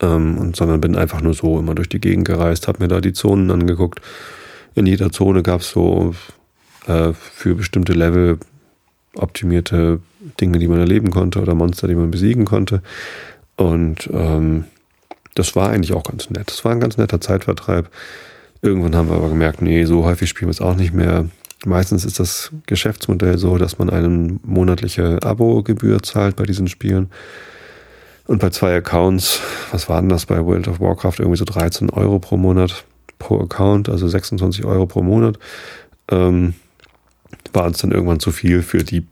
Ähm, 0.00 0.38
und 0.38 0.56
sondern 0.56 0.80
bin 0.80 0.96
einfach 0.96 1.20
nur 1.20 1.34
so 1.34 1.58
immer 1.58 1.74
durch 1.74 1.88
die 1.88 2.00
Gegend 2.00 2.26
gereist, 2.26 2.68
habe 2.68 2.82
mir 2.82 2.88
da 2.88 3.00
die 3.00 3.12
Zonen 3.12 3.50
angeguckt. 3.50 4.00
In 4.74 4.86
jeder 4.86 5.12
Zone 5.12 5.42
gab 5.42 5.60
es 5.60 5.70
so 5.70 6.14
äh, 6.86 7.12
für 7.12 7.54
bestimmte 7.54 7.92
Level 7.92 8.38
optimierte 9.14 10.00
Dinge, 10.40 10.58
die 10.58 10.68
man 10.68 10.78
erleben 10.78 11.10
konnte 11.10 11.40
oder 11.40 11.54
Monster, 11.54 11.88
die 11.88 11.94
man 11.94 12.10
besiegen 12.10 12.44
konnte. 12.44 12.82
Und 13.56 14.08
ähm, 14.12 14.64
das 15.34 15.54
war 15.56 15.70
eigentlich 15.70 15.92
auch 15.92 16.04
ganz 16.04 16.30
nett. 16.30 16.48
Das 16.48 16.64
war 16.64 16.72
ein 16.72 16.80
ganz 16.80 16.96
netter 16.96 17.20
Zeitvertreib. 17.20 17.90
Irgendwann 18.60 18.94
haben 18.94 19.08
wir 19.08 19.16
aber 19.16 19.28
gemerkt, 19.28 19.62
nee, 19.62 19.84
so 19.84 20.04
häufig 20.04 20.28
spielen 20.28 20.48
wir 20.48 20.52
es 20.52 20.60
auch 20.60 20.76
nicht 20.76 20.94
mehr. 20.94 21.26
Meistens 21.64 22.04
ist 22.04 22.18
das 22.18 22.50
Geschäftsmodell 22.66 23.38
so, 23.38 23.56
dass 23.56 23.78
man 23.78 23.90
eine 23.90 24.38
monatliche 24.42 25.18
Abo-Gebühr 25.22 26.02
zahlt 26.02 26.36
bei 26.36 26.44
diesen 26.44 26.68
Spielen. 26.68 27.10
Und 28.26 28.40
bei 28.40 28.50
zwei 28.50 28.74
Accounts, 28.76 29.40
was 29.70 29.88
war 29.88 30.00
denn 30.00 30.08
das 30.08 30.26
bei 30.26 30.44
World 30.44 30.68
of 30.68 30.80
Warcraft? 30.80 31.18
Irgendwie 31.18 31.38
so 31.38 31.44
13 31.44 31.90
Euro 31.90 32.18
pro 32.18 32.36
Monat 32.36 32.84
pro 33.18 33.40
Account, 33.40 33.88
also 33.88 34.08
26 34.08 34.64
Euro 34.64 34.86
pro 34.86 35.02
Monat. 35.02 35.38
Ähm, 36.08 36.54
war 37.52 37.66
uns 37.66 37.78
dann 37.78 37.92
irgendwann 37.92 38.20
zu 38.20 38.32
viel 38.32 38.62
für 38.62 38.82
die 38.84 39.06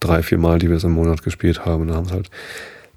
drei, 0.00 0.22
vier 0.22 0.38
Mal, 0.38 0.58
die 0.58 0.68
wir 0.68 0.76
es 0.76 0.84
im 0.84 0.92
Monat 0.92 1.22
gespielt 1.22 1.64
haben. 1.64 1.82
Und 1.82 1.94
haben 1.94 2.06
es 2.06 2.12
halt 2.12 2.30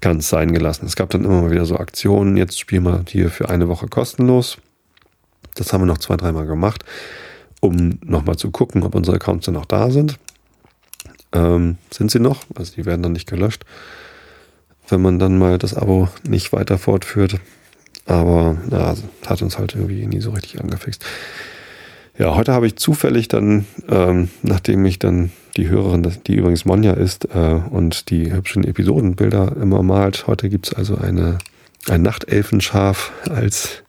ganz 0.00 0.28
sein 0.28 0.52
gelassen. 0.52 0.86
Es 0.86 0.96
gab 0.96 1.10
dann 1.10 1.24
immer 1.24 1.42
mal 1.42 1.50
wieder 1.50 1.64
so 1.64 1.76
Aktionen, 1.76 2.36
jetzt 2.36 2.58
spielen 2.58 2.84
wir 2.84 3.04
hier 3.08 3.30
für 3.30 3.48
eine 3.48 3.68
Woche 3.68 3.86
kostenlos. 3.86 4.58
Das 5.54 5.72
haben 5.72 5.82
wir 5.82 5.86
noch 5.86 5.98
zwei, 5.98 6.16
dreimal 6.16 6.46
gemacht, 6.46 6.84
um 7.62 7.98
nochmal 8.04 8.36
zu 8.36 8.50
gucken, 8.50 8.82
ob 8.82 8.94
unsere 8.94 9.16
Accounts 9.16 9.46
dann 9.46 9.54
noch 9.54 9.64
da 9.64 9.90
sind. 9.90 10.18
Ähm, 11.32 11.78
sind 11.90 12.10
sie 12.10 12.18
noch? 12.18 12.44
Also 12.54 12.74
die 12.74 12.84
werden 12.84 13.02
dann 13.02 13.12
nicht 13.12 13.28
gelöscht, 13.28 13.64
wenn 14.88 15.00
man 15.00 15.18
dann 15.18 15.38
mal 15.38 15.58
das 15.58 15.74
Abo 15.74 16.08
nicht 16.28 16.52
weiter 16.52 16.76
fortführt. 16.76 17.36
Aber 18.04 18.56
na, 18.68 18.96
hat 19.26 19.42
uns 19.42 19.58
halt 19.58 19.74
irgendwie 19.74 20.06
nie 20.06 20.20
so 20.20 20.32
richtig 20.32 20.60
angefixt. 20.60 21.04
Ja, 22.18 22.34
heute 22.34 22.52
habe 22.52 22.66
ich 22.66 22.76
zufällig 22.76 23.28
dann, 23.28 23.64
ähm, 23.88 24.28
nachdem 24.42 24.84
ich 24.84 24.98
dann 24.98 25.30
die 25.56 25.68
Hörerin, 25.68 26.06
die 26.26 26.34
übrigens 26.34 26.64
Monja 26.64 26.92
ist 26.94 27.26
äh, 27.34 27.60
und 27.70 28.10
die 28.10 28.32
hübschen 28.32 28.64
Episodenbilder 28.64 29.56
immer 29.56 29.82
malt, 29.82 30.26
heute 30.26 30.50
gibt 30.50 30.66
es 30.66 30.74
also 30.74 30.96
eine 30.96 31.38
ein 31.88 32.02
Nachtelfenschaf 32.02 33.12
als 33.28 33.82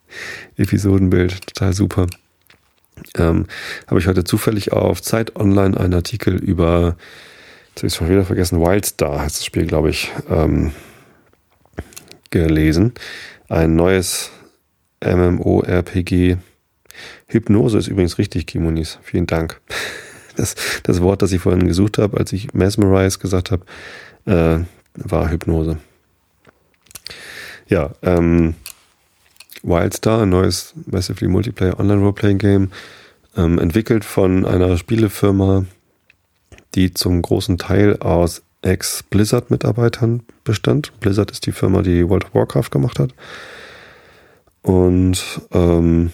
Episodenbild, 0.57 1.47
total 1.47 1.73
super. 1.73 2.07
Ähm, 3.15 3.47
habe 3.87 3.99
ich 3.99 4.07
heute 4.07 4.23
zufällig 4.23 4.71
auf 4.71 5.01
Zeit 5.01 5.35
Online 5.35 5.77
einen 5.79 5.93
Artikel 5.93 6.35
über, 6.35 6.95
jetzt 7.69 7.79
habe 7.79 7.87
ich 7.87 7.93
es 7.93 7.95
schon 7.95 8.09
wieder 8.09 8.25
vergessen, 8.25 8.59
Wildstar 8.61 9.21
heißt 9.21 9.37
das 9.37 9.45
Spiel, 9.45 9.65
glaube 9.65 9.89
ich, 9.89 10.11
ähm, 10.29 10.71
gelesen. 12.29 12.93
Ein 13.49 13.75
neues 13.75 14.31
MMORPG. 15.03 16.37
Hypnose 17.27 17.77
ist 17.77 17.87
übrigens 17.87 18.17
richtig, 18.17 18.47
Kimonis. 18.47 18.99
Vielen 19.03 19.27
Dank. 19.27 19.61
Das, 20.35 20.55
das 20.81 20.99
Wort, 21.03 21.21
das 21.21 21.31
ich 21.31 21.41
vorhin 21.41 21.67
gesucht 21.67 21.99
habe, 21.99 22.17
als 22.17 22.33
ich 22.33 22.55
Mesmerize 22.55 23.19
gesagt 23.19 23.51
habe, 23.51 23.65
äh, 24.25 24.65
war 24.95 25.29
Hypnose. 25.29 25.77
Ja, 27.67 27.91
ähm, 28.01 28.55
Wildstar, 29.63 30.21
ein 30.21 30.29
neues 30.29 30.73
Massively 30.85 31.29
Multiplayer 31.29 31.79
Online 31.79 32.01
Roleplaying 32.01 32.37
Game, 32.37 32.71
ähm, 33.35 33.57
entwickelt 33.59 34.05
von 34.05 34.45
einer 34.45 34.77
Spielefirma, 34.77 35.65
die 36.75 36.93
zum 36.93 37.21
großen 37.21 37.57
Teil 37.57 37.97
aus 37.97 38.43
Ex-Blizzard-Mitarbeitern 38.61 40.23
bestand. 40.43 40.97
Blizzard 40.99 41.31
ist 41.31 41.45
die 41.45 41.51
Firma, 41.51 41.81
die 41.81 42.07
World 42.07 42.25
of 42.25 42.35
Warcraft 42.35 42.69
gemacht 42.71 42.99
hat. 42.99 43.13
Und 44.61 45.41
ähm, 45.51 46.11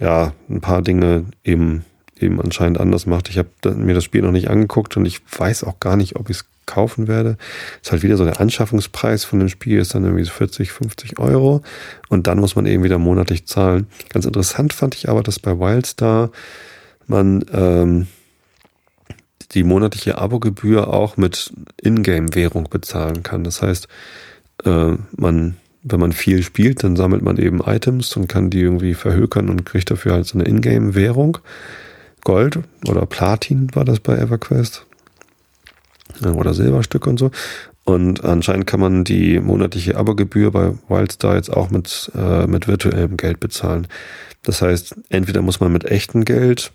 ja, 0.00 0.32
ein 0.48 0.60
paar 0.60 0.82
Dinge 0.82 1.26
eben, 1.44 1.84
eben 2.22 2.40
anscheinend 2.40 2.80
anders 2.80 3.06
macht. 3.06 3.28
Ich 3.28 3.38
habe 3.38 3.48
mir 3.74 3.94
das 3.94 4.04
Spiel 4.04 4.22
noch 4.22 4.32
nicht 4.32 4.48
angeguckt 4.50 4.96
und 4.96 5.06
ich 5.06 5.20
weiß 5.36 5.64
auch 5.64 5.80
gar 5.80 5.96
nicht, 5.96 6.16
ob 6.16 6.30
ich 6.30 6.38
es 6.38 6.44
kaufen 6.66 7.08
werde. 7.08 7.36
Ist 7.82 7.92
halt 7.92 8.02
wieder 8.02 8.16
so 8.16 8.24
der 8.24 8.40
Anschaffungspreis 8.40 9.24
von 9.24 9.38
dem 9.38 9.48
Spiel 9.48 9.78
ist 9.78 9.94
dann 9.94 10.04
irgendwie 10.04 10.24
so 10.24 10.32
40, 10.32 10.70
50 10.70 11.18
Euro 11.18 11.62
und 12.08 12.26
dann 12.26 12.38
muss 12.38 12.56
man 12.56 12.66
eben 12.66 12.84
wieder 12.84 12.98
monatlich 12.98 13.46
zahlen. 13.46 13.86
Ganz 14.10 14.26
interessant 14.26 14.72
fand 14.72 14.94
ich 14.94 15.08
aber, 15.08 15.22
dass 15.22 15.38
bei 15.38 15.58
Wildstar 15.58 16.30
man 17.06 17.44
ähm, 17.52 18.06
die 19.52 19.64
monatliche 19.64 20.18
Abogebühr 20.18 20.92
auch 20.92 21.16
mit 21.16 21.52
Ingame-Währung 21.80 22.68
bezahlen 22.68 23.22
kann. 23.22 23.44
Das 23.44 23.62
heißt, 23.62 23.88
äh, 24.64 24.92
man 25.16 25.56
wenn 25.82 26.00
man 26.00 26.12
viel 26.12 26.42
spielt, 26.42 26.82
dann 26.82 26.96
sammelt 26.96 27.22
man 27.22 27.38
eben 27.38 27.60
Items 27.60 28.16
und 28.16 28.28
kann 28.28 28.50
die 28.50 28.60
irgendwie 28.60 28.94
verhökern 28.94 29.48
und 29.48 29.64
kriegt 29.64 29.90
dafür 29.90 30.12
halt 30.12 30.26
so 30.26 30.38
eine 30.38 30.48
Ingame-Währung. 30.48 31.38
Gold 32.22 32.60
oder 32.86 33.06
Platin 33.06 33.68
war 33.74 33.84
das 33.84 34.00
bei 34.00 34.16
EverQuest 34.16 34.86
oder 36.34 36.54
Silberstück 36.54 37.06
und 37.06 37.18
so. 37.18 37.30
Und 37.84 38.22
anscheinend 38.22 38.66
kann 38.66 38.80
man 38.80 39.04
die 39.04 39.40
monatliche 39.40 39.96
Abogebühr 39.96 40.50
bei 40.50 40.72
Wildstar 40.88 41.36
jetzt 41.36 41.50
auch 41.50 41.70
mit, 41.70 42.10
äh, 42.14 42.46
mit 42.46 42.68
virtuellem 42.68 43.16
Geld 43.16 43.40
bezahlen. 43.40 43.86
Das 44.42 44.60
heißt, 44.60 44.94
entweder 45.08 45.40
muss 45.40 45.60
man 45.60 45.72
mit 45.72 45.84
echtem 45.86 46.24
Geld 46.24 46.72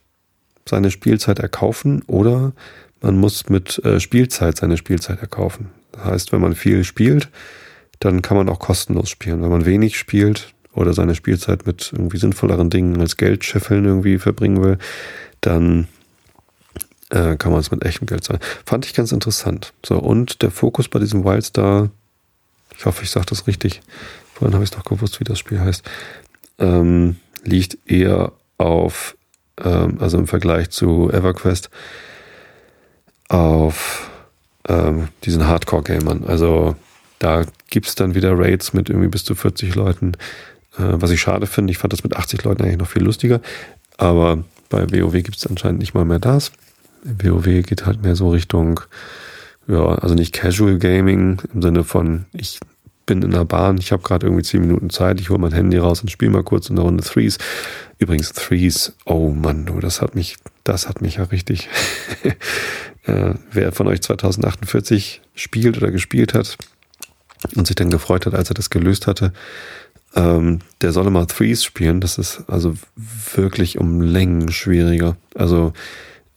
seine 0.68 0.90
Spielzeit 0.90 1.40
erkaufen 1.40 2.02
oder 2.08 2.54
man 3.02 3.18
muss 3.18 3.50
mit 3.50 3.84
äh, 3.86 4.00
Spielzeit 4.00 4.58
seine 4.58 4.78
Spielzeit 4.78 5.20
erkaufen. 5.22 5.70
Das 5.92 6.06
heißt, 6.06 6.32
wenn 6.32 6.42
man 6.42 6.56
viel 6.56 6.84
spielt, 6.84 7.30
dann 8.00 8.22
kann 8.22 8.38
man 8.38 8.50
auch 8.50 8.60
kostenlos 8.60 9.10
spielen. 9.10 9.42
Wenn 9.42 9.50
man 9.50 9.66
wenig 9.66 9.98
spielt 9.98 10.54
oder 10.74 10.94
seine 10.94 11.14
Spielzeit 11.14 11.68
mit 11.68 11.92
irgendwie 11.94 12.18
sinnvolleren 12.18 12.70
Dingen 12.70 13.00
als 13.00 13.18
Geldscheffeln 13.18 13.86
irgendwie 13.86 14.18
verbringen 14.18 14.64
will, 14.64 14.78
dann 15.46 15.88
äh, 17.10 17.36
kann 17.36 17.52
man 17.52 17.62
es 17.62 17.72
mit 17.72 17.86
echtem 17.86 18.08
Geld 18.08 18.24
zahlen. 18.24 18.40
Fand 18.66 18.86
ich 18.86 18.94
ganz 18.94 19.12
interessant. 19.12 19.74
So, 19.86 19.98
und 19.98 20.42
der 20.42 20.52
Fokus 20.52 20.88
bei 20.88 21.00
diesem 21.00 21.24
Wildstar, 21.24 21.90
ich 22.78 22.86
hoffe, 22.86 23.04
ich 23.04 23.12
sage 23.12 23.28
das 23.28 23.46
richtig, 23.46 23.82
vorhin 24.34 24.54
habe 24.56 24.64
ich 24.64 24.72
es 24.72 24.78
noch 24.78 24.86
gewusst, 24.86 25.20
wie 25.20 25.26
das 25.26 25.40
Spiel 25.40 25.60
heißt, 25.60 25.84
ähm, 26.60 27.18
liegt 27.44 27.78
eher 27.86 28.32
auf, 28.58 29.16
ähm, 29.64 29.98
also 30.00 30.18
im 30.18 30.28
Vergleich 30.28 30.72
zu 30.72 31.10
EverQuest, 31.12 31.70
auf 33.30 34.10
ähm, 34.68 35.10
diesen 35.24 35.48
Hardcore-Gamern. 35.48 36.24
Also 36.26 36.76
da 37.20 37.44
gibt 37.70 37.88
es 37.88 37.96
dann 37.96 38.16
wieder 38.16 38.38
Raids 38.38 38.74
mit 38.74 38.90
irgendwie 38.90 39.10
bis 39.10 39.24
zu 39.24 39.36
40 39.36 39.76
Leuten, 39.76 40.14
äh, 40.78 40.94
was 40.94 41.12
ich 41.12 41.22
schade 41.22 41.48
finde. 41.48 41.72
Ich 41.72 41.78
fand 41.78 41.94
das 41.94 42.04
mit 42.04 42.16
80 42.16 42.44
Leuten 42.44 42.64
eigentlich 42.64 42.78
noch 42.78 42.88
viel 42.88 43.04
lustiger. 43.04 43.42
Aber 43.98 44.44
bei 44.74 45.02
WoW 45.02 45.14
gibt 45.14 45.38
es 45.38 45.48
anscheinend 45.48 45.80
nicht 45.80 45.94
mal 45.94 46.06
mehr 46.06 46.20
das. 46.20 46.52
WoW 47.04 47.64
geht 47.64 47.86
halt 47.86 48.02
mehr 48.02 48.16
so 48.16 48.30
Richtung, 48.30 48.80
ja, 49.68 49.84
also 49.84 50.16
nicht 50.16 50.34
Casual 50.34 50.78
Gaming 50.78 51.42
im 51.54 51.62
Sinne 51.62 51.84
von, 51.84 52.26
ich 52.34 52.60
bin 53.06 53.22
in 53.22 53.32
der 53.32 53.46
Bahn, 53.46 53.78
ich 53.78 53.92
habe 53.92 54.04
gerade 54.04 54.26
irgendwie 54.26 54.44
10 54.44 54.62
Minuten 54.62 54.90
Zeit, 54.90 55.20
ich 55.20 55.30
hole 55.30 55.40
mein 55.40 55.52
Handy 55.52 55.78
raus 55.78 56.02
und 56.02 56.10
spiele 56.10 56.32
mal 56.32 56.44
kurz 56.44 56.72
eine 56.72 56.82
Runde 56.82 57.04
Threes. 57.04 57.38
Übrigens, 57.98 58.32
Threes, 58.32 58.94
oh 59.06 59.30
Mann, 59.30 59.66
du, 59.66 59.80
das 59.80 60.02
hat 60.02 60.16
mich, 60.16 60.38
das 60.64 60.88
hat 60.88 61.02
mich 61.02 61.18
ja 61.18 61.26
richtig. 61.26 61.68
äh, 63.06 63.34
wer 63.52 63.72
von 63.72 63.88
euch 63.88 64.02
2048 64.02 65.22
spielt 65.36 65.78
oder 65.78 65.92
gespielt 65.92 66.34
hat 66.34 66.58
und 67.56 67.68
sich 67.68 67.76
dann 67.76 67.90
gefreut 67.90 68.26
hat, 68.26 68.36
als 68.36 68.50
er 68.50 68.56
das 68.56 68.70
gelöst 68.70 69.08
hatte, 69.08 69.34
ähm, 70.16 70.60
der 70.82 70.92
solle 70.92 71.10
mal 71.10 71.26
Threes 71.26 71.64
spielen. 71.64 72.02
Das 72.02 72.18
ist 72.18 72.44
also 72.48 72.76
wirklich 73.36 73.78
um 73.78 74.02
Längen 74.02 74.52
schwieriger. 74.52 75.18
Also 75.36 75.74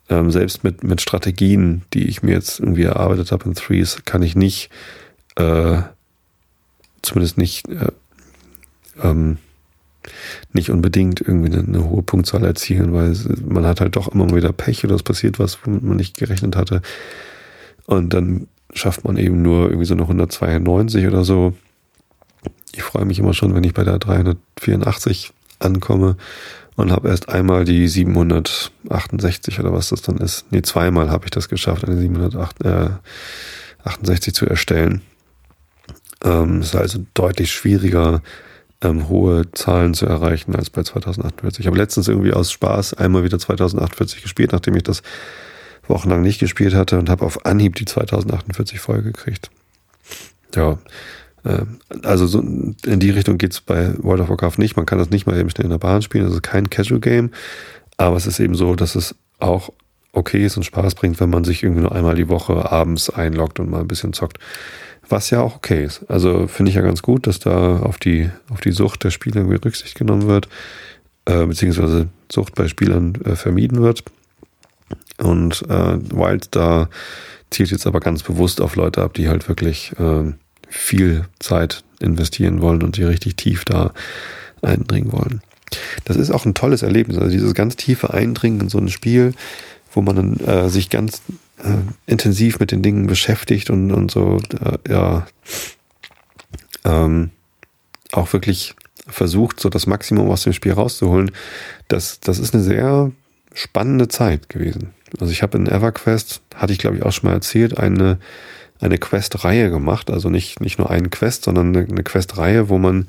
ähm, 0.09 0.31
selbst 0.31 0.65
mit, 0.65 0.85
mit 0.85 1.01
Strategien, 1.01 1.83
die 1.93 2.09
ich 2.09 2.23
mir 2.23 2.33
jetzt 2.33 2.61
irgendwie 2.61 2.85
erarbeitet 2.85 3.33
habe 3.33 3.45
in 3.45 3.55
Threes, 3.55 4.03
kann 4.05 4.23
ich 4.23 4.37
nicht, 4.37 4.71
äh, 5.37 5.83
zumindest 7.03 7.39
nicht, 7.39 7.69
äh, 7.69 7.91
ähm, 9.03 9.39
nicht 10.53 10.71
unbedingt 10.71 11.21
irgendwie 11.21 11.53
eine, 11.53 11.67
eine, 11.67 11.89
hohe 11.89 12.03
Punktzahl 12.03 12.45
erzielen, 12.45 12.93
weil 12.93 13.17
man 13.45 13.67
hat 13.67 13.81
halt 13.81 13.97
doch 13.97 14.09
immer 14.09 14.33
wieder 14.35 14.53
Pech 14.53 14.85
oder 14.85 14.95
es 14.95 15.03
passiert 15.03 15.41
was, 15.41 15.59
womit 15.65 15.83
man 15.83 15.97
nicht 15.97 16.17
gerechnet 16.17 16.55
hatte. 16.57 16.83
Und 17.87 18.15
dann 18.15 18.47
schafft 18.73 19.05
man 19.05 19.17
eben 19.17 19.43
nur 19.43 19.67
irgendwie 19.67 19.87
so 19.87 19.95
eine 19.95 20.03
192 20.03 21.07
oder 21.07 21.25
so. 21.25 21.55
Ich 22.77 22.83
freue 22.83 23.07
mich 23.07 23.19
immer 23.19 23.35
schon, 23.35 23.55
wenn 23.55 23.65
ich 23.65 23.75
bei 23.75 23.85
der 23.85 23.99
384 23.99 25.33
ankomme 25.59 26.17
und 26.77 26.93
habe 26.93 27.09
erst 27.09 27.31
einmal 27.31 27.65
die 27.65 27.89
768 27.89 29.59
oder 29.61 29.73
was 29.73 29.89
das 29.89 30.03
dann 30.03 30.19
ist. 30.19 30.45
Nee, 30.51 30.61
zweimal 30.63 31.11
habe 31.11 31.25
ich 31.25 31.31
das 31.31 31.49
geschafft, 31.49 31.85
eine 31.85 31.97
768 31.97 34.35
zu 34.35 34.47
erstellen. 34.47 35.01
Ähm, 36.23 36.61
ist 36.61 36.77
also 36.77 36.99
deutlich 37.15 37.51
schwieriger, 37.51 38.21
ähm, 38.83 39.09
hohe 39.09 39.51
Zahlen 39.53 39.95
zu 39.95 40.05
erreichen 40.05 40.55
als 40.55 40.69
bei 40.69 40.83
2048. 40.83 41.61
Ich 41.61 41.67
habe 41.67 41.79
letztens 41.79 42.09
irgendwie 42.09 42.35
aus 42.35 42.53
Spaß 42.53 42.93
einmal 42.95 43.25
wieder 43.25 43.39
2048 43.39 44.23
gespielt, 44.23 44.53
nachdem 44.53 44.77
ich 44.77 44.83
das 44.83 45.01
wochenlang 45.89 46.21
nicht 46.21 46.41
gespielt 46.41 46.75
hatte 46.75 46.99
und 46.99 47.09
habe 47.09 47.25
auf 47.25 47.47
Anhieb 47.47 47.77
die 47.77 47.87
2048 47.87 48.81
voll 48.81 49.01
gekriegt. 49.01 49.51
Ja, 50.55 50.77
also 52.03 52.27
so 52.27 52.41
in 52.41 53.01
die 53.01 53.11
Richtung 53.11 53.39
geht's 53.39 53.61
bei 53.61 53.95
World 53.99 54.21
of 54.21 54.29
Warcraft 54.29 54.59
nicht. 54.59 54.77
Man 54.77 54.87
kann 54.87 54.99
das 54.99 55.11
nicht 55.11 55.27
mal 55.27 55.39
eben 55.39 55.51
schnell 55.51 55.67
in 55.67 55.71
der 55.71 55.79
Bahn 55.79 56.03
spielen. 56.03 56.25
Das 56.25 56.35
ist 56.35 56.43
kein 56.43 56.71
Casual 56.71 57.01
Game. 57.01 57.31
Aber 57.97 58.17
es 58.17 58.27
ist 58.27 58.41
eben 58.41 58.55
so, 58.55 58.75
dass 58.75 58.95
es 58.95 59.15
auch 59.39 59.71
okay 60.13 60.45
ist 60.45 60.57
und 60.57 60.65
Spaß 60.65 60.95
bringt, 60.95 61.21
wenn 61.21 61.31
man 61.31 61.45
sich 61.45 61.63
irgendwie 61.63 61.83
nur 61.83 61.95
einmal 61.95 62.15
die 62.15 62.29
Woche 62.29 62.71
abends 62.71 63.11
einloggt 63.11 63.61
und 63.61 63.71
mal 63.71 63.81
ein 63.81 63.89
bisschen 63.89 64.13
zockt. 64.13 64.39
Was 65.09 65.31
ja 65.31 65.41
auch 65.41 65.57
okay 65.57 65.85
ist. 65.85 66.05
Also 66.11 66.49
finde 66.49 66.71
ich 66.71 66.77
ja 66.77 66.83
ganz 66.83 67.03
gut, 67.03 67.27
dass 67.27 67.39
da 67.39 67.79
auf 67.79 67.99
die, 67.99 68.31
auf 68.51 68.61
die 68.61 68.73
Sucht 68.73 69.05
der 69.05 69.11
Spieler 69.11 69.47
Rücksicht 69.47 69.95
genommen 69.95 70.27
wird, 70.27 70.49
äh, 71.27 71.47
beziehungsweise 71.47 72.09
Sucht 72.33 72.55
bei 72.57 72.67
Spielern 72.67 73.15
äh, 73.25 73.37
vermieden 73.37 73.83
wird. 73.83 74.03
Und 75.19 75.63
äh, 75.69 75.99
Wild 76.13 76.57
da 76.57 76.89
zielt 77.51 77.71
jetzt 77.71 77.87
aber 77.87 78.01
ganz 78.01 78.23
bewusst 78.23 78.61
auf 78.61 78.75
Leute 78.75 79.03
ab, 79.03 79.15
die 79.15 79.29
halt 79.29 79.49
wirklich 79.49 79.93
äh, 79.99 80.33
viel 80.77 81.27
Zeit 81.39 81.85
investieren 82.01 82.61
wollen 82.61 82.83
und 82.83 82.97
die 82.97 83.05
richtig 83.05 83.37
tief 83.37 83.65
da 83.65 83.93
eindringen 84.63 85.13
wollen. 85.13 85.41
Das 86.05 86.17
ist 86.17 86.31
auch 86.31 86.45
ein 86.45 86.55
tolles 86.55 86.83
Erlebnis. 86.83 87.19
Also 87.19 87.31
dieses 87.31 87.55
ganz 87.55 87.77
tiefe 87.77 88.13
Eindringen 88.15 88.61
in 88.61 88.69
so 88.69 88.79
ein 88.79 88.89
Spiel, 88.89 89.35
wo 89.93 90.03
man 90.03 90.17
dann 90.17 90.41
äh, 90.41 90.69
sich 90.69 90.91
ganz 90.91 91.23
äh, 91.59 91.71
intensiv 92.07 92.61
mit 92.61 92.71
den 92.71 92.83
Dingen 92.83 93.07
beschäftigt 93.07 93.71
und, 93.71 93.91
und 93.93 94.11
so, 94.11 94.39
äh, 94.61 94.93
ja, 94.93 95.27
ähm, 96.85 97.31
auch 98.13 98.33
wirklich 98.33 98.75
versucht, 99.09 99.61
so 99.61 99.69
das 99.69 99.87
Maximum 99.87 100.31
aus 100.31 100.43
dem 100.43 100.53
Spiel 100.53 100.73
rauszuholen. 100.73 101.33
Das, 101.89 102.21
das 102.21 102.39
ist 102.39 102.55
eine 102.55 102.63
sehr 102.63 103.13
spannende 103.55 104.09
Zeit 104.09 104.49
gewesen. 104.49 104.91
Also 105.21 105.33
ich 105.33 105.43
habe 105.43 105.57
in 105.57 105.67
EverQuest, 105.67 106.43
hatte 106.55 106.73
ich 106.73 106.79
glaube 106.79 106.97
ich 106.97 107.03
auch 107.05 107.13
schon 107.13 107.29
mal 107.29 107.35
erzählt, 107.35 107.79
eine 107.79 108.19
eine 108.81 108.99
Quest-Reihe 108.99 109.71
gemacht. 109.71 110.11
Also 110.11 110.29
nicht, 110.31 110.61
nicht 110.61 110.79
nur 110.79 110.91
einen 110.91 111.11
Quest, 111.11 111.45
sondern 111.45 111.75
eine, 111.75 111.87
eine 111.87 112.03
Quest-Reihe, 112.03 112.69
wo 112.69 112.79
man 112.79 113.07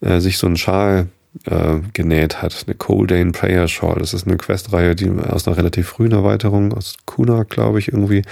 äh, 0.00 0.20
sich 0.20 0.38
so 0.38 0.46
einen 0.46 0.56
Schal 0.56 1.06
äh, 1.46 1.78
genäht 1.92 2.42
hat. 2.42 2.64
Eine 2.66 2.76
Coldane 2.76 3.32
Prayer 3.32 3.68
Shawl. 3.68 3.98
Das 3.98 4.14
ist 4.14 4.26
eine 4.26 4.36
Quest-Reihe, 4.36 4.94
die 4.94 5.10
aus 5.10 5.46
einer 5.46 5.56
relativ 5.56 5.88
frühen 5.88 6.12
Erweiterung, 6.12 6.72
aus 6.72 6.96
Kuna, 7.06 7.44
glaube 7.44 7.78
ich, 7.78 7.88
irgendwie 7.88 8.22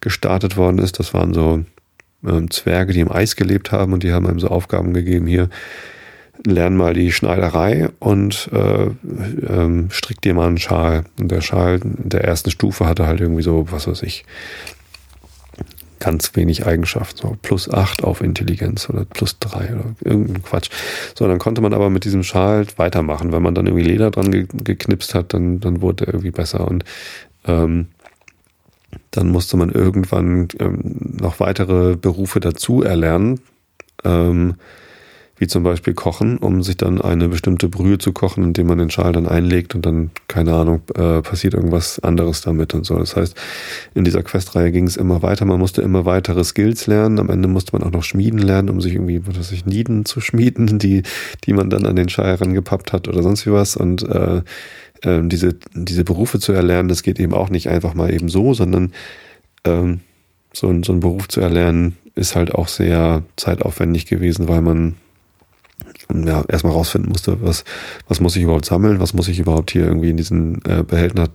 gestartet 0.00 0.56
worden 0.56 0.78
ist. 0.78 0.98
Das 0.98 1.12
waren 1.14 1.34
so 1.34 1.64
ähm, 2.26 2.50
Zwerge, 2.50 2.92
die 2.92 3.00
im 3.00 3.12
Eis 3.12 3.36
gelebt 3.36 3.72
haben 3.72 3.92
und 3.92 4.02
die 4.02 4.12
haben 4.12 4.26
einem 4.26 4.40
so 4.40 4.48
Aufgaben 4.48 4.94
gegeben, 4.94 5.26
hier 5.26 5.48
lern 6.44 6.76
mal 6.76 6.94
die 6.94 7.12
Schneiderei 7.12 7.88
und 7.98 8.50
äh, 8.52 8.90
ähm, 9.48 9.88
strick 9.90 10.20
dir 10.20 10.34
mal 10.34 10.48
einen 10.48 10.58
Schal. 10.58 11.04
Und 11.18 11.30
der 11.30 11.40
Schal 11.40 11.80
der 11.82 12.24
ersten 12.24 12.50
Stufe 12.50 12.86
hatte 12.86 13.06
halt 13.06 13.20
irgendwie 13.20 13.42
so, 13.42 13.66
was 13.70 13.86
weiß 13.86 14.02
ich, 14.02 14.24
ganz 15.98 16.34
wenig 16.36 16.66
Eigenschaften, 16.66 17.18
so 17.18 17.36
plus 17.40 17.70
acht 17.70 18.04
auf 18.04 18.20
Intelligenz 18.20 18.88
oder 18.88 19.04
plus 19.04 19.38
drei 19.38 19.74
oder 19.74 19.94
irgendein 20.04 20.42
Quatsch. 20.42 20.70
So, 21.14 21.26
dann 21.26 21.38
konnte 21.38 21.60
man 21.60 21.72
aber 21.72 21.90
mit 21.90 22.04
diesem 22.04 22.22
Schal 22.22 22.66
weitermachen. 22.76 23.32
Wenn 23.32 23.42
man 23.42 23.54
dann 23.54 23.66
irgendwie 23.66 23.84
Leder 23.84 24.10
dran 24.10 24.30
ge 24.30 24.46
geknipst 24.52 25.14
hat, 25.14 25.34
dann, 25.34 25.60
dann 25.60 25.80
wurde 25.80 26.06
er 26.06 26.14
irgendwie 26.14 26.30
besser. 26.30 26.66
Und 26.66 26.84
ähm, 27.46 27.86
dann 29.10 29.28
musste 29.28 29.56
man 29.56 29.70
irgendwann 29.70 30.48
ähm, 30.58 30.96
noch 31.20 31.40
weitere 31.40 31.96
Berufe 31.96 32.40
dazu 32.40 32.82
erlernen. 32.82 33.40
Ähm, 34.04 34.54
wie 35.38 35.46
zum 35.46 35.62
Beispiel 35.62 35.92
Kochen, 35.92 36.38
um 36.38 36.62
sich 36.62 36.78
dann 36.78 37.00
eine 37.00 37.28
bestimmte 37.28 37.68
Brühe 37.68 37.98
zu 37.98 38.12
kochen, 38.12 38.42
indem 38.42 38.68
man 38.68 38.78
den 38.78 38.90
Schal 38.90 39.12
dann 39.12 39.28
einlegt 39.28 39.74
und 39.74 39.84
dann, 39.84 40.10
keine 40.28 40.54
Ahnung, 40.54 40.80
äh, 40.94 41.20
passiert 41.20 41.52
irgendwas 41.52 41.98
anderes 41.98 42.40
damit 42.40 42.72
und 42.72 42.86
so. 42.86 42.96
Das 42.96 43.16
heißt, 43.16 43.36
in 43.94 44.04
dieser 44.04 44.22
Questreihe 44.22 44.72
ging 44.72 44.86
es 44.86 44.96
immer 44.96 45.22
weiter, 45.22 45.44
man 45.44 45.58
musste 45.58 45.82
immer 45.82 46.06
weitere 46.06 46.42
Skills 46.42 46.86
lernen, 46.86 47.18
am 47.18 47.28
Ende 47.28 47.48
musste 47.48 47.72
man 47.76 47.86
auch 47.86 47.90
noch 47.90 48.02
schmieden 48.02 48.38
lernen, 48.38 48.70
um 48.70 48.80
sich 48.80 48.94
irgendwie, 48.94 49.26
was 49.26 49.38
weiß 49.38 49.52
ich, 49.52 49.66
Nieden 49.66 50.06
zu 50.06 50.20
schmieden, 50.20 50.78
die, 50.78 51.02
die 51.44 51.52
man 51.52 51.68
dann 51.68 51.84
an 51.84 51.96
den 51.96 52.08
Schal 52.08 52.34
rangepappt 52.34 52.92
hat 52.94 53.06
oder 53.06 53.22
sonst 53.22 53.46
wie 53.46 53.52
was. 53.52 53.76
Und 53.76 54.08
äh, 54.08 54.42
äh, 55.02 55.20
diese, 55.22 55.56
diese 55.74 56.04
Berufe 56.04 56.40
zu 56.40 56.52
erlernen, 56.52 56.88
das 56.88 57.02
geht 57.02 57.20
eben 57.20 57.34
auch 57.34 57.50
nicht 57.50 57.68
einfach 57.68 57.92
mal 57.92 58.12
eben 58.12 58.30
so, 58.30 58.54
sondern 58.54 58.92
ähm, 59.64 60.00
so, 60.54 60.74
so 60.82 60.92
einen 60.92 61.00
Beruf 61.00 61.28
zu 61.28 61.42
erlernen, 61.42 61.98
ist 62.14 62.34
halt 62.34 62.54
auch 62.54 62.68
sehr 62.68 63.22
zeitaufwendig 63.36 64.06
gewesen, 64.06 64.48
weil 64.48 64.62
man 64.62 64.94
ja, 66.12 66.44
erstmal 66.48 66.72
rausfinden 66.72 67.10
musste, 67.10 67.42
was, 67.42 67.64
was 68.08 68.20
muss 68.20 68.36
ich 68.36 68.42
überhaupt 68.42 68.64
sammeln, 68.64 69.00
was 69.00 69.14
muss 69.14 69.28
ich 69.28 69.38
überhaupt 69.38 69.70
hier 69.70 69.84
irgendwie 69.84 70.10
in 70.10 70.16
diesen 70.16 70.64
äh, 70.64 70.82
Behältnis, 70.82 71.30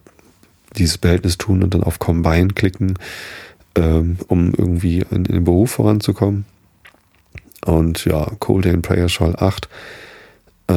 dieses 0.78 0.98
Behältnis 0.98 1.38
tun 1.38 1.64
und 1.64 1.74
dann 1.74 1.84
auf 1.84 2.00
Combine 2.00 2.50
klicken, 2.50 2.98
ähm, 3.76 4.18
um 4.28 4.54
irgendwie 4.58 5.00
in, 5.12 5.26
in, 5.26 5.34
den 5.34 5.44
Beruf 5.44 5.72
voranzukommen. 5.72 6.46
Und 7.66 8.06
ja, 8.06 8.32
Cold 8.40 8.66
Day 8.66 8.76
Prayer 8.78 9.10
Shawl 9.10 9.36
8 9.36 9.70
äh, 10.68 10.74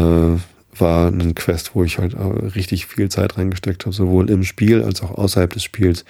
war 0.77 1.09
ein 1.09 1.35
Quest, 1.35 1.75
wo 1.75 1.85
ich 1.85 1.99
halt 1.99 2.15
äh, 2.15 2.47
richtig 2.55 2.87
viel 2.87 3.09
Zeit 3.09 3.39
reingesteckt 3.39 3.87
habe, 3.87 3.95
sowohl 3.95 4.29
im 4.29 4.43
Spiel 4.45 4.83
als 4.83 5.03
auch 5.03 5.13
außerhalb 5.13 5.53
des 5.53 5.63
Spiels 5.63 6.05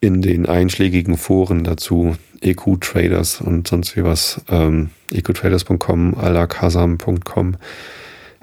in 0.00 0.22
den 0.22 0.46
einschlägigen 0.46 1.16
Foren 1.16 1.64
dazu, 1.64 2.16
EQ-Traders 2.40 3.40
und 3.40 3.68
sonst 3.68 3.96
wie 3.96 4.04
was, 4.04 4.40
ähm, 4.48 4.90
eqtraders.com, 5.12 6.14
alakasam.com, 6.14 7.56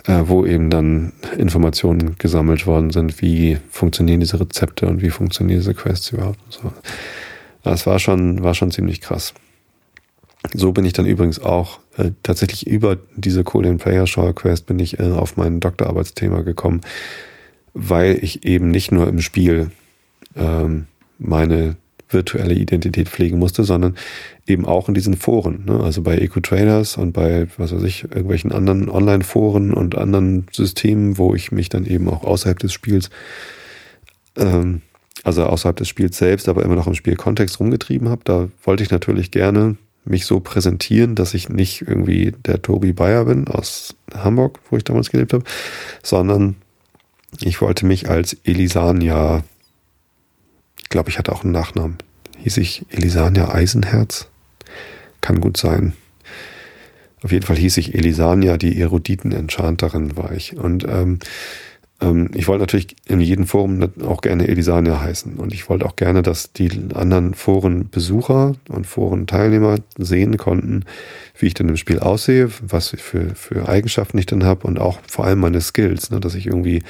äh, 0.05 0.23
wo 0.25 0.45
eben 0.45 0.69
dann 0.69 1.13
Informationen 1.37 2.15
gesammelt 2.17 2.67
worden 2.67 2.91
sind, 2.91 3.21
wie 3.21 3.57
funktionieren 3.71 4.19
diese 4.19 4.39
Rezepte 4.39 4.87
und 4.87 5.01
wie 5.01 5.09
funktionieren 5.09 5.59
diese 5.59 5.73
Quests 5.73 6.11
überhaupt. 6.11 6.39
Und 6.45 6.53
so. 6.53 6.73
Das 7.63 7.87
war 7.87 7.97
schon, 7.97 8.43
war 8.43 8.53
schon 8.53 8.71
ziemlich 8.71 9.01
krass. 9.01 9.33
So 10.53 10.71
bin 10.71 10.85
ich 10.85 10.93
dann 10.93 11.07
übrigens 11.07 11.39
auch 11.39 11.79
äh, 11.97 12.11
tatsächlich 12.21 12.67
über 12.67 12.97
diese 13.15 13.43
Cool 13.51 13.75
Player 13.77 14.05
Shower 14.05 14.33
Quest 14.33 14.67
bin 14.67 14.77
ich 14.79 14.99
äh, 14.99 15.11
auf 15.11 15.35
mein 15.35 15.59
Doktorarbeitsthema 15.59 16.41
gekommen, 16.41 16.81
weil 17.73 18.19
ich 18.21 18.45
eben 18.45 18.69
nicht 18.69 18.91
nur 18.91 19.07
im 19.07 19.19
Spiel 19.19 19.71
ähm, 20.35 20.85
meine 21.19 21.75
virtuelle 22.09 22.53
Identität 22.53 23.09
pflegen 23.09 23.37
musste, 23.37 23.63
sondern 23.63 23.95
eben 24.45 24.65
auch 24.65 24.87
in 24.87 24.93
diesen 24.93 25.17
Foren. 25.17 25.65
Ne? 25.65 25.79
Also 25.81 26.01
bei 26.01 26.17
EcoTraders 26.17 26.97
und 26.97 27.11
bei, 27.11 27.47
was 27.57 27.73
weiß 27.73 27.83
ich, 27.83 28.03
irgendwelchen 28.03 28.51
anderen 28.51 28.89
Online-Foren 28.89 29.73
und 29.73 29.97
anderen 29.97 30.47
Systemen, 30.51 31.17
wo 31.17 31.35
ich 31.35 31.51
mich 31.51 31.69
dann 31.69 31.85
eben 31.85 32.07
auch 32.09 32.23
außerhalb 32.23 32.59
des 32.59 32.71
Spiels, 32.71 33.09
ähm, 34.37 34.81
also 35.23 35.43
außerhalb 35.43 35.75
des 35.75 35.89
Spiels 35.89 36.17
selbst, 36.17 36.47
aber 36.47 36.63
immer 36.63 36.75
noch 36.75 36.87
im 36.87 36.95
Spielkontext 36.95 37.59
rumgetrieben 37.59 38.09
habe. 38.09 38.21
Da 38.23 38.47
wollte 38.63 38.83
ich 38.83 38.91
natürlich 38.91 39.31
gerne 39.31 39.75
mich 40.05 40.25
so 40.25 40.39
präsentieren, 40.39 41.15
dass 41.15 41.33
ich 41.33 41.49
nicht 41.49 41.81
irgendwie 41.81 42.33
der 42.45 42.61
Tobi 42.61 42.93
Bayer 42.93 43.25
bin 43.25 43.47
aus 43.49 43.95
Hamburg, 44.13 44.59
wo 44.69 44.77
ich 44.77 44.85
damals 44.85 45.09
gelebt 45.09 45.33
habe, 45.33 45.43
sondern 46.01 46.55
ich 47.41 47.59
wollte 47.59 47.85
mich 47.85 48.09
als 48.09 48.37
Elisania 48.45 49.43
glaube, 50.89 51.09
ich 51.09 51.17
hatte 51.17 51.31
auch 51.31 51.43
einen 51.43 51.53
Nachnamen. 51.53 51.97
Hieß 52.37 52.57
ich 52.57 52.85
Elisania 52.89 53.53
Eisenherz? 53.53 54.27
Kann 55.21 55.41
gut 55.41 55.57
sein. 55.57 55.93
Auf 57.23 57.31
jeden 57.31 57.45
Fall 57.45 57.57
hieß 57.57 57.77
ich 57.77 57.95
Elisania, 57.95 58.57
die 58.57 58.79
Eruditen-Enchanterin 58.79 60.15
war 60.15 60.31
ich. 60.31 60.55
Und 60.55 60.85
ähm, 60.87 61.19
ähm, 61.99 62.29
ich 62.33 62.47
wollte 62.47 62.61
natürlich 62.61 62.95
in 63.05 63.19
jedem 63.19 63.47
Forum 63.47 63.89
auch 64.05 64.21
gerne 64.21 64.47
Elisania 64.47 65.01
heißen. 65.01 65.35
Und 65.35 65.53
ich 65.53 65.69
wollte 65.69 65.85
auch 65.85 65.95
gerne, 65.95 66.21
dass 66.21 66.53
die 66.53 66.69
anderen 66.93 67.33
Forenbesucher 67.33 68.53
und 68.69 68.85
Forenteilnehmer 68.85 69.77
sehen 69.97 70.37
konnten, 70.37 70.85
wie 71.37 71.47
ich 71.47 71.53
denn 71.53 71.69
im 71.69 71.77
Spiel 71.77 71.99
aussehe, 71.99 72.49
was 72.61 72.89
für, 72.89 73.33
für 73.35 73.67
Eigenschaften 73.67 74.17
ich 74.17 74.27
denn 74.27 74.43
habe 74.43 74.67
und 74.67 74.79
auch 74.79 74.99
vor 75.07 75.25
allem 75.25 75.39
meine 75.39 75.61
Skills, 75.61 76.11
ne, 76.11 76.19
dass 76.19 76.35
ich 76.35 76.47
irgendwie 76.47 76.83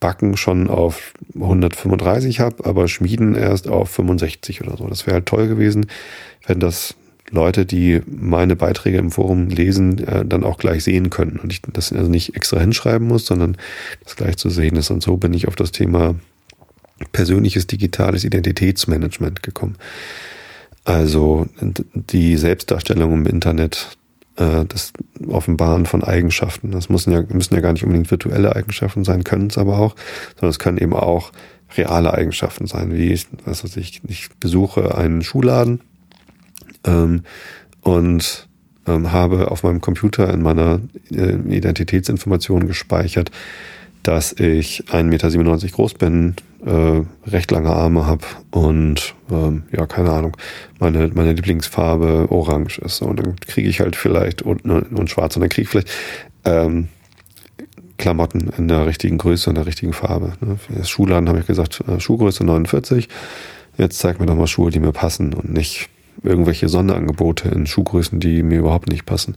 Backen 0.00 0.36
schon 0.36 0.68
auf 0.68 1.14
135 1.34 2.40
habe, 2.40 2.64
aber 2.64 2.88
Schmieden 2.88 3.34
erst 3.34 3.68
auf 3.68 3.90
65 3.90 4.62
oder 4.62 4.76
so. 4.76 4.86
Das 4.86 5.06
wäre 5.06 5.14
halt 5.14 5.26
toll 5.26 5.48
gewesen, 5.48 5.86
wenn 6.46 6.60
das 6.60 6.94
Leute, 7.30 7.66
die 7.66 8.02
meine 8.06 8.54
Beiträge 8.56 8.98
im 8.98 9.10
Forum 9.10 9.48
lesen, 9.48 10.06
äh, 10.06 10.24
dann 10.24 10.44
auch 10.44 10.58
gleich 10.58 10.84
sehen 10.84 11.10
können 11.10 11.38
und 11.42 11.52
ich 11.52 11.62
das 11.62 11.92
also 11.92 12.10
nicht 12.10 12.36
extra 12.36 12.60
hinschreiben 12.60 13.06
muss, 13.06 13.26
sondern 13.26 13.56
das 14.04 14.16
gleich 14.16 14.36
zu 14.36 14.48
sehen 14.48 14.76
ist. 14.76 14.90
Und 14.90 15.02
so 15.02 15.16
bin 15.16 15.34
ich 15.34 15.48
auf 15.48 15.56
das 15.56 15.72
Thema 15.72 16.14
persönliches 17.12 17.66
digitales 17.66 18.24
Identitätsmanagement 18.24 19.42
gekommen. 19.42 19.76
Also 20.84 21.46
die 21.94 22.36
Selbstdarstellung 22.36 23.12
im 23.12 23.26
Internet 23.26 23.98
äh, 24.36 24.64
das 24.66 24.92
Offenbaren 25.26 25.86
von 25.86 26.04
Eigenschaften. 26.04 26.70
Das 26.70 26.88
müssen 26.88 27.12
ja, 27.12 27.22
müssen 27.28 27.54
ja 27.54 27.60
gar 27.60 27.72
nicht 27.72 27.84
unbedingt 27.84 28.10
virtuelle 28.10 28.54
Eigenschaften 28.54 29.04
sein, 29.04 29.24
können 29.24 29.48
es 29.48 29.58
aber 29.58 29.78
auch, 29.78 29.96
sondern 30.34 30.50
es 30.50 30.58
können 30.58 30.78
eben 30.78 30.94
auch 30.94 31.32
reale 31.76 32.14
Eigenschaften 32.14 32.66
sein, 32.66 32.94
wie 32.94 33.18
was 33.44 33.64
weiß 33.64 33.76
ich, 33.76 34.02
ich 34.06 34.30
besuche 34.38 34.96
einen 34.96 35.22
Schuhladen 35.22 35.80
ähm, 36.84 37.22
und 37.80 38.48
ähm, 38.86 39.12
habe 39.12 39.50
auf 39.50 39.62
meinem 39.62 39.80
Computer 39.80 40.32
in 40.32 40.42
meiner 40.42 40.80
äh, 41.10 41.34
Identitätsinformation 41.34 42.66
gespeichert, 42.66 43.30
dass 44.06 44.32
ich 44.32 44.84
1,97 44.90 45.38
Meter 45.38 45.68
groß 45.68 45.94
bin, 45.94 46.36
äh, 46.64 47.02
recht 47.28 47.50
lange 47.50 47.70
Arme 47.70 48.06
habe 48.06 48.24
und 48.50 49.14
ähm, 49.30 49.64
ja, 49.72 49.86
keine 49.86 50.10
Ahnung, 50.10 50.36
meine, 50.78 51.08
meine 51.14 51.32
Lieblingsfarbe 51.32 52.26
orange 52.30 52.78
ist. 52.78 53.02
Und 53.02 53.18
dann 53.20 53.36
kriege 53.40 53.68
ich 53.68 53.80
halt 53.80 53.96
vielleicht 53.96 54.42
und, 54.42 54.64
und 54.64 55.10
schwarz 55.10 55.36
und 55.36 55.40
dann 55.40 55.48
kriege 55.48 55.62
ich 55.62 55.68
vielleicht 55.68 55.90
ähm, 56.44 56.88
Klamotten 57.98 58.50
in 58.56 58.68
der 58.68 58.86
richtigen 58.86 59.18
Größe, 59.18 59.50
in 59.50 59.56
der 59.56 59.66
richtigen 59.66 59.92
Farbe. 59.92 60.34
Ne? 60.40 60.56
Für 60.56 60.74
das 60.74 60.88
Schuhladen 60.88 61.28
habe 61.28 61.40
ich 61.40 61.46
gesagt, 61.46 61.82
äh, 61.88 61.98
Schuhgröße 61.98 62.44
49. 62.44 63.08
Jetzt 63.78 63.98
zeig 63.98 64.20
mir 64.20 64.26
doch 64.26 64.36
mal 64.36 64.46
Schuhe, 64.46 64.70
die 64.70 64.80
mir 64.80 64.92
passen 64.92 65.34
und 65.34 65.52
nicht 65.52 65.88
irgendwelche 66.22 66.68
Sonderangebote 66.68 67.48
in 67.48 67.66
Schuhgrößen, 67.66 68.20
die 68.20 68.42
mir 68.42 68.58
überhaupt 68.60 68.88
nicht 68.88 69.04
passen. 69.04 69.36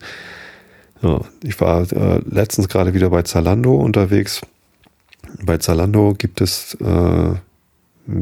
Ja, 1.01 1.21
ich 1.43 1.59
war 1.59 1.91
äh, 1.91 2.21
letztens 2.29 2.69
gerade 2.69 2.93
wieder 2.93 3.09
bei 3.09 3.21
Zalando 3.23 3.75
unterwegs 3.75 4.41
bei 5.43 5.57
Zalando 5.57 6.13
gibt 6.17 6.41
es 6.41 6.75
äh, 6.75 7.33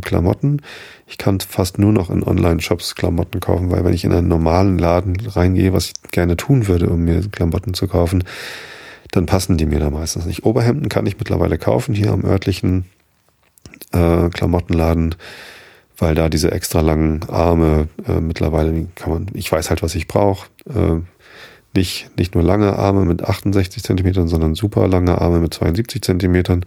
Klamotten. 0.01 0.61
Ich 1.07 1.17
kann 1.17 1.39
fast 1.39 1.79
nur 1.79 1.93
noch 1.93 2.09
in 2.09 2.23
Online-Shops 2.23 2.95
Klamotten 2.95 3.39
kaufen, 3.39 3.71
weil 3.71 3.83
wenn 3.85 3.93
ich 3.93 4.03
in 4.03 4.11
einen 4.11 4.27
normalen 4.27 4.77
Laden 4.77 5.15
reingehe, 5.25 5.73
was 5.73 5.87
ich 5.87 6.11
gerne 6.11 6.35
tun 6.35 6.67
würde, 6.67 6.89
um 6.89 7.03
mir 7.03 7.21
Klamotten 7.29 7.73
zu 7.73 7.87
kaufen, 7.87 8.23
dann 9.11 9.25
passen 9.25 9.57
die 9.57 9.65
mir 9.65 9.79
da 9.79 9.89
meistens 9.89 10.25
nicht. 10.25 10.45
Oberhemden 10.45 10.89
kann 10.89 11.05
ich 11.05 11.17
mittlerweile 11.17 11.57
kaufen 11.57 11.95
hier 11.95 12.11
am 12.11 12.25
örtlichen 12.25 12.85
äh, 13.93 14.29
Klamottenladen, 14.29 15.15
weil 15.97 16.15
da 16.15 16.29
diese 16.29 16.51
extra 16.51 16.81
langen 16.81 17.23
Arme 17.29 17.87
äh, 18.07 18.19
mittlerweile 18.19 18.87
kann 18.95 19.11
man, 19.11 19.27
ich 19.33 19.51
weiß 19.51 19.69
halt, 19.69 19.81
was 19.81 19.95
ich 19.95 20.07
brauche. 20.07 20.47
Äh, 20.67 21.01
nicht, 21.77 22.09
nicht 22.17 22.35
nur 22.35 22.43
lange 22.43 22.73
Arme 22.73 23.05
mit 23.05 23.23
68 23.23 23.83
Zentimetern, 23.83 24.27
sondern 24.27 24.55
super 24.55 24.87
lange 24.87 25.21
Arme 25.21 25.39
mit 25.39 25.53
72 25.53 26.01
Zentimetern. 26.01 26.65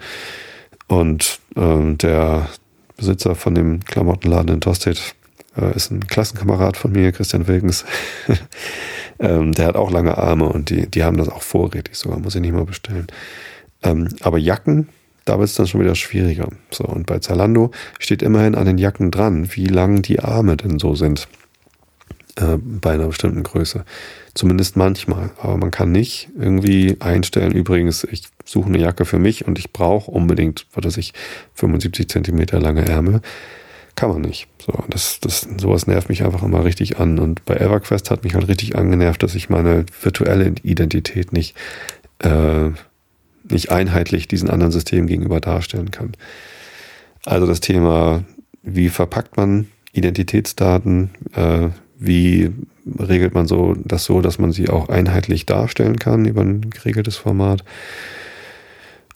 Und 0.86 1.40
ähm, 1.56 1.98
der 1.98 2.48
Besitzer 2.96 3.34
von 3.34 3.54
dem 3.54 3.80
Klamottenladen 3.84 4.54
in 4.54 4.60
Tostedt 4.60 5.14
äh, 5.56 5.74
ist 5.74 5.90
ein 5.90 6.06
Klassenkamerad 6.06 6.76
von 6.76 6.92
mir, 6.92 7.12
Christian 7.12 7.48
Wilkens. 7.48 7.84
ähm, 9.18 9.52
der 9.52 9.66
hat 9.66 9.76
auch 9.76 9.90
lange 9.90 10.16
Arme 10.16 10.48
und 10.48 10.70
die, 10.70 10.86
die 10.86 11.02
haben 11.02 11.16
das 11.16 11.28
auch 11.28 11.42
vorrätig 11.42 11.96
sogar, 11.96 12.18
muss 12.18 12.36
ich 12.36 12.40
nicht 12.40 12.54
mal 12.54 12.64
bestellen. 12.64 13.08
Ähm, 13.82 14.08
aber 14.20 14.38
Jacken, 14.38 14.88
da 15.24 15.38
wird 15.38 15.48
es 15.48 15.56
dann 15.56 15.66
schon 15.66 15.80
wieder 15.80 15.96
schwieriger. 15.96 16.48
So, 16.70 16.84
und 16.84 17.06
bei 17.06 17.18
Zalando 17.18 17.72
steht 17.98 18.22
immerhin 18.22 18.54
an 18.54 18.66
den 18.66 18.78
Jacken 18.78 19.10
dran, 19.10 19.48
wie 19.54 19.66
lang 19.66 20.02
die 20.02 20.20
Arme 20.20 20.56
denn 20.56 20.78
so 20.78 20.94
sind. 20.94 21.28
äh, 22.36 22.56
bei 22.58 22.92
einer 22.92 23.08
bestimmten 23.08 23.42
Größe. 23.42 23.84
Zumindest 24.34 24.76
manchmal. 24.76 25.30
Aber 25.40 25.56
man 25.56 25.70
kann 25.70 25.90
nicht 25.92 26.28
irgendwie 26.38 26.96
einstellen, 27.00 27.52
übrigens, 27.52 28.04
ich 28.04 28.24
suche 28.44 28.68
eine 28.68 28.78
Jacke 28.78 29.04
für 29.04 29.18
mich 29.18 29.46
und 29.46 29.58
ich 29.58 29.72
brauche 29.72 30.10
unbedingt, 30.10 30.66
was 30.72 30.84
weiß 30.84 30.96
ich, 30.98 31.12
75 31.54 32.08
Zentimeter 32.08 32.60
lange 32.60 32.86
Ärmel. 32.86 33.20
Kann 33.96 34.10
man 34.10 34.22
nicht. 34.22 34.46
So, 34.64 34.72
das, 34.88 35.20
das, 35.20 35.46
sowas 35.58 35.86
nervt 35.86 36.08
mich 36.08 36.24
einfach 36.24 36.42
immer 36.42 36.64
richtig 36.64 36.98
an. 36.98 37.18
Und 37.18 37.44
bei 37.44 37.56
EverQuest 37.56 38.10
hat 38.10 38.24
mich 38.24 38.34
halt 38.34 38.48
richtig 38.48 38.76
angenervt, 38.76 39.22
dass 39.22 39.34
ich 39.34 39.50
meine 39.50 39.84
virtuelle 40.00 40.54
Identität 40.62 41.32
nicht, 41.32 41.56
äh, 42.20 42.70
nicht 43.48 43.70
einheitlich 43.70 44.28
diesen 44.28 44.48
anderen 44.48 44.72
Systemen 44.72 45.08
gegenüber 45.08 45.40
darstellen 45.40 45.90
kann. 45.90 46.12
Also 47.26 47.46
das 47.46 47.60
Thema, 47.60 48.24
wie 48.62 48.88
verpackt 48.88 49.36
man 49.36 49.66
Identitätsdaten, 49.92 51.10
äh, 51.34 51.68
wie 51.98 52.52
regelt 52.98 53.34
man 53.34 53.46
so 53.46 53.74
das 53.84 54.04
so, 54.04 54.20
dass 54.20 54.38
man 54.38 54.52
sie 54.52 54.68
auch 54.68 54.88
einheitlich 54.88 55.46
darstellen 55.46 55.98
kann 55.98 56.24
über 56.24 56.42
ein 56.42 56.70
geregeltes 56.70 57.16
Format? 57.16 57.64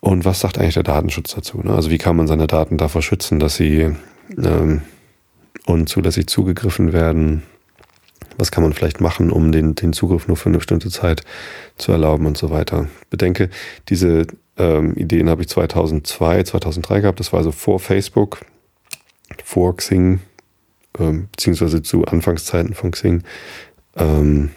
Und 0.00 0.24
was 0.24 0.40
sagt 0.40 0.58
eigentlich 0.58 0.74
der 0.74 0.82
Datenschutz 0.82 1.34
dazu? 1.34 1.60
Ne? 1.62 1.74
Also 1.74 1.90
wie 1.90 1.98
kann 1.98 2.16
man 2.16 2.26
seine 2.26 2.46
Daten 2.46 2.76
davor 2.76 3.00
schützen, 3.00 3.40
dass 3.40 3.56
sie 3.56 3.90
ähm, 4.36 4.82
unzulässig 5.66 6.26
zugegriffen 6.26 6.92
werden? 6.92 7.42
Was 8.36 8.50
kann 8.50 8.64
man 8.64 8.72
vielleicht 8.72 9.00
machen, 9.00 9.30
um 9.30 9.52
den, 9.52 9.74
den 9.74 9.92
Zugriff 9.92 10.28
nur 10.28 10.36
für 10.36 10.50
eine 10.50 10.58
bestimmte 10.58 10.90
Zeit 10.90 11.22
zu 11.78 11.92
erlauben 11.92 12.26
und 12.26 12.36
so 12.36 12.50
weiter? 12.50 12.88
Bedenke, 13.08 13.48
diese 13.88 14.26
ähm, 14.58 14.94
Ideen 14.94 15.30
habe 15.30 15.42
ich 15.42 15.48
2002, 15.48 16.42
2003 16.44 17.00
gehabt. 17.00 17.20
Das 17.20 17.32
war 17.32 17.38
also 17.38 17.52
vor 17.52 17.80
Facebook, 17.80 18.40
vor 19.42 19.76
Xing, 19.76 20.20
ähm, 20.98 21.28
beziehungsweise 21.32 21.82
zu 21.82 22.04
Anfangszeiten 22.04 22.74
von 22.74 22.90
Xing. 22.90 23.22
Ähm, 23.96 24.50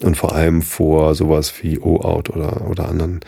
und 0.00 0.16
vor 0.16 0.34
allem 0.34 0.62
vor 0.62 1.14
sowas 1.14 1.52
wie 1.62 1.78
OAuth 1.78 2.30
oder, 2.30 2.68
oder 2.68 2.88
anderen 2.88 3.20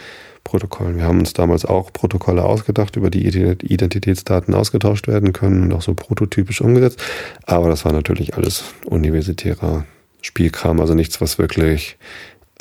Protokollen. 0.44 0.96
Wir 0.96 1.04
haben 1.04 1.20
uns 1.20 1.32
damals 1.32 1.64
auch 1.64 1.92
Protokolle 1.92 2.44
ausgedacht, 2.44 2.96
über 2.96 3.10
die 3.10 3.26
Identitätsdaten 3.26 4.54
ausgetauscht 4.54 5.06
werden 5.06 5.32
können 5.32 5.64
und 5.64 5.72
auch 5.72 5.82
so 5.82 5.94
prototypisch 5.94 6.60
umgesetzt. 6.60 7.02
Aber 7.44 7.68
das 7.68 7.84
war 7.84 7.92
natürlich 7.92 8.34
alles 8.34 8.64
universitärer 8.84 9.84
Spielkram, 10.20 10.80
also 10.80 10.94
nichts, 10.94 11.20
was 11.20 11.38
wirklich 11.38 11.96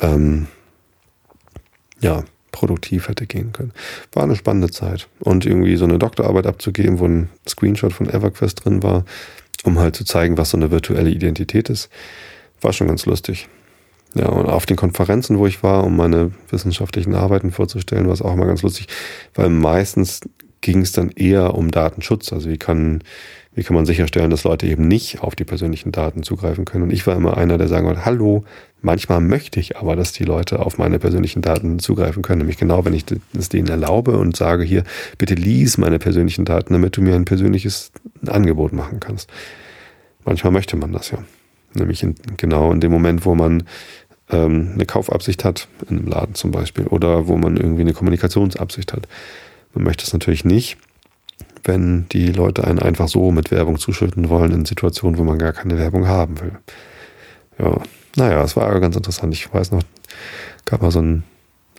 ähm, 0.00 0.46
ja, 2.00 2.24
produktiv 2.52 3.08
hätte 3.08 3.26
gehen 3.26 3.52
können. 3.52 3.72
War 4.12 4.22
eine 4.24 4.36
spannende 4.36 4.70
Zeit. 4.70 5.08
Und 5.20 5.44
irgendwie 5.44 5.76
so 5.76 5.84
eine 5.84 5.98
Doktorarbeit 5.98 6.46
abzugeben, 6.46 7.00
wo 7.00 7.06
ein 7.06 7.30
Screenshot 7.48 7.92
von 7.92 8.08
EverQuest 8.08 8.64
drin 8.64 8.82
war, 8.82 9.04
um 9.64 9.78
halt 9.78 9.96
zu 9.96 10.04
zeigen, 10.04 10.38
was 10.38 10.50
so 10.50 10.56
eine 10.56 10.70
virtuelle 10.70 11.10
Identität 11.10 11.68
ist, 11.68 11.88
war 12.60 12.72
schon 12.72 12.88
ganz 12.88 13.06
lustig. 13.06 13.48
Ja, 14.14 14.26
und 14.26 14.46
auf 14.46 14.66
den 14.66 14.76
Konferenzen, 14.76 15.38
wo 15.38 15.46
ich 15.46 15.62
war, 15.62 15.84
um 15.84 15.96
meine 15.96 16.32
wissenschaftlichen 16.50 17.14
Arbeiten 17.14 17.50
vorzustellen, 17.50 18.06
war 18.06 18.12
es 18.12 18.22
auch 18.22 18.34
immer 18.34 18.46
ganz 18.46 18.62
lustig, 18.62 18.86
weil 19.34 19.48
meistens 19.48 20.20
ging 20.60 20.82
es 20.82 20.92
dann 20.92 21.10
eher 21.10 21.54
um 21.54 21.70
Datenschutz. 21.70 22.32
Also 22.32 22.50
wie 22.50 22.58
kann, 22.58 23.02
wie 23.54 23.62
kann 23.62 23.74
man 23.76 23.84
sicherstellen, 23.84 24.30
dass 24.30 24.44
Leute 24.44 24.66
eben 24.66 24.88
nicht 24.88 25.20
auf 25.20 25.34
die 25.34 25.44
persönlichen 25.44 25.92
Daten 25.92 26.22
zugreifen 26.22 26.64
können. 26.64 26.84
Und 26.84 26.92
ich 26.92 27.06
war 27.06 27.14
immer 27.16 27.36
einer, 27.36 27.58
der 27.58 27.68
sagen 27.68 27.86
wollte, 27.86 28.06
hallo, 28.06 28.44
manchmal 28.80 29.20
möchte 29.20 29.60
ich 29.60 29.76
aber, 29.76 29.94
dass 29.94 30.12
die 30.12 30.24
Leute 30.24 30.60
auf 30.60 30.78
meine 30.78 30.98
persönlichen 30.98 31.42
Daten 31.42 31.78
zugreifen 31.78 32.22
können. 32.22 32.38
Nämlich 32.38 32.56
genau, 32.56 32.84
wenn 32.86 32.94
ich 32.94 33.04
es 33.36 33.48
denen 33.50 33.68
erlaube 33.68 34.16
und 34.16 34.36
sage, 34.36 34.64
hier, 34.64 34.84
bitte 35.18 35.34
lies 35.34 35.76
meine 35.76 35.98
persönlichen 35.98 36.46
Daten, 36.46 36.72
damit 36.72 36.96
du 36.96 37.02
mir 37.02 37.14
ein 37.14 37.26
persönliches 37.26 37.92
Angebot 38.26 38.72
machen 38.72 39.00
kannst. 39.00 39.30
Manchmal 40.24 40.52
möchte 40.52 40.76
man 40.76 40.92
das 40.92 41.10
ja. 41.10 41.18
Nämlich 41.74 42.02
in, 42.02 42.14
genau 42.38 42.72
in 42.72 42.80
dem 42.80 42.92
Moment, 42.92 43.26
wo 43.26 43.34
man 43.34 43.64
ähm, 44.30 44.70
eine 44.74 44.86
Kaufabsicht 44.86 45.44
hat, 45.44 45.68
in 45.90 45.98
einem 45.98 46.08
Laden 46.08 46.34
zum 46.34 46.52
Beispiel, 46.52 46.86
oder 46.86 47.28
wo 47.28 47.36
man 47.36 47.58
irgendwie 47.58 47.82
eine 47.82 47.92
Kommunikationsabsicht 47.92 48.94
hat. 48.94 49.08
Man 49.74 49.84
möchte 49.84 50.04
es 50.04 50.12
natürlich 50.12 50.44
nicht, 50.44 50.78
wenn 51.64 52.08
die 52.08 52.32
Leute 52.32 52.64
einen 52.64 52.78
einfach 52.78 53.08
so 53.08 53.30
mit 53.30 53.50
Werbung 53.50 53.78
zuschütten 53.78 54.28
wollen 54.28 54.52
in 54.52 54.64
Situationen, 54.64 55.18
wo 55.18 55.24
man 55.24 55.38
gar 55.38 55.52
keine 55.52 55.78
Werbung 55.78 56.06
haben 56.08 56.40
will. 56.40 56.58
Ja, 57.58 57.80
naja, 58.16 58.42
es 58.42 58.56
war 58.56 58.78
ganz 58.80 58.96
interessant. 58.96 59.32
Ich 59.34 59.52
weiß 59.52 59.72
noch, 59.72 59.82
gab 60.64 60.82
mal 60.82 60.90
so 60.90 60.98
einen 60.98 61.24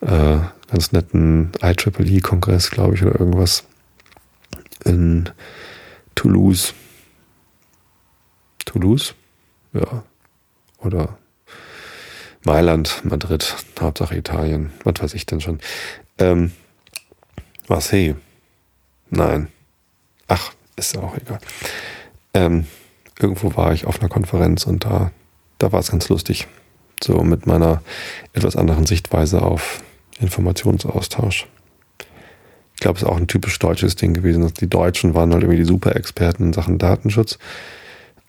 äh, 0.02 0.40
ganz 0.72 0.92
netten 0.92 1.52
IEEE-Kongress, 1.62 2.72
glaube 2.72 2.96
ich, 2.96 3.04
oder 3.04 3.20
irgendwas 3.20 3.66
in 4.86 5.30
Toulouse. 6.16 6.74
Toulouse? 8.66 9.14
Ja. 9.74 10.04
Oder 10.80 11.18
Mailand, 12.44 13.02
Madrid, 13.06 13.56
Hauptsache 13.80 14.18
Italien, 14.18 14.72
was 14.84 15.02
weiß 15.02 15.14
ich 15.14 15.26
denn 15.26 15.40
schon. 15.42 15.60
Ähm, 16.18 16.52
Marseille. 17.68 18.16
Nein. 19.10 19.48
Ach, 20.28 20.54
ist 20.76 20.98
auch 20.98 21.16
egal. 21.18 21.40
Ähm, 22.34 22.66
irgendwo 23.20 23.56
war 23.56 23.74
ich 23.74 23.86
auf 23.86 24.00
einer 24.00 24.10
Konferenz 24.10 24.66
und 24.66 24.86
da, 24.86 25.12
da 25.60 25.72
war 25.72 25.80
es 25.80 25.92
ganz 25.92 26.10
lustig. 26.10 26.48
So 27.04 27.24
mit 27.24 27.48
meiner 27.48 27.82
etwas 28.34 28.56
anderen 28.56 28.86
Sichtweise 28.86 29.42
auf 29.42 29.84
Informationsaustausch. 30.20 31.48
Ich 32.76 32.80
glaube, 32.80 32.98
es 32.98 33.04
ist 33.04 33.10
auch 33.10 33.18
ein 33.18 33.28
typisch 33.28 33.60
deutsches 33.60 33.96
Ding 33.96 34.14
gewesen. 34.14 34.52
Die 34.60 34.70
Deutschen 34.70 35.14
waren 35.14 35.32
halt 35.32 35.44
irgendwie 35.44 35.62
die 35.62 35.68
Super-Experten 35.68 36.44
in 36.44 36.54
Sachen 36.54 36.78
Datenschutz. 36.78 37.38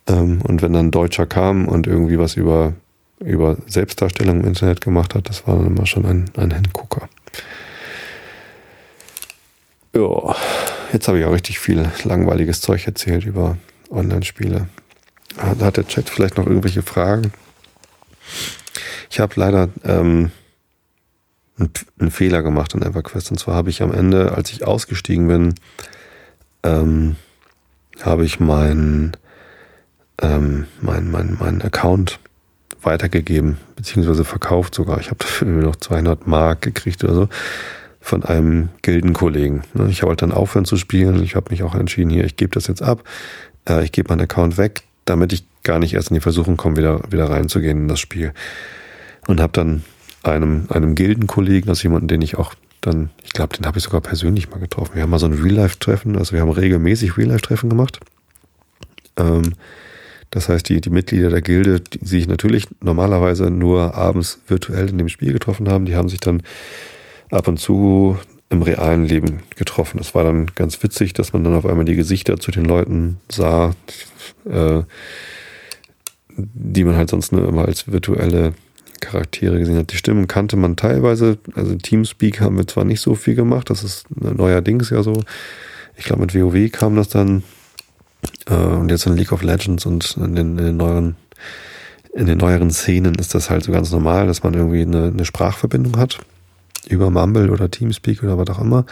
Ähm, 0.07 0.41
und 0.41 0.61
wenn 0.61 0.73
dann 0.73 0.87
ein 0.87 0.91
Deutscher 0.91 1.25
kam 1.25 1.67
und 1.67 1.87
irgendwie 1.87 2.19
was 2.19 2.35
über 2.35 2.73
über 3.19 3.57
Selbstdarstellung 3.67 4.41
im 4.41 4.47
Internet 4.47 4.81
gemacht 4.81 5.15
hat, 5.15 5.29
das 5.29 5.47
war 5.47 5.55
dann 5.55 5.67
immer 5.67 5.85
schon 5.85 6.05
ein, 6.05 6.25
ein 6.35 6.51
Hingucker. 6.51 7.07
Ja, 9.93 10.35
jetzt 10.93 11.07
habe 11.07 11.19
ich 11.19 11.25
auch 11.25 11.33
richtig 11.33 11.59
viel 11.59 11.89
langweiliges 12.03 12.61
Zeug 12.61 12.85
erzählt 12.87 13.25
über 13.25 13.57
Online-Spiele. 13.89 14.67
Hat 15.37 15.77
der 15.77 15.87
Chat 15.87 16.09
vielleicht 16.09 16.37
noch 16.37 16.47
irgendwelche 16.47 16.81
Fragen? 16.81 17.31
Ich 19.09 19.19
habe 19.19 19.33
leider 19.35 19.69
ähm, 19.83 20.31
einen, 21.99 22.11
Fehler 22.11 22.41
gemacht 22.41 22.73
in 22.73 22.81
EverQuest. 22.81 23.31
Und 23.31 23.37
zwar 23.37 23.55
habe 23.55 23.69
ich 23.69 23.81
am 23.81 23.93
Ende, 23.93 24.33
als 24.33 24.51
ich 24.51 24.65
ausgestiegen 24.65 25.27
bin, 25.27 25.55
ähm, 26.63 27.15
habe 28.01 28.25
ich 28.25 28.39
meinen 28.39 29.15
ähm, 30.21 30.67
mein, 30.81 31.11
mein, 31.11 31.37
mein 31.39 31.61
Account 31.61 32.19
weitergegeben, 32.81 33.57
beziehungsweise 33.75 34.23
verkauft 34.23 34.75
sogar. 34.75 34.99
Ich 34.99 35.07
habe 35.07 35.17
dafür 35.17 35.47
noch 35.47 35.75
200 35.75 36.27
Mark 36.27 36.61
gekriegt 36.61 37.03
oder 37.03 37.13
so 37.13 37.29
von 38.05 38.23
einem 38.23 38.69
Gildenkollegen. 38.83 39.63
Ne, 39.73 39.87
ich 39.89 40.03
wollte 40.03 40.27
dann 40.27 40.31
aufhören 40.31 40.65
zu 40.65 40.77
spielen. 40.77 41.23
Ich 41.23 41.35
habe 41.35 41.49
mich 41.49 41.63
auch 41.63 41.73
entschieden, 41.73 42.11
hier, 42.11 42.23
ich 42.23 42.37
gebe 42.37 42.51
das 42.51 42.67
jetzt 42.67 42.83
ab. 42.83 43.03
Äh, 43.67 43.83
ich 43.83 43.91
gebe 43.91 44.09
meinen 44.09 44.21
Account 44.21 44.59
weg, 44.59 44.83
damit 45.05 45.33
ich 45.33 45.43
gar 45.63 45.79
nicht 45.79 45.95
erst 45.95 46.11
in 46.11 46.13
die 46.13 46.21
Versuchung 46.21 46.55
komme, 46.55 46.77
wieder, 46.77 47.01
wieder 47.09 47.27
reinzugehen 47.31 47.79
in 47.79 47.87
das 47.87 47.99
Spiel. 47.99 48.31
Und 49.25 49.41
habe 49.41 49.53
dann 49.53 49.83
einem, 50.21 50.67
einem 50.69 50.93
Gildenkollegen, 50.93 51.67
also 51.67 51.81
jemanden, 51.81 52.07
den 52.07 52.21
ich 52.21 52.37
auch 52.37 52.53
dann, 52.81 53.09
ich 53.23 53.33
glaube, 53.33 53.57
den 53.57 53.65
habe 53.65 53.79
ich 53.79 53.83
sogar 53.83 54.01
persönlich 54.01 54.51
mal 54.51 54.59
getroffen. 54.59 54.93
Wir 54.93 55.01
haben 55.01 55.09
mal 55.09 55.17
so 55.17 55.25
ein 55.25 55.33
Real-Life-Treffen, 55.33 56.15
also 56.15 56.33
wir 56.33 56.41
haben 56.41 56.51
regelmäßig 56.51 57.17
Real-Life-Treffen 57.17 57.71
gemacht. 57.71 58.01
Ähm, 59.17 59.53
das 60.29 60.47
heißt, 60.47 60.69
die, 60.69 60.79
die 60.79 60.91
Mitglieder 60.91 61.31
der 61.31 61.41
Gilde, 61.41 61.79
die 61.79 62.05
sich 62.05 62.27
natürlich 62.27 62.67
normalerweise 62.81 63.49
nur 63.49 63.95
abends 63.95 64.41
virtuell 64.47 64.89
in 64.89 64.99
dem 64.99 65.09
Spiel 65.09 65.33
getroffen 65.33 65.69
haben, 65.69 65.85
die 65.85 65.95
haben 65.95 66.09
sich 66.09 66.19
dann 66.19 66.43
ab 67.35 67.47
und 67.47 67.59
zu 67.59 68.17
im 68.49 68.61
realen 68.61 69.05
Leben 69.05 69.43
getroffen. 69.55 69.97
Das 69.97 70.13
war 70.13 70.23
dann 70.23 70.47
ganz 70.55 70.81
witzig, 70.83 71.13
dass 71.13 71.33
man 71.33 71.43
dann 71.43 71.55
auf 71.55 71.65
einmal 71.65 71.85
die 71.85 71.95
Gesichter 71.95 72.37
zu 72.37 72.51
den 72.51 72.65
Leuten 72.65 73.17
sah, 73.29 73.73
äh, 74.45 74.83
die 76.37 76.83
man 76.83 76.95
halt 76.95 77.09
sonst 77.09 77.31
nur 77.31 77.47
immer 77.47 77.65
als 77.65 77.91
virtuelle 77.91 78.53
Charaktere 79.01 79.59
gesehen 79.59 79.77
hat. 79.77 79.91
Die 79.91 79.97
Stimmen 79.97 80.27
kannte 80.27 80.57
man 80.57 80.75
teilweise. 80.75 81.37
Also 81.55 81.75
Teamspeak 81.75 82.39
haben 82.39 82.57
wir 82.57 82.67
zwar 82.67 82.85
nicht 82.85 83.01
so 83.01 83.15
viel 83.15 83.35
gemacht, 83.35 83.69
das 83.69 83.83
ist 83.83 84.05
neuerdings 84.09 84.89
ja 84.89 85.03
so. 85.03 85.23
Ich 85.97 86.05
glaube, 86.05 86.21
mit 86.21 86.35
WoW 86.35 86.71
kam 86.71 86.95
das 86.95 87.09
dann 87.09 87.43
äh, 88.47 88.53
und 88.53 88.89
jetzt 88.89 89.05
in 89.05 89.17
League 89.17 89.31
of 89.31 89.43
Legends 89.43 89.85
und 89.85 90.17
in 90.17 90.35
den, 90.35 90.57
in 90.57 90.65
den 90.65 90.77
neueren 90.77 91.15
in 92.13 92.27
den 92.27 92.37
neueren 92.37 92.71
Szenen 92.71 93.15
ist 93.15 93.35
das 93.35 93.49
halt 93.49 93.63
so 93.63 93.73
ganz 93.73 93.91
normal, 93.91 94.25
dass 94.25 94.41
man 94.41 94.53
irgendwie 94.53 94.83
eine, 94.83 95.07
eine 95.07 95.25
Sprachverbindung 95.25 95.97
hat 95.97 96.19
über 96.87 97.09
Mumble 97.09 97.49
oder 97.49 97.69
Teamspeak 97.69 98.23
oder 98.23 98.37
was 98.37 98.49
auch 98.49 98.61
immer. 98.61 98.85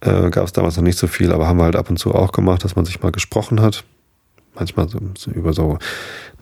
Äh, 0.00 0.30
Gab 0.30 0.44
es 0.44 0.52
damals 0.52 0.76
noch 0.76 0.84
nicht 0.84 0.98
so 0.98 1.06
viel, 1.06 1.32
aber 1.32 1.46
haben 1.46 1.58
wir 1.58 1.64
halt 1.64 1.76
ab 1.76 1.90
und 1.90 1.98
zu 1.98 2.14
auch 2.14 2.32
gemacht, 2.32 2.64
dass 2.64 2.76
man 2.76 2.84
sich 2.84 3.02
mal 3.02 3.12
gesprochen 3.12 3.60
hat. 3.60 3.84
Manchmal 4.54 4.88
so, 4.88 4.98
so 5.16 5.30
über 5.30 5.52
so 5.52 5.78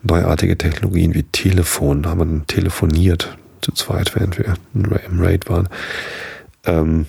neuartige 0.03 0.57
Technologien 0.57 1.13
wie 1.13 1.23
Telefon, 1.23 2.05
haben 2.05 2.19
wir 2.19 2.25
dann 2.25 2.47
telefoniert 2.47 3.37
zu 3.61 3.71
zweit, 3.71 4.15
während 4.15 4.37
wir 4.37 4.55
im 4.73 5.21
Raid 5.21 5.49
waren. 5.49 5.69
Ähm, 6.65 7.05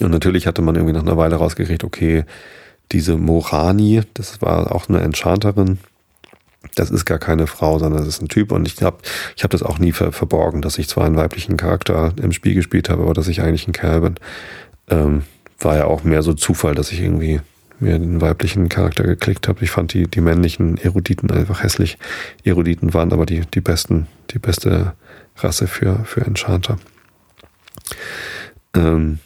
und 0.00 0.10
natürlich 0.10 0.46
hatte 0.46 0.62
man 0.62 0.74
irgendwie 0.74 0.92
nach 0.92 1.02
einer 1.02 1.16
Weile 1.16 1.36
rausgekriegt, 1.36 1.84
okay, 1.84 2.24
diese 2.92 3.16
Morani, 3.16 4.02
das 4.14 4.42
war 4.42 4.74
auch 4.74 4.88
eine 4.88 5.00
Enchanterin, 5.00 5.78
das 6.74 6.90
ist 6.90 7.04
gar 7.04 7.18
keine 7.18 7.46
Frau, 7.46 7.78
sondern 7.78 8.00
das 8.00 8.08
ist 8.08 8.22
ein 8.22 8.28
Typ. 8.28 8.52
Und 8.52 8.66
ich 8.66 8.82
habe 8.82 8.98
ich 9.36 9.44
hab 9.44 9.50
das 9.50 9.62
auch 9.62 9.78
nie 9.78 9.92
ver 9.92 10.12
verborgen, 10.12 10.62
dass 10.62 10.78
ich 10.78 10.88
zwar 10.88 11.04
einen 11.04 11.16
weiblichen 11.16 11.56
Charakter 11.56 12.12
im 12.20 12.32
Spiel 12.32 12.54
gespielt 12.54 12.88
habe, 12.88 13.02
aber 13.02 13.14
dass 13.14 13.28
ich 13.28 13.42
eigentlich 13.42 13.66
ein 13.68 13.72
Kerl 13.72 14.00
bin. 14.00 14.14
Ähm, 14.88 15.22
war 15.60 15.76
ja 15.76 15.84
auch 15.86 16.04
mehr 16.04 16.22
so 16.22 16.34
Zufall, 16.34 16.74
dass 16.74 16.92
ich 16.92 17.00
irgendwie 17.00 17.40
mir 17.80 17.98
den 17.98 18.20
weiblichen 18.20 18.68
Charakter 18.68 19.04
geklickt 19.04 19.48
habe. 19.48 19.64
Ich 19.64 19.70
fand 19.70 19.92
die, 19.92 20.06
die 20.06 20.20
männlichen 20.20 20.78
Eruditen 20.78 21.30
einfach 21.30 21.62
hässlich. 21.62 21.98
Eruditen 22.44 22.94
waren 22.94 23.12
aber 23.12 23.26
die, 23.26 23.42
die 23.52 23.60
besten, 23.60 24.06
die 24.30 24.38
beste 24.38 24.94
Rasse 25.36 25.66
für, 25.66 26.04
für 26.04 26.22
Enchanter. 26.22 26.78
Ähm, 28.74 29.18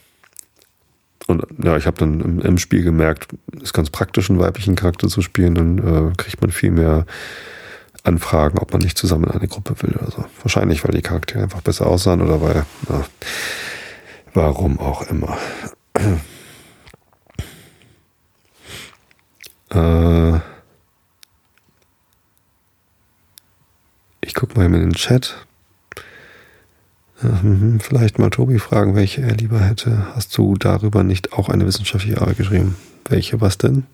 und 1.28 1.44
ja, 1.62 1.76
ich 1.76 1.86
habe 1.86 1.98
dann 1.98 2.20
im, 2.20 2.40
im, 2.40 2.58
Spiel 2.58 2.82
gemerkt, 2.82 3.28
ist 3.60 3.74
ganz 3.74 3.90
praktisch, 3.90 4.30
einen 4.30 4.40
weiblichen 4.40 4.76
Charakter 4.76 5.08
zu 5.08 5.20
spielen, 5.20 5.54
dann 5.54 5.78
äh, 5.78 6.12
kriegt 6.16 6.40
man 6.40 6.50
viel 6.50 6.70
mehr 6.70 7.04
Anfragen, 8.02 8.58
ob 8.58 8.72
man 8.72 8.80
nicht 8.80 8.96
zusammen 8.96 9.24
in 9.24 9.32
eine 9.32 9.46
Gruppe 9.46 9.74
will 9.82 9.94
oder 9.94 10.10
so. 10.10 10.24
Wahrscheinlich, 10.42 10.82
weil 10.84 10.92
die 10.92 11.02
Charaktere 11.02 11.42
einfach 11.42 11.60
besser 11.60 11.86
aussahen 11.86 12.22
oder 12.22 12.40
weil, 12.40 12.64
na, 12.88 13.04
warum 14.32 14.80
auch 14.80 15.02
immer. 15.02 15.36
äh, 19.70 20.40
ich 24.22 24.32
guck 24.32 24.56
mal 24.56 24.64
in 24.64 24.72
den 24.72 24.94
Chat. 24.94 25.46
Mhm, 27.20 27.80
vielleicht 27.80 28.18
mal 28.18 28.30
Tobi 28.30 28.58
fragen, 28.58 28.94
welche 28.94 29.22
er 29.22 29.34
lieber 29.34 29.60
hätte. 29.60 30.14
Hast 30.14 30.36
du 30.38 30.54
darüber 30.56 31.02
nicht 31.02 31.32
auch 31.32 31.48
eine 31.48 31.66
wissenschaftliche 31.66 32.20
Arbeit 32.20 32.36
geschrieben? 32.36 32.76
Welche, 33.08 33.40
was 33.40 33.58
denn? 33.58 33.86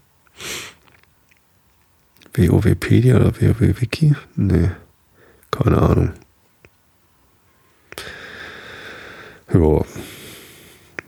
WoWpedia 2.36 3.16
oder 3.16 3.40
WoWWiki? 3.40 4.14
Nee, 4.36 4.70
keine 5.50 5.80
Ahnung. 5.80 6.12
Ja, 9.52 9.84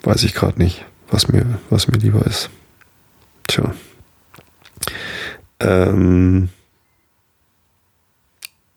weiß 0.03 0.23
ich 0.23 0.35
gerade 0.35 0.59
nicht, 0.59 0.85
was 1.11 1.29
mir, 1.29 1.59
was 1.69 1.89
mir 1.89 1.99
lieber 1.99 2.25
ist. 2.27 2.49
Tja. 3.49 3.75
Ähm, 5.59 6.49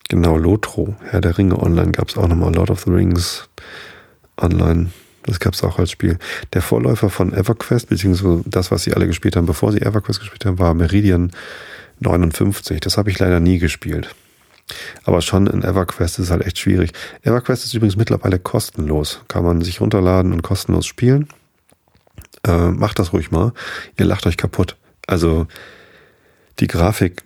Genau, 0.09 0.37
Lotro, 0.37 0.95
Herr 1.03 1.21
der 1.21 1.37
Ringe 1.37 1.57
online 1.59 1.91
gab 1.91 2.09
es 2.09 2.17
auch 2.17 2.27
nochmal, 2.27 2.53
Lord 2.53 2.71
of 2.71 2.81
the 2.81 2.91
Rings 2.91 3.47
online. 4.37 4.89
Das 5.23 5.39
gab 5.39 5.53
es 5.53 5.63
auch 5.63 5.77
als 5.77 5.91
Spiel. 5.91 6.17
Der 6.53 6.63
Vorläufer 6.63 7.11
von 7.11 7.31
EverQuest, 7.31 7.89
beziehungsweise 7.89 8.41
das, 8.47 8.71
was 8.71 8.83
sie 8.83 8.93
alle 8.93 9.05
gespielt 9.05 9.35
haben, 9.35 9.45
bevor 9.45 9.71
sie 9.71 9.81
EverQuest 9.81 10.19
gespielt 10.19 10.45
haben, 10.45 10.57
war 10.57 10.73
Meridian 10.73 11.31
59. 11.99 12.79
Das 12.79 12.97
habe 12.97 13.11
ich 13.11 13.19
leider 13.19 13.39
nie 13.39 13.59
gespielt. 13.59 14.15
Aber 15.03 15.21
schon 15.21 15.45
in 15.45 15.61
EverQuest 15.61 16.17
ist 16.17 16.31
halt 16.31 16.43
echt 16.43 16.57
schwierig. 16.57 16.91
EverQuest 17.21 17.65
ist 17.65 17.75
übrigens 17.75 17.95
mittlerweile 17.95 18.39
kostenlos. 18.39 19.21
Kann 19.27 19.43
man 19.43 19.61
sich 19.61 19.79
runterladen 19.79 20.33
und 20.33 20.41
kostenlos 20.41 20.87
spielen. 20.87 21.27
Äh, 22.47 22.71
macht 22.71 22.97
das 22.97 23.13
ruhig 23.13 23.29
mal. 23.29 23.53
Ihr 23.99 24.05
lacht 24.05 24.25
euch 24.25 24.37
kaputt. 24.37 24.75
Also 25.05 25.45
die 26.59 26.67
Grafik 26.67 27.23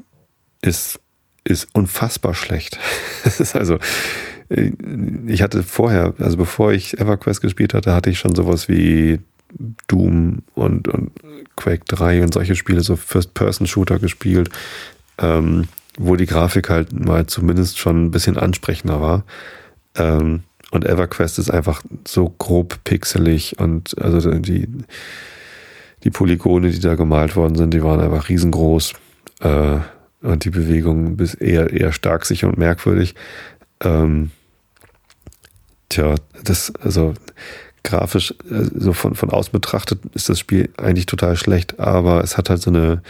ist 0.61 0.99
ist 1.43 1.67
unfassbar 1.73 2.33
schlecht. 2.33 2.79
Das 3.23 3.39
ist 3.39 3.55
also, 3.55 3.79
ich 4.49 5.41
hatte 5.41 5.63
vorher, 5.63 6.13
also 6.19 6.37
bevor 6.37 6.73
ich 6.73 6.99
EverQuest 6.99 7.41
gespielt 7.41 7.73
hatte, 7.73 7.93
hatte 7.93 8.09
ich 8.09 8.19
schon 8.19 8.35
sowas 8.35 8.67
wie 8.67 9.19
Doom 9.87 10.39
und, 10.55 10.87
und 10.87 11.11
Quake 11.55 11.85
3 11.87 12.23
und 12.23 12.33
solche 12.33 12.55
Spiele, 12.55 12.81
so 12.81 12.95
First-Person-Shooter 12.95 13.99
gespielt, 13.99 14.49
ähm, 15.19 15.67
wo 15.97 16.15
die 16.15 16.25
Grafik 16.25 16.69
halt 16.69 16.91
mal 16.93 17.27
zumindest 17.27 17.79
schon 17.79 18.05
ein 18.05 18.11
bisschen 18.11 18.37
ansprechender 18.37 18.99
war. 18.99 19.23
Ähm, 19.95 20.43
und 20.71 20.85
EverQuest 20.85 21.37
ist 21.37 21.51
einfach 21.51 21.83
so 22.07 22.29
grob 22.29 22.83
pixelig 22.83 23.59
und 23.59 23.95
also 24.01 24.31
die, 24.31 24.67
die 26.03 26.09
Polygone, 26.09 26.71
die 26.71 26.79
da 26.79 26.95
gemalt 26.95 27.35
worden 27.35 27.55
sind, 27.55 27.73
die 27.73 27.83
waren 27.83 28.01
einfach 28.01 28.27
riesengroß. 28.27 28.93
Äh, 29.41 29.77
und 30.24 30.45
die 30.45 30.49
Bewegung 30.49 31.19
ist 31.19 31.36
eher, 31.36 31.71
eher 31.71 31.91
stark 31.91 32.26
sicher 32.26 32.47
und 32.47 32.57
merkwürdig. 32.57 33.13
Ähm, 33.82 34.32
tja, 35.89 36.15
das, 36.43 36.74
also 36.82 37.13
grafisch, 37.84 38.34
äh, 38.49 38.63
so 38.74 38.93
von, 38.93 39.15
von 39.15 39.30
außen 39.30 39.51
betrachtet, 39.51 39.99
ist 40.13 40.30
das 40.30 40.39
Spiel 40.39 40.69
eigentlich 40.78 41.05
total 41.05 41.36
schlecht, 41.36 41.80
aber 41.80 42.24
es 42.24 42.38
hat 42.38 42.49
halt 42.49 42.61
so 42.61 42.71
eine, 42.71 43.01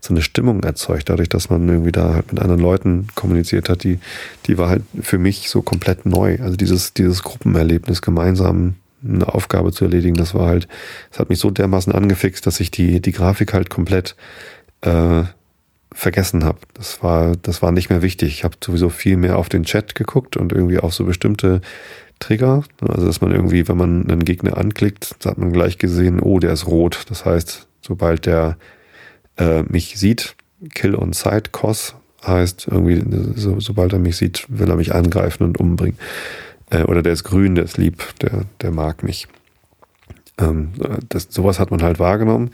so 0.00 0.12
eine 0.12 0.22
Stimmung 0.22 0.62
erzeugt, 0.62 1.08
dadurch, 1.08 1.28
dass 1.28 1.50
man 1.50 1.68
irgendwie 1.68 1.92
da 1.92 2.14
halt 2.14 2.32
mit 2.32 2.40
anderen 2.40 2.60
Leuten 2.60 3.08
kommuniziert 3.14 3.68
hat, 3.68 3.84
die, 3.84 4.00
die 4.46 4.58
war 4.58 4.68
halt 4.68 4.82
für 5.00 5.18
mich 5.18 5.50
so 5.50 5.62
komplett 5.62 6.06
neu. 6.06 6.38
Also 6.40 6.56
dieses, 6.56 6.94
dieses 6.94 7.22
Gruppenerlebnis, 7.22 8.02
gemeinsam 8.02 8.76
eine 9.06 9.28
Aufgabe 9.28 9.72
zu 9.72 9.84
erledigen, 9.84 10.16
das 10.16 10.34
war 10.34 10.46
halt, 10.46 10.66
es 11.12 11.18
hat 11.18 11.28
mich 11.28 11.38
so 11.38 11.50
dermaßen 11.50 11.92
angefixt, 11.92 12.46
dass 12.46 12.60
ich 12.60 12.70
die, 12.70 13.00
die 13.00 13.12
Grafik 13.12 13.52
halt 13.52 13.68
komplett 13.68 14.16
äh, 14.80 15.24
vergessen 15.94 16.44
habe. 16.44 16.58
Das 16.74 17.02
war, 17.02 17.36
das 17.36 17.62
war 17.62 17.72
nicht 17.72 17.88
mehr 17.88 18.02
wichtig. 18.02 18.28
Ich 18.32 18.44
habe 18.44 18.56
sowieso 18.62 18.90
viel 18.90 19.16
mehr 19.16 19.38
auf 19.38 19.48
den 19.48 19.64
Chat 19.64 19.94
geguckt 19.94 20.36
und 20.36 20.52
irgendwie 20.52 20.78
auch 20.78 20.92
so 20.92 21.04
bestimmte 21.04 21.60
Trigger. 22.18 22.64
Also 22.80 23.06
dass 23.06 23.20
man 23.20 23.30
irgendwie, 23.30 23.66
wenn 23.68 23.76
man 23.76 24.10
einen 24.10 24.24
Gegner 24.24 24.58
anklickt, 24.58 25.16
hat 25.24 25.38
man 25.38 25.52
gleich 25.52 25.78
gesehen, 25.78 26.20
oh, 26.20 26.38
der 26.40 26.52
ist 26.52 26.66
rot. 26.66 27.04
Das 27.08 27.24
heißt, 27.24 27.68
sobald 27.80 28.26
der 28.26 28.56
äh, 29.38 29.62
mich 29.62 29.98
sieht, 29.98 30.34
Kill 30.74 30.94
on 30.94 31.12
Sight, 31.12 31.52
COS 31.52 31.94
heißt 32.26 32.68
irgendwie, 32.70 33.02
so, 33.36 33.60
sobald 33.60 33.92
er 33.92 33.98
mich 33.98 34.16
sieht, 34.16 34.46
will 34.48 34.70
er 34.70 34.76
mich 34.76 34.94
angreifen 34.94 35.44
und 35.44 35.58
umbringen. 35.58 35.98
Äh, 36.70 36.82
oder 36.82 37.02
der 37.02 37.12
ist 37.12 37.24
grün, 37.24 37.54
der 37.54 37.64
ist 37.64 37.78
lieb, 37.78 38.02
der, 38.20 38.44
der 38.60 38.70
mag 38.70 39.02
mich. 39.02 39.28
Ähm, 40.38 40.72
das, 41.08 41.28
sowas 41.30 41.60
hat 41.60 41.70
man 41.70 41.82
halt 41.82 41.98
wahrgenommen 41.98 42.50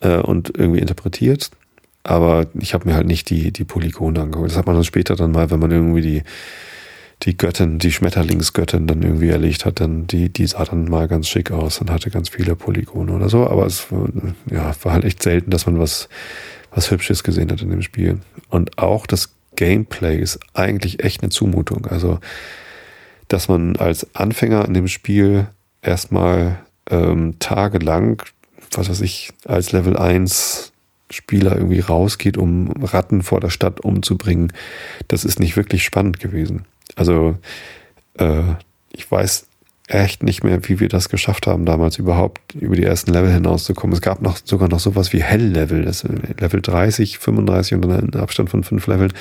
äh, 0.00 0.16
und 0.16 0.56
irgendwie 0.56 0.80
interpretiert. 0.80 1.50
Aber 2.04 2.46
ich 2.58 2.74
habe 2.74 2.88
mir 2.88 2.94
halt 2.94 3.06
nicht 3.06 3.30
die, 3.30 3.52
die 3.52 3.64
Polygone 3.64 4.20
angeguckt. 4.20 4.50
Das 4.50 4.56
hat 4.56 4.66
man 4.66 4.74
dann 4.74 4.84
später 4.84 5.14
dann 5.14 5.32
mal, 5.32 5.50
wenn 5.50 5.60
man 5.60 5.70
irgendwie 5.70 6.00
die, 6.00 6.22
die 7.22 7.36
Göttin, 7.36 7.78
die 7.78 7.92
Schmetterlingsgöttin 7.92 8.86
dann 8.86 9.02
irgendwie 9.02 9.28
erlegt 9.28 9.64
hat, 9.64 9.78
dann 9.78 10.08
die, 10.08 10.28
die 10.28 10.46
sah 10.46 10.64
dann 10.64 10.86
mal 10.86 11.06
ganz 11.06 11.28
schick 11.28 11.52
aus 11.52 11.80
und 11.80 11.90
hatte 11.90 12.10
ganz 12.10 12.28
viele 12.28 12.56
Polygone 12.56 13.12
oder 13.12 13.28
so. 13.28 13.46
Aber 13.46 13.66
es 13.66 13.86
ja, 14.50 14.74
war 14.82 14.92
halt 14.92 15.04
echt 15.04 15.22
selten, 15.22 15.50
dass 15.50 15.66
man 15.66 15.78
was, 15.78 16.08
was 16.72 16.90
Hübsches 16.90 17.22
gesehen 17.22 17.52
hat 17.52 17.62
in 17.62 17.70
dem 17.70 17.82
Spiel. 17.82 18.18
Und 18.48 18.78
auch 18.78 19.06
das 19.06 19.34
Gameplay 19.54 20.18
ist 20.18 20.40
eigentlich 20.54 21.04
echt 21.04 21.22
eine 21.22 21.30
Zumutung. 21.30 21.86
Also, 21.86 22.18
dass 23.28 23.48
man 23.48 23.76
als 23.76 24.14
Anfänger 24.16 24.64
in 24.64 24.74
dem 24.74 24.88
Spiel 24.88 25.46
erstmal 25.82 26.58
ähm, 26.90 27.36
tagelang, 27.38 28.22
was 28.72 28.88
weiß 28.88 29.00
ich, 29.02 29.30
als 29.44 29.70
Level 29.72 29.96
1 29.96 30.71
Spieler 31.12 31.56
irgendwie 31.56 31.80
rausgeht, 31.80 32.36
um 32.36 32.70
Ratten 32.82 33.22
vor 33.22 33.40
der 33.40 33.50
Stadt 33.50 33.80
umzubringen, 33.80 34.52
das 35.08 35.24
ist 35.24 35.40
nicht 35.40 35.56
wirklich 35.56 35.84
spannend 35.84 36.20
gewesen. 36.20 36.64
Also 36.96 37.36
äh, 38.18 38.42
ich 38.92 39.10
weiß 39.10 39.46
echt 39.88 40.22
nicht 40.22 40.44
mehr, 40.44 40.66
wie 40.68 40.80
wir 40.80 40.88
das 40.88 41.08
geschafft 41.08 41.46
haben, 41.46 41.64
damals 41.64 41.98
überhaupt 41.98 42.54
über 42.54 42.76
die 42.76 42.84
ersten 42.84 43.12
Level 43.12 43.32
hinauszukommen. 43.32 43.94
Es 43.94 44.00
gab 44.00 44.22
noch 44.22 44.38
sogar 44.42 44.68
noch 44.68 44.80
sowas 44.80 45.12
wie 45.12 45.22
Hell-Level, 45.22 45.84
das 45.84 46.04
Level 46.04 46.62
30, 46.62 47.18
35 47.18 47.74
und 47.74 47.82
dann 47.82 47.90
einen 47.92 48.14
Abstand 48.16 48.50
von 48.50 48.64
fünf 48.64 48.86
Leveln 48.86 49.12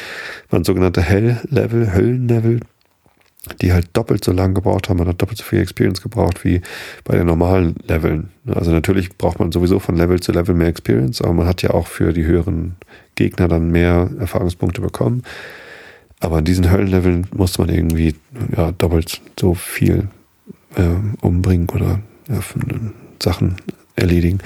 waren 0.49 0.63
sogenannte 0.63 1.01
Hell-Level, 1.01 1.93
Höllen-Level, 1.93 2.59
die 3.61 3.73
halt 3.73 3.89
doppelt 3.93 4.23
so 4.23 4.31
lang 4.31 4.53
gebraucht 4.53 4.87
haben, 4.87 4.97
man 4.97 5.07
hat 5.07 5.21
doppelt 5.21 5.39
so 5.39 5.43
viel 5.43 5.59
Experience 5.59 6.01
gebraucht 6.01 6.43
wie 6.43 6.61
bei 7.03 7.17
den 7.17 7.25
normalen 7.25 7.75
Leveln. 7.87 8.29
Also 8.45 8.71
natürlich 8.71 9.17
braucht 9.17 9.39
man 9.39 9.51
sowieso 9.51 9.79
von 9.79 9.95
Level 9.95 10.19
zu 10.19 10.31
Level 10.31 10.53
mehr 10.53 10.67
Experience, 10.67 11.21
aber 11.21 11.33
man 11.33 11.47
hat 11.47 11.61
ja 11.63 11.71
auch 11.71 11.87
für 11.87 12.13
die 12.13 12.25
höheren 12.25 12.75
Gegner 13.15 13.47
dann 13.47 13.71
mehr 13.71 14.09
Erfahrungspunkte 14.19 14.81
bekommen. 14.81 15.23
Aber 16.19 16.39
in 16.39 16.45
diesen 16.45 16.71
Höllenleveln 16.71 17.27
musste 17.33 17.61
man 17.61 17.73
irgendwie 17.73 18.13
ja, 18.55 18.71
doppelt 18.73 19.21
so 19.39 19.55
viel 19.55 20.07
äh, 20.75 20.95
umbringen 21.21 21.67
oder 21.69 21.99
ja, 22.29 22.39
Sachen 23.21 23.55
erledigen. 23.95 24.37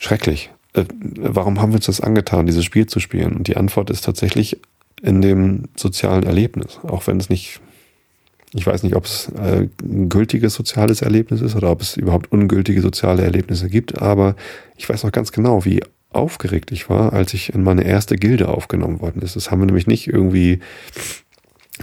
Schrecklich. 0.00 0.50
Äh, 0.74 0.84
warum 1.00 1.60
haben 1.60 1.70
wir 1.70 1.76
uns 1.76 1.86
das 1.86 2.00
angetan, 2.00 2.46
dieses 2.46 2.64
Spiel 2.64 2.86
zu 2.88 2.98
spielen? 2.98 3.34
Und 3.36 3.46
die 3.46 3.56
Antwort 3.56 3.88
ist 3.88 4.04
tatsächlich 4.04 4.58
in 5.02 5.20
dem 5.20 5.64
sozialen 5.76 6.22
Erlebnis. 6.22 6.78
Auch 6.84 7.06
wenn 7.06 7.18
es 7.18 7.28
nicht, 7.28 7.60
ich 8.54 8.66
weiß 8.66 8.84
nicht, 8.84 8.94
ob 8.94 9.04
es 9.04 9.30
äh, 9.36 9.68
ein 9.82 10.08
gültiges 10.08 10.54
soziales 10.54 11.02
Erlebnis 11.02 11.40
ist 11.40 11.56
oder 11.56 11.70
ob 11.70 11.82
es 11.82 11.96
überhaupt 11.96 12.30
ungültige 12.30 12.80
soziale 12.80 13.22
Erlebnisse 13.22 13.68
gibt, 13.68 14.00
aber 14.00 14.36
ich 14.76 14.88
weiß 14.88 15.02
noch 15.02 15.12
ganz 15.12 15.32
genau, 15.32 15.64
wie 15.64 15.82
aufgeregt 16.10 16.72
ich 16.72 16.88
war, 16.88 17.12
als 17.12 17.34
ich 17.34 17.54
in 17.54 17.62
meine 17.62 17.84
erste 17.84 18.16
Gilde 18.16 18.48
aufgenommen 18.48 19.00
worden 19.00 19.22
ist. 19.22 19.34
Das 19.34 19.50
haben 19.50 19.60
wir 19.60 19.66
nämlich 19.66 19.86
nicht 19.86 20.06
irgendwie 20.06 20.60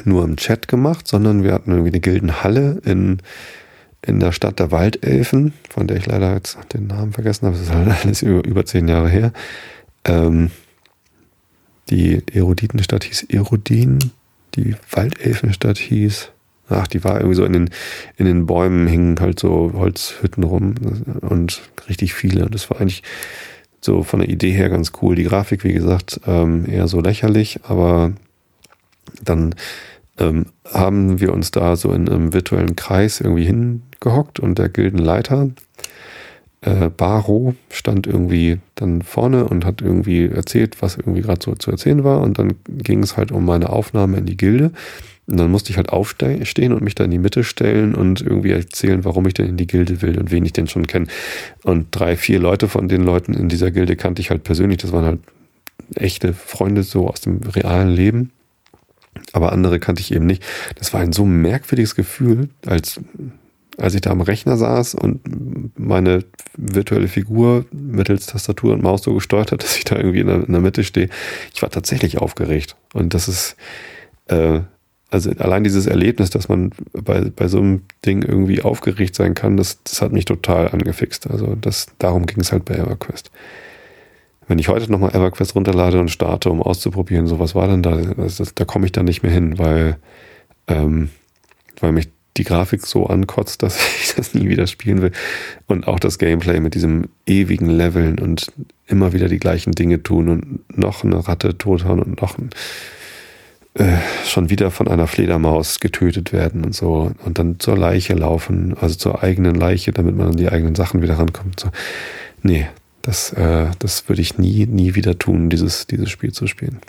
nur 0.05 0.24
im 0.24 0.38
Chat 0.38 0.67
gemacht, 0.67 1.07
sondern 1.07 1.43
wir 1.43 1.53
hatten 1.53 1.72
irgendwie 1.72 1.89
eine 1.89 1.99
Gildenhalle 1.99 2.80
in, 2.86 3.17
in 4.01 4.20
der 4.20 4.32
Stadt 4.32 4.59
der 4.59 4.72
Waldelfen, 4.72 5.53
von 5.70 5.88
der 5.88 5.97
ich 5.97 6.05
leider 6.05 6.36
jetzt 6.36 6.57
den 6.74 6.88
Namen 6.88 7.11
vergessen 7.11 7.47
habe, 7.47 7.57
das 7.57 7.65
ist 7.65 7.74
halt 7.74 7.88
alles 8.03 8.22
über, 8.22 8.45
über 8.45 8.65
zehn 8.65 8.88
Jahre 8.88 9.09
her. 9.09 9.34
Ähm, 10.05 10.51
Die 11.89 12.21
Eruditenstadt 12.33 13.03
hieß 13.03 13.27
Erodin, 13.29 13.99
die 14.55 14.75
Waldelfenstadt 14.91 15.77
hieß, 15.77 16.29
ach, 16.69 16.87
die 16.87 17.03
war 17.03 17.15
irgendwie 17.15 17.35
so 17.35 17.45
in 17.45 17.53
den, 17.53 17.69
in 18.17 18.25
den 18.25 18.45
Bäumen 18.45 18.87
hingen 18.87 19.19
halt 19.19 19.39
so 19.39 19.71
Holzhütten 19.73 20.43
rum 20.43 20.75
und 21.21 21.61
richtig 21.87 22.13
viele. 22.13 22.47
Das 22.49 22.69
war 22.69 22.79
eigentlich 22.79 23.03
so 23.81 24.03
von 24.03 24.19
der 24.19 24.29
Idee 24.29 24.51
her 24.51 24.69
ganz 24.69 24.91
cool. 25.01 25.15
Die 25.15 25.23
Grafik, 25.23 25.63
wie 25.63 25.73
gesagt, 25.73 26.21
ähm, 26.27 26.65
eher 26.69 26.87
so 26.87 27.01
lächerlich, 27.01 27.61
aber 27.63 28.13
dann 29.23 29.55
ähm, 30.19 30.47
haben 30.65 31.19
wir 31.19 31.33
uns 31.33 31.51
da 31.51 31.75
so 31.75 31.91
in 31.91 32.07
einem 32.07 32.33
virtuellen 32.33 32.75
Kreis 32.75 33.21
irgendwie 33.21 33.45
hingehockt 33.45 34.39
und 34.39 34.59
der 34.59 34.69
Gildenleiter, 34.69 35.49
äh, 36.62 36.89
Baro, 36.89 37.55
stand 37.72 38.07
irgendwie 38.07 38.60
dann 38.76 39.01
vorne 39.01 39.45
und 39.45 39.66
hat 39.66 39.82
irgendwie 39.82 40.26
erzählt, 40.26 40.82
was 40.82 40.97
irgendwie 40.97 41.22
gerade 41.22 41.41
so 41.43 41.55
zu 41.55 41.72
erzählen 41.72 42.03
war. 42.03 42.22
Und 42.22 42.39
dann 42.39 42.55
ging 42.68 43.01
es 43.03 43.18
halt 43.18 43.32
um 43.32 43.45
meine 43.45 43.70
Aufnahme 43.70 44.18
in 44.18 44.26
die 44.26 44.38
Gilde. 44.38 44.72
Und 45.28 45.38
dann 45.38 45.51
musste 45.51 45.70
ich 45.70 45.78
halt 45.78 45.89
aufstehen 45.89 46.74
und 46.74 46.82
mich 46.82 46.95
da 46.95 47.03
in 47.03 47.12
die 47.12 47.20
Mitte 47.20 47.43
stellen 47.43 47.93
und 47.93 48.22
irgendwie 48.22 48.51
erzählen, 48.51 49.05
warum 49.05 49.28
ich 49.28 49.36
denn 49.36 49.47
in 49.47 49.57
die 49.57 49.68
Gilde 49.68 50.01
will 50.01 50.18
und 50.18 50.32
wen 50.32 50.43
ich 50.43 50.53
denn 50.53 50.68
schon 50.68 50.88
kenne. 50.88 51.05
Und 51.64 51.88
drei, 51.91 52.18
vier 52.18 52.39
Leute 52.39 52.68
von 52.68 52.88
den 52.88 53.03
Leuten 53.03 53.34
in 53.34 53.47
dieser 53.47 53.70
Gilde 53.70 53.95
kannte 53.95 54.22
ich 54.22 54.32
halt 54.32 54.43
persönlich. 54.43 54.80
Das 54.80 54.91
waren 54.91 55.05
halt 55.05 55.20
echte 55.95 56.34
Freunde 56.34 56.82
so 56.84 57.07
aus 57.07 57.22
dem 57.22 57.41
realen 57.41 57.89
Leben. 57.89 58.32
Aber 59.34 59.51
andere 59.51 59.80
kannte 59.80 60.01
ich 60.01 60.14
eben 60.14 60.26
nicht. 60.26 60.43
Das 60.78 60.93
war 60.93 61.01
ein 61.01 61.14
so 61.14 61.26
merkwürdiges 61.26 61.95
Gefühl, 61.95 62.49
als, 62.66 62.99
als 63.80 63.95
ich 63.95 64.01
da 64.01 64.11
am 64.11 64.21
Rechner 64.21 64.57
saß 64.57 64.95
und 64.95 65.21
meine 65.77 66.25
virtuelle 66.57 67.07
Figur 67.07 67.65
mittels 67.71 68.25
Tastatur 68.25 68.73
und 68.73 68.84
Maus 68.84 69.03
so 69.03 69.13
gesteuert 69.13 69.51
hat, 69.51 69.63
dass 69.63 69.77
ich 69.77 69.86
da 69.86 69.95
irgendwie 69.95 70.19
in 70.19 70.27
der, 70.27 70.43
in 70.45 70.51
der 70.51 70.61
Mitte 70.61 70.84
stehe. 70.84 71.09
Ich 71.53 71.61
war 71.61 71.69
tatsächlich 71.69 72.17
aufgeregt. 72.19 72.75
Und 72.93 73.13
das 73.13 73.27
ist, 73.27 73.55
äh, 74.27 74.61
also 75.09 75.32
allein 75.32 75.63
dieses 75.63 75.88
Erlebnis, 75.88 76.30
dass 76.30 76.49
man 76.49 76.71
bei, 76.93 77.21
bei 77.36 77.47
so 77.47 77.59
einem 77.59 77.84
Ding 78.05 78.21
irgendwie 78.21 78.61
aufgeregt 78.61 79.15
sein 79.15 79.34
kann, 79.34 79.57
das, 79.57 79.82
das 79.84 80.01
hat 80.01 80.11
mich 80.11 80.25
total 80.25 80.69
angefixt. 80.69 81.30
Also 81.30 81.55
das, 81.55 81.88
darum 81.97 82.25
ging 82.25 82.39
es 82.41 82.51
halt 82.51 82.65
bei 82.65 82.75
EverQuest. 82.75 83.32
Wenn 84.47 84.59
ich 84.59 84.67
heute 84.67 84.91
nochmal 84.91 85.11
EverQuest 85.11 85.55
runterlade 85.55 85.99
und 85.99 86.09
starte, 86.09 86.49
um 86.49 86.61
auszuprobieren, 86.61 87.27
so 87.27 87.39
was 87.39 87.55
war 87.55 87.67
denn 87.67 87.84
da, 87.84 87.95
das, 87.95 88.38
das, 88.38 88.55
da 88.55 88.65
komme 88.65 88.86
ich 88.86 88.91
dann 88.91 89.05
nicht 89.05 89.23
mehr 89.23 89.32
hin, 89.32 89.57
weil, 89.57 89.97
ähm, 90.67 91.09
weil 91.80 91.91
mich 91.91 92.09
die 92.39 92.43
Grafik 92.43 92.85
so 92.85 93.05
ankotzt, 93.05 93.61
dass 93.63 93.77
ich 94.01 94.15
das 94.15 94.33
nie 94.33 94.49
wieder 94.49 94.65
spielen 94.65 95.01
will. 95.01 95.11
Und 95.67 95.87
auch 95.87 95.99
das 95.99 96.17
Gameplay 96.17 96.59
mit 96.59 96.73
diesem 96.73 97.09
ewigen 97.27 97.69
Leveln 97.69 98.17
und 98.17 98.51
immer 98.87 99.13
wieder 99.13 99.27
die 99.27 99.39
gleichen 99.39 99.73
Dinge 99.73 100.01
tun 100.01 100.29
und 100.29 100.77
noch 100.77 101.03
eine 101.03 101.27
Ratte 101.27 101.57
tothauen 101.57 101.99
und 101.99 102.21
noch 102.21 102.37
ein 102.37 102.49
äh, 103.75 103.97
schon 104.25 104.49
wieder 104.49 104.71
von 104.71 104.87
einer 104.87 105.05
Fledermaus 105.05 105.79
getötet 105.79 106.33
werden 106.33 106.65
und 106.65 106.73
so 106.73 107.11
und 107.23 107.37
dann 107.37 107.59
zur 107.59 107.77
Leiche 107.77 108.15
laufen, 108.15 108.75
also 108.81 108.95
zur 108.95 109.21
eigenen 109.21 109.53
Leiche, 109.53 109.91
damit 109.91 110.15
man 110.15 110.29
an 110.29 110.37
die 110.37 110.49
eigenen 110.49 110.73
Sachen 110.73 111.03
wieder 111.03 111.19
rankommt. 111.19 111.59
So. 111.59 111.69
Nee, 112.41 112.67
das, 113.03 113.31
äh, 113.33 113.67
das 113.77 114.09
würde 114.09 114.23
ich 114.23 114.39
nie, 114.39 114.65
nie 114.65 114.95
wieder 114.95 115.19
tun, 115.19 115.49
dieses, 115.49 115.85
dieses 115.85 116.09
Spiel 116.09 116.31
zu 116.31 116.47
spielen. 116.47 116.79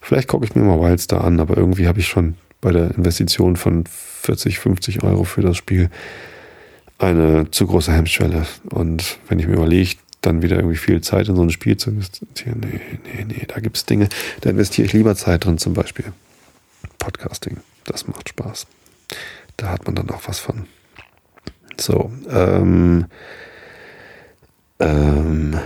Vielleicht 0.00 0.28
gucke 0.28 0.44
ich 0.44 0.54
mir 0.54 0.62
mal 0.62 0.80
Wildstar 0.80 1.22
an, 1.22 1.38
aber 1.38 1.56
irgendwie 1.56 1.86
habe 1.86 2.00
ich 2.00 2.08
schon 2.08 2.34
bei 2.64 2.72
der 2.72 2.94
Investition 2.96 3.56
von 3.56 3.84
40, 3.86 4.58
50 4.58 5.02
Euro 5.02 5.24
für 5.24 5.42
das 5.42 5.56
Spiel 5.56 5.90
eine 6.98 7.50
zu 7.50 7.66
große 7.66 7.92
Hemmschwelle. 7.92 8.46
Und 8.70 9.18
wenn 9.28 9.38
ich 9.38 9.46
mir 9.46 9.54
überlege, 9.54 9.96
dann 10.22 10.40
wieder 10.40 10.56
irgendwie 10.56 10.78
viel 10.78 11.02
Zeit 11.02 11.28
in 11.28 11.36
so 11.36 11.42
ein 11.42 11.50
Spiel 11.50 11.76
zu 11.76 11.90
investieren. 11.90 12.60
Nee, 12.62 12.80
nee, 13.04 13.24
nee, 13.26 13.44
da 13.46 13.60
gibt 13.60 13.76
es 13.76 13.84
Dinge, 13.84 14.08
da 14.40 14.48
investiere 14.48 14.86
ich 14.86 14.94
lieber 14.94 15.14
Zeit 15.14 15.44
drin, 15.44 15.58
zum 15.58 15.74
Beispiel 15.74 16.06
Podcasting. 16.98 17.58
Das 17.84 18.08
macht 18.08 18.30
Spaß. 18.30 18.66
Da 19.58 19.68
hat 19.68 19.84
man 19.84 19.94
dann 19.94 20.08
auch 20.08 20.22
was 20.26 20.38
von. 20.38 20.66
So, 21.78 22.10
ähm, 22.30 23.04
ähm, 24.80 25.60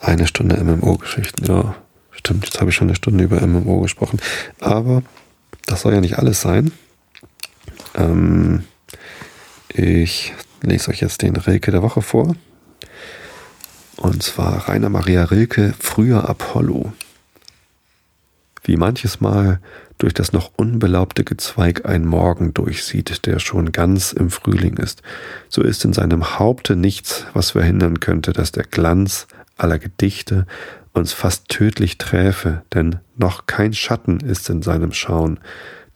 eine 0.00 0.26
Stunde 0.26 0.56
MMO-Geschichten, 0.64 1.44
ja. 1.44 1.74
Stimmt, 2.10 2.46
jetzt 2.46 2.58
habe 2.58 2.70
ich 2.70 2.76
schon 2.76 2.88
eine 2.88 2.96
Stunde 2.96 3.24
über 3.24 3.46
MMO 3.46 3.82
gesprochen. 3.82 4.18
Aber 4.60 5.02
das 5.68 5.82
soll 5.82 5.94
ja 5.94 6.00
nicht 6.00 6.18
alles 6.18 6.40
sein. 6.40 6.72
Ähm, 7.94 8.64
ich 9.68 10.34
lese 10.62 10.90
euch 10.90 11.00
jetzt 11.00 11.22
den 11.22 11.36
Rilke 11.36 11.70
der 11.70 11.82
Woche 11.82 12.02
vor. 12.02 12.34
Und 13.96 14.22
zwar 14.22 14.68
Rainer 14.68 14.88
Maria 14.88 15.24
Rilke, 15.24 15.74
früher 15.78 16.28
Apollo. 16.28 16.92
Wie 18.64 18.76
manches 18.76 19.20
Mal 19.20 19.60
durch 19.98 20.14
das 20.14 20.32
noch 20.32 20.52
unbelaubte 20.56 21.24
Gezweig 21.24 21.84
ein 21.84 22.06
Morgen 22.06 22.54
durchsieht, 22.54 23.26
der 23.26 23.38
schon 23.38 23.72
ganz 23.72 24.12
im 24.12 24.30
Frühling 24.30 24.76
ist, 24.76 25.02
so 25.48 25.62
ist 25.62 25.84
in 25.84 25.92
seinem 25.92 26.38
Haupte 26.38 26.76
nichts, 26.76 27.26
was 27.34 27.50
verhindern 27.50 28.00
könnte, 28.00 28.32
dass 28.32 28.52
der 28.52 28.64
Glanz 28.64 29.26
aller 29.56 29.78
Gedichte 29.78 30.46
uns 30.98 31.12
fast 31.12 31.48
tödlich 31.48 31.98
träfe, 31.98 32.62
denn 32.74 32.96
noch 33.16 33.46
kein 33.46 33.72
Schatten 33.72 34.20
ist 34.20 34.50
in 34.50 34.62
seinem 34.62 34.92
Schauen, 34.92 35.40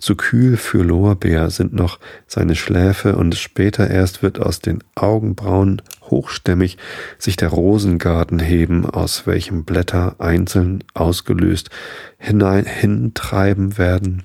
zu 0.03 0.17
kühl 0.17 0.57
für 0.57 0.83
Lorbeer 0.83 1.51
sind 1.51 1.75
noch 1.75 2.01
seine 2.27 2.57
Schläfe 2.57 3.15
und 3.15 3.37
später 3.37 3.89
erst 3.89 4.21
wird 4.21 4.41
aus 4.41 4.59
den 4.59 4.83
Augenbrauen 4.97 5.81
hochstämmig 6.03 6.77
sich 7.19 7.37
der 7.37 7.51
Rosengarten 7.51 8.41
heben, 8.41 8.85
aus 8.85 9.29
welchem 9.29 9.65
Blätter 9.65 10.17
einzeln 10.19 10.83
ausgelöst 10.95 11.71
hinein, 12.19 12.65
hintreiben 12.65 13.79
werden, 13.79 14.25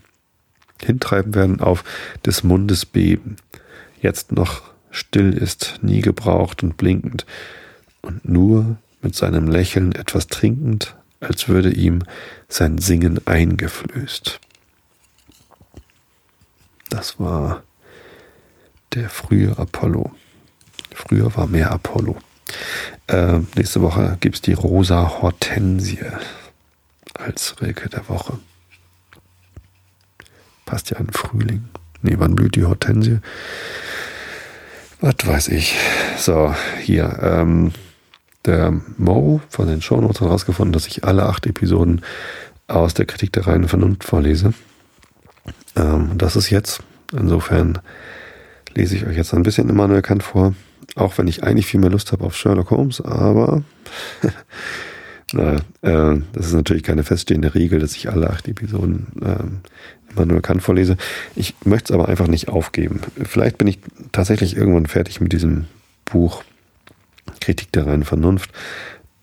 hintreiben 0.82 1.36
werden 1.36 1.62
auf 1.62 1.84
des 2.26 2.44
Mundes 2.44 2.88
Beben. 2.88 3.36
Jetzt 4.02 4.32
noch 4.32 4.64
still 4.90 5.32
ist, 5.32 5.80
nie 5.84 6.02
gebraucht 6.02 6.64
und 6.64 6.76
blinkend 6.78 7.28
und 8.02 8.28
nur 8.28 8.78
mit 9.02 9.16
seinem 9.16 9.48
Lächeln 9.48 9.94
etwas 9.94 10.28
trinkend, 10.28 10.96
als 11.20 11.48
würde 11.48 11.72
ihm 11.72 12.04
sein 12.50 12.78
Singen 12.78 13.26
eingeflößt. 13.26 14.40
Das 16.90 17.20
war 17.20 17.64
der 18.94 19.10
frühe 19.10 19.58
Apollo. 19.58 20.12
Früher 20.94 21.36
war 21.36 21.48
mehr 21.48 21.72
Apollo. 21.72 22.18
Äh, 23.08 23.40
nächste 23.56 23.82
Woche 23.82 24.18
gibt 24.20 24.36
es 24.36 24.42
die 24.42 24.54
rosa 24.54 25.22
Hortensie 25.22 26.00
als 27.14 27.62
Rilke 27.62 27.90
der 27.90 28.08
Woche. 28.10 28.40
Passt 30.66 30.90
ja 30.90 30.98
an 30.98 31.10
Frühling. 31.12 31.70
Nee, 32.02 32.16
wann 32.18 32.36
blüht 32.36 32.56
die 32.56 32.66
Hortensie? 32.66 33.20
Was 35.02 35.16
weiß 35.24 35.48
ich. 35.50 35.76
So, 36.18 36.54
hier. 36.82 37.20
Ähm, 37.22 37.72
der 38.46 38.74
Mo 38.98 39.42
von 39.50 39.68
den 39.68 39.82
Shownotes 39.82 40.22
herausgefunden, 40.22 40.74
dass 40.74 40.88
ich 40.88 41.04
alle 41.04 41.26
acht 41.26 41.46
Episoden 41.46 42.02
aus 42.68 42.94
der 42.94 43.06
Kritik 43.06 43.32
der 43.34 43.48
reinen 43.48 43.68
Vernunft 43.68 44.04
vorlese. 44.04 44.54
Ähm, 45.76 46.12
das 46.18 46.36
ist 46.36 46.50
jetzt. 46.50 46.82
Insofern 47.14 47.80
lese 48.74 48.96
ich 48.96 49.06
euch 49.06 49.16
jetzt 49.16 49.34
ein 49.34 49.44
bisschen 49.44 49.70
Immanuel 49.70 50.02
Kant 50.02 50.24
vor, 50.24 50.54
auch 50.96 51.18
wenn 51.18 51.28
ich 51.28 51.44
eigentlich 51.44 51.66
viel 51.66 51.80
mehr 51.80 51.90
Lust 51.90 52.12
habe 52.12 52.26
auf 52.26 52.36
Sherlock 52.36 52.72
Holmes, 52.72 53.02
aber 53.02 53.64
na, 55.34 55.56
äh, 55.82 56.22
das 56.34 56.48
ist 56.48 56.54
natürlich 56.54 56.84
keine 56.84 57.04
feststehende 57.04 57.56
Regel, 57.56 57.80
dass 57.80 57.96
ich 57.96 58.10
alle 58.10 58.30
acht 58.30 58.48
Episoden 58.48 59.08
äh, 59.22 60.12
Immanuel 60.12 60.42
Kant 60.42 60.64
vorlese. 60.64 60.98
Ich 61.36 61.56
möchte 61.64 61.94
es 61.94 62.00
aber 62.00 62.10
einfach 62.10 62.28
nicht 62.28 62.50
aufgeben. 62.50 63.02
Vielleicht 63.24 63.58
bin 63.58 63.68
ich 63.68 63.80
tatsächlich 64.12 64.56
irgendwann 64.56 64.86
fertig 64.88 65.22
mit 65.22 65.34
diesem 65.34 65.66
Buch 66.06 66.44
Kritik 67.40 67.72
der 67.72 67.86
reinen 67.88 68.04
Vernunft. 68.04 68.52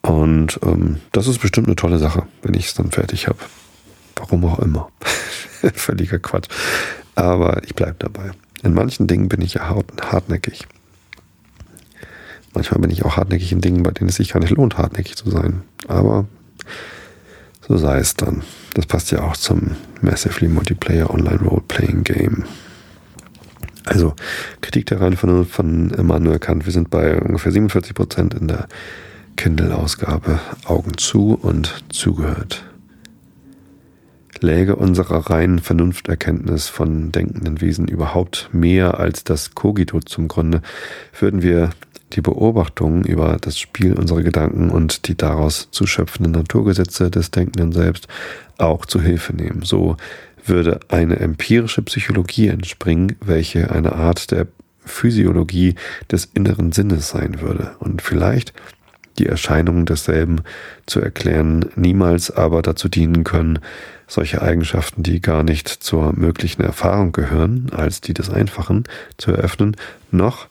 Und 0.02 0.61
ähm, 0.62 1.00
das 1.12 1.26
ist 1.26 1.40
bestimmt 1.40 1.66
eine 1.66 1.76
tolle 1.76 1.98
Sache, 1.98 2.26
wenn 2.42 2.55
ich 2.55 2.66
es 2.66 2.74
dann 2.74 2.90
fertig 2.90 3.26
habe. 3.26 3.38
Warum 4.16 4.44
auch 4.44 4.59
immer. 4.59 4.90
Völliger 5.74 6.18
Quatsch. 6.18 6.48
Aber 7.14 7.62
ich 7.64 7.74
bleibe 7.74 7.96
dabei. 7.98 8.32
In 8.62 8.74
manchen 8.74 9.07
Dingen 9.07 9.28
bin 9.28 9.40
ich 9.40 9.55
ja 9.55 9.74
hartnäckig. 10.02 10.66
Manchmal 12.55 12.80
bin 12.80 12.90
ich 12.90 13.05
auch 13.05 13.16
hartnäckig 13.16 13.50
in 13.52 13.61
Dingen, 13.61 13.82
bei 13.82 13.90
denen 13.90 14.09
es 14.09 14.16
sich 14.16 14.32
gar 14.32 14.40
nicht 14.40 14.50
lohnt, 14.50 14.78
hartnäckig 14.78 15.16
zu 15.16 15.30
sein. 15.30 15.62
Aber 15.88 16.26
so 17.66 17.76
sei 17.76 17.98
es 17.98 18.14
dann. 18.14 18.42
Das 18.74 18.86
passt 18.86 19.11
ja 19.11 19.22
auch 19.22 19.36
zum 19.36 19.72
Massively 20.02 20.48
Multiplayer 20.48 21.11
Online 21.11 21.40
Role-Playing 21.40 22.05
Game. 22.05 22.44
Also, 23.85 24.14
Kritik 24.62 24.87
der 24.87 25.01
Reihenfolge 25.01 25.45
von 25.45 25.91
Immanuel 25.91 26.39
Kant. 26.39 26.64
Wir 26.64 26.72
sind 26.72 26.89
bei 26.91 27.20
ungefähr 27.20 27.53
47 27.53 27.95
Prozent 27.95 28.35
in 28.35 28.49
der 28.49 28.66
Kindle-Ausgabe. 29.37 30.41
Augen 30.64 30.97
zu 30.97 31.39
und 31.41 31.85
zugehört. 31.91 32.64
läge 34.41 34.76
unserer 34.76 35.30
reinen 35.30 35.59
Vernunfterkenntnis 35.59 36.68
von 36.68 37.12
denkenden 37.12 37.61
Wesen 37.61 37.89
überhaupt 37.89 38.51
mehr 38.53 38.99
als 38.99 39.24
das 39.24 39.55
Cogito 39.55 40.01
zum 40.01 40.28
Grunde, 40.28 40.61
würden 41.18 41.43
wir 41.43 41.70
die 42.12 42.20
Beobachtungen 42.20 43.05
über 43.05 43.39
das 43.41 43.59
Spiel 43.59 43.95
unserer 43.95 44.22
Gedanken 44.22 44.70
und 44.70 45.09
die 45.09 45.16
daraus 45.16 45.68
zu 45.70 45.87
schöpfenden 45.87 46.32
Naturgesetze 46.32 47.11
des 47.11 47.30
Denkenden 47.30 47.72
selbst 47.72 48.09
auch 48.59 48.87
zu 48.87 49.01
Hilfe 49.01 49.35
nehmen. 49.35 49.62
So 49.62 49.97
würde 50.49 50.80
eine 50.88 51.18
empirische 51.20 51.82
Psychologie 51.82 52.49
entspringen, 52.49 53.16
welche 53.24 53.70
eine 53.70 53.95
Art 53.95 54.30
der 54.30 54.47
Physiologie 54.84 55.74
des 56.11 56.26
inneren 56.34 56.72
Sinnes 56.72 57.09
sein 57.09 57.40
würde 57.40 57.74
und 57.78 58.03
vielleicht 58.03 58.53
die 59.18 59.26
Erscheinungen 59.26 59.86
desselben 59.86 60.42
zu 60.86 61.01
erklären, 61.01 61.66
niemals 61.76 62.30
aber 62.30 62.62
dazu 62.62 62.88
dienen 62.88 63.24
können, 63.24 63.61
solche 64.07 64.42
Eigenschaften, 64.42 65.03
die 65.03 65.20
gar 65.20 65.42
nicht 65.42 65.68
zur 65.68 66.12
möglichen 66.14 66.62
Erfahrung 66.62 67.12
gehören, 67.12 67.70
als 67.74 68.01
die 68.01 68.12
des 68.12 68.28
Einfachen, 68.28 68.84
zu 69.16 69.32
eröffnen, 69.32 69.76
noch 70.11 70.49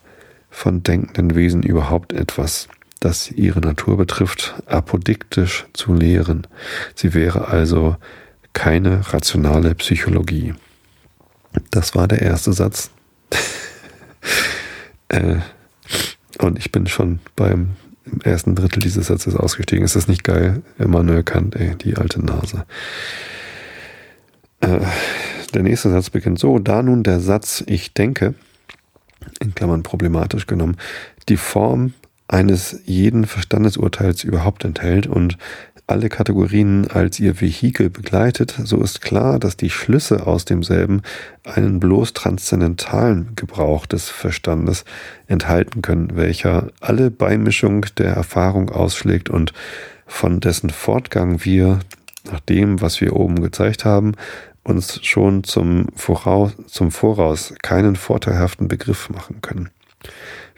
von 0.50 0.84
denkenden 0.84 1.36
Wesen 1.36 1.62
überhaupt 1.64 2.14
etwas, 2.14 2.68
das 3.00 3.30
ihre 3.30 3.60
Natur 3.60 3.98
betrifft, 3.98 4.56
apodiktisch 4.66 5.66
zu 5.74 5.94
lehren. 5.94 6.48
Sie 6.96 7.14
wäre 7.14 7.50
also 7.50 7.98
keine 8.54 9.14
rationale 9.14 9.76
Psychologie. 9.76 10.54
Das 11.72 11.96
war 11.96 12.08
der 12.08 12.22
erste 12.22 12.54
Satz. 12.54 12.92
äh, 15.10 15.38
und 16.40 16.58
ich 16.58 16.72
bin 16.72 16.88
schon 16.88 17.20
beim 17.36 17.72
ersten 18.24 18.56
Drittel 18.56 18.80
dieses 18.80 19.08
Satzes 19.08 19.36
ausgestiegen. 19.36 19.86
Ist 19.86 19.96
das 19.96 20.08
nicht 20.08 20.24
geil? 20.24 20.62
Immanuel 20.78 21.24
Kant, 21.24 21.56
ey, 21.56 21.76
die 21.76 21.96
alte 21.96 22.24
Nase. 22.24 22.66
Äh, 24.60 24.80
der 25.54 25.64
nächste 25.64 25.92
Satz 25.92 26.10
beginnt 26.10 26.40
so, 26.40 26.60
da 26.60 26.82
nun 26.82 27.04
der 27.04 27.20
Satz 27.20 27.64
ich 27.68 27.94
denke, 27.94 28.34
in 29.40 29.56
Klammern 29.56 29.84
problematisch 29.84 30.48
genommen, 30.48 30.78
die 31.30 31.38
Form 31.38 31.94
eines 32.28 32.82
jeden 32.86 33.26
Verstandesurteils 33.26 34.24
überhaupt 34.24 34.66
enthält 34.66 35.08
und 35.08 35.38
alle 35.86 36.10
Kategorien 36.10 36.88
als 36.90 37.20
ihr 37.20 37.42
Vehikel 37.42 37.90
begleitet, 37.90 38.56
so 38.64 38.82
ist 38.82 39.02
klar, 39.02 39.38
dass 39.38 39.58
die 39.58 39.70
Schlüsse 39.70 40.26
aus 40.28 40.46
demselben 40.46 41.02
einen 41.44 41.80
bloß 41.80 42.14
transzendentalen 42.14 43.34
Gebrauch 43.36 43.86
des 43.86 44.10
Verstandes 44.10 44.86
enthalten 45.28 45.82
können, 45.82 46.16
welcher 46.16 46.68
alle 46.80 47.12
Beimischung 47.12 47.86
der 47.98 48.14
Erfahrung 48.14 48.70
ausschlägt 48.70 49.30
und 49.30 49.54
von 50.06 50.40
dessen 50.40 50.70
Fortgang 50.70 51.44
wir, 51.44 51.80
nach 52.32 52.40
dem, 52.40 52.80
was 52.82 53.02
wir 53.02 53.16
oben 53.16 53.42
gezeigt 53.42 53.84
haben, 53.84 54.14
uns 54.64 55.04
schon 55.04 55.44
zum 55.44 55.88
Voraus, 55.96 56.54
zum 56.68 56.92
Voraus 56.92 57.54
keinen 57.62 57.98
vorteilhaften 57.98 58.70
Begriff 58.70 59.10
machen 59.10 59.42
können. 59.42 59.70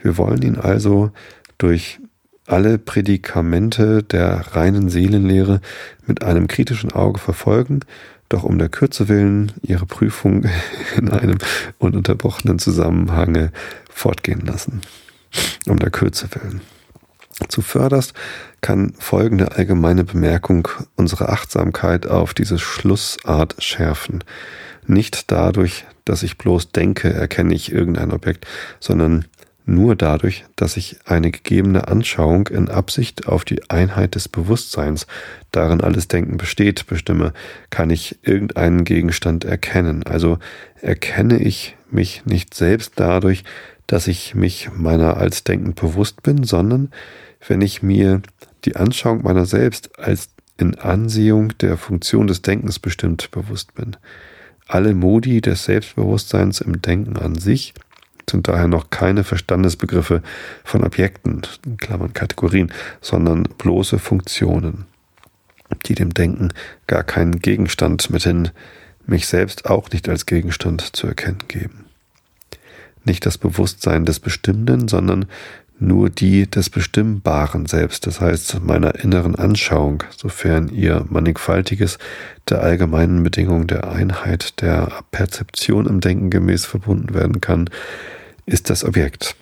Wir 0.00 0.16
wollen 0.16 0.42
ihn 0.42 0.56
also 0.56 1.10
durch 1.58 1.98
alle 2.46 2.78
Prädikamente 2.78 4.02
der 4.02 4.54
reinen 4.54 4.88
Seelenlehre 4.88 5.60
mit 6.06 6.22
einem 6.22 6.46
kritischen 6.46 6.92
Auge 6.92 7.18
verfolgen, 7.18 7.80
doch 8.28 8.42
um 8.42 8.58
der 8.58 8.68
Kürze 8.68 9.08
willen 9.08 9.52
ihre 9.62 9.86
Prüfung 9.86 10.44
in 10.96 11.10
einem 11.10 11.38
ununterbrochenen 11.78 12.58
Zusammenhange 12.58 13.52
fortgehen 13.90 14.44
lassen. 14.44 14.80
Um 15.66 15.78
der 15.78 15.90
Kürze 15.90 16.28
willen. 16.32 16.60
Zuvörderst 17.48 18.14
kann 18.62 18.94
folgende 18.98 19.52
allgemeine 19.52 20.04
Bemerkung 20.04 20.68
unsere 20.96 21.28
Achtsamkeit 21.28 22.06
auf 22.06 22.32
diese 22.32 22.58
Schlussart 22.58 23.56
schärfen. 23.58 24.24
Nicht 24.86 25.30
dadurch, 25.30 25.84
dass 26.04 26.22
ich 26.22 26.38
bloß 26.38 26.72
denke, 26.72 27.12
erkenne 27.12 27.54
ich 27.54 27.72
irgendein 27.72 28.12
Objekt, 28.12 28.46
sondern 28.80 29.26
nur 29.66 29.96
dadurch, 29.96 30.44
dass 30.54 30.76
ich 30.76 30.96
eine 31.04 31.30
gegebene 31.30 31.88
Anschauung 31.88 32.46
in 32.46 32.68
Absicht 32.68 33.26
auf 33.26 33.44
die 33.44 33.68
Einheit 33.68 34.14
des 34.14 34.28
Bewusstseins, 34.28 35.06
darin 35.50 35.80
alles 35.80 36.08
Denken 36.08 36.36
besteht, 36.36 36.86
bestimme, 36.86 37.32
kann 37.70 37.90
ich 37.90 38.18
irgendeinen 38.22 38.84
Gegenstand 38.84 39.44
erkennen. 39.44 40.04
Also 40.04 40.38
erkenne 40.80 41.38
ich 41.38 41.76
mich 41.90 42.24
nicht 42.26 42.54
selbst 42.54 42.92
dadurch, 42.96 43.44
dass 43.86 44.06
ich 44.06 44.34
mich 44.34 44.70
meiner 44.74 45.16
als 45.16 45.44
denkend 45.44 45.76
bewusst 45.76 46.22
bin, 46.22 46.44
sondern 46.44 46.90
wenn 47.46 47.60
ich 47.60 47.82
mir 47.82 48.22
die 48.64 48.76
Anschauung 48.76 49.22
meiner 49.22 49.46
selbst 49.46 49.98
als 49.98 50.30
in 50.58 50.76
Ansehung 50.76 51.56
der 51.58 51.76
Funktion 51.76 52.26
des 52.26 52.42
Denkens 52.42 52.78
bestimmt 52.78 53.30
bewusst 53.30 53.74
bin. 53.74 53.96
Alle 54.66 54.94
Modi 54.94 55.40
des 55.40 55.64
Selbstbewusstseins 55.64 56.60
im 56.60 56.82
Denken 56.82 57.16
an 57.16 57.36
sich 57.36 57.74
sind 58.28 58.48
daher 58.48 58.68
noch 58.68 58.90
keine 58.90 59.24
Verstandesbegriffe 59.24 60.22
von 60.64 60.84
Objekten, 60.84 61.42
in 61.64 61.76
Klammern 61.76 62.12
Kategorien, 62.12 62.72
sondern 63.00 63.44
bloße 63.58 63.98
Funktionen, 63.98 64.86
die 65.86 65.94
dem 65.94 66.12
Denken 66.12 66.52
gar 66.86 67.04
keinen 67.04 67.40
Gegenstand 67.40 68.10
mithin 68.10 68.50
mich 69.06 69.26
selbst 69.26 69.66
auch 69.66 69.90
nicht 69.90 70.08
als 70.08 70.26
Gegenstand 70.26 70.96
zu 70.96 71.06
erkennen 71.06 71.44
geben. 71.48 71.84
Nicht 73.04 73.24
das 73.24 73.38
Bewusstsein 73.38 74.04
des 74.04 74.18
Bestimmenden, 74.18 74.88
sondern 74.88 75.26
nur 75.78 76.08
die 76.08 76.50
des 76.50 76.70
Bestimmbaren 76.70 77.66
selbst, 77.66 78.06
das 78.06 78.20
heißt 78.20 78.62
meiner 78.62 78.94
inneren 78.96 79.34
Anschauung, 79.34 80.02
sofern 80.16 80.68
ihr 80.68 81.04
mannigfaltiges 81.08 81.98
der 82.48 82.62
allgemeinen 82.62 83.22
Bedingung 83.22 83.66
der 83.66 83.90
Einheit 83.90 84.60
der 84.62 84.90
Perzeption 85.10 85.86
im 85.86 86.00
Denken 86.00 86.30
gemäß 86.30 86.64
verbunden 86.64 87.14
werden 87.14 87.40
kann, 87.40 87.68
ist 88.46 88.70
das 88.70 88.84
Objekt. 88.84 89.36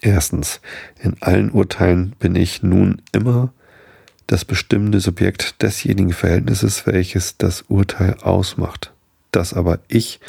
Erstens, 0.00 0.60
in 1.00 1.16
allen 1.20 1.50
Urteilen 1.50 2.14
bin 2.18 2.36
ich 2.36 2.62
nun 2.62 3.02
immer 3.12 3.52
das 4.26 4.44
bestimmende 4.44 5.00
Subjekt 5.00 5.62
desjenigen 5.62 6.12
Verhältnisses, 6.12 6.86
welches 6.86 7.36
das 7.36 7.62
Urteil 7.62 8.14
ausmacht. 8.22 8.92
Das 9.30 9.52
aber 9.52 9.80
ich, 9.88 10.20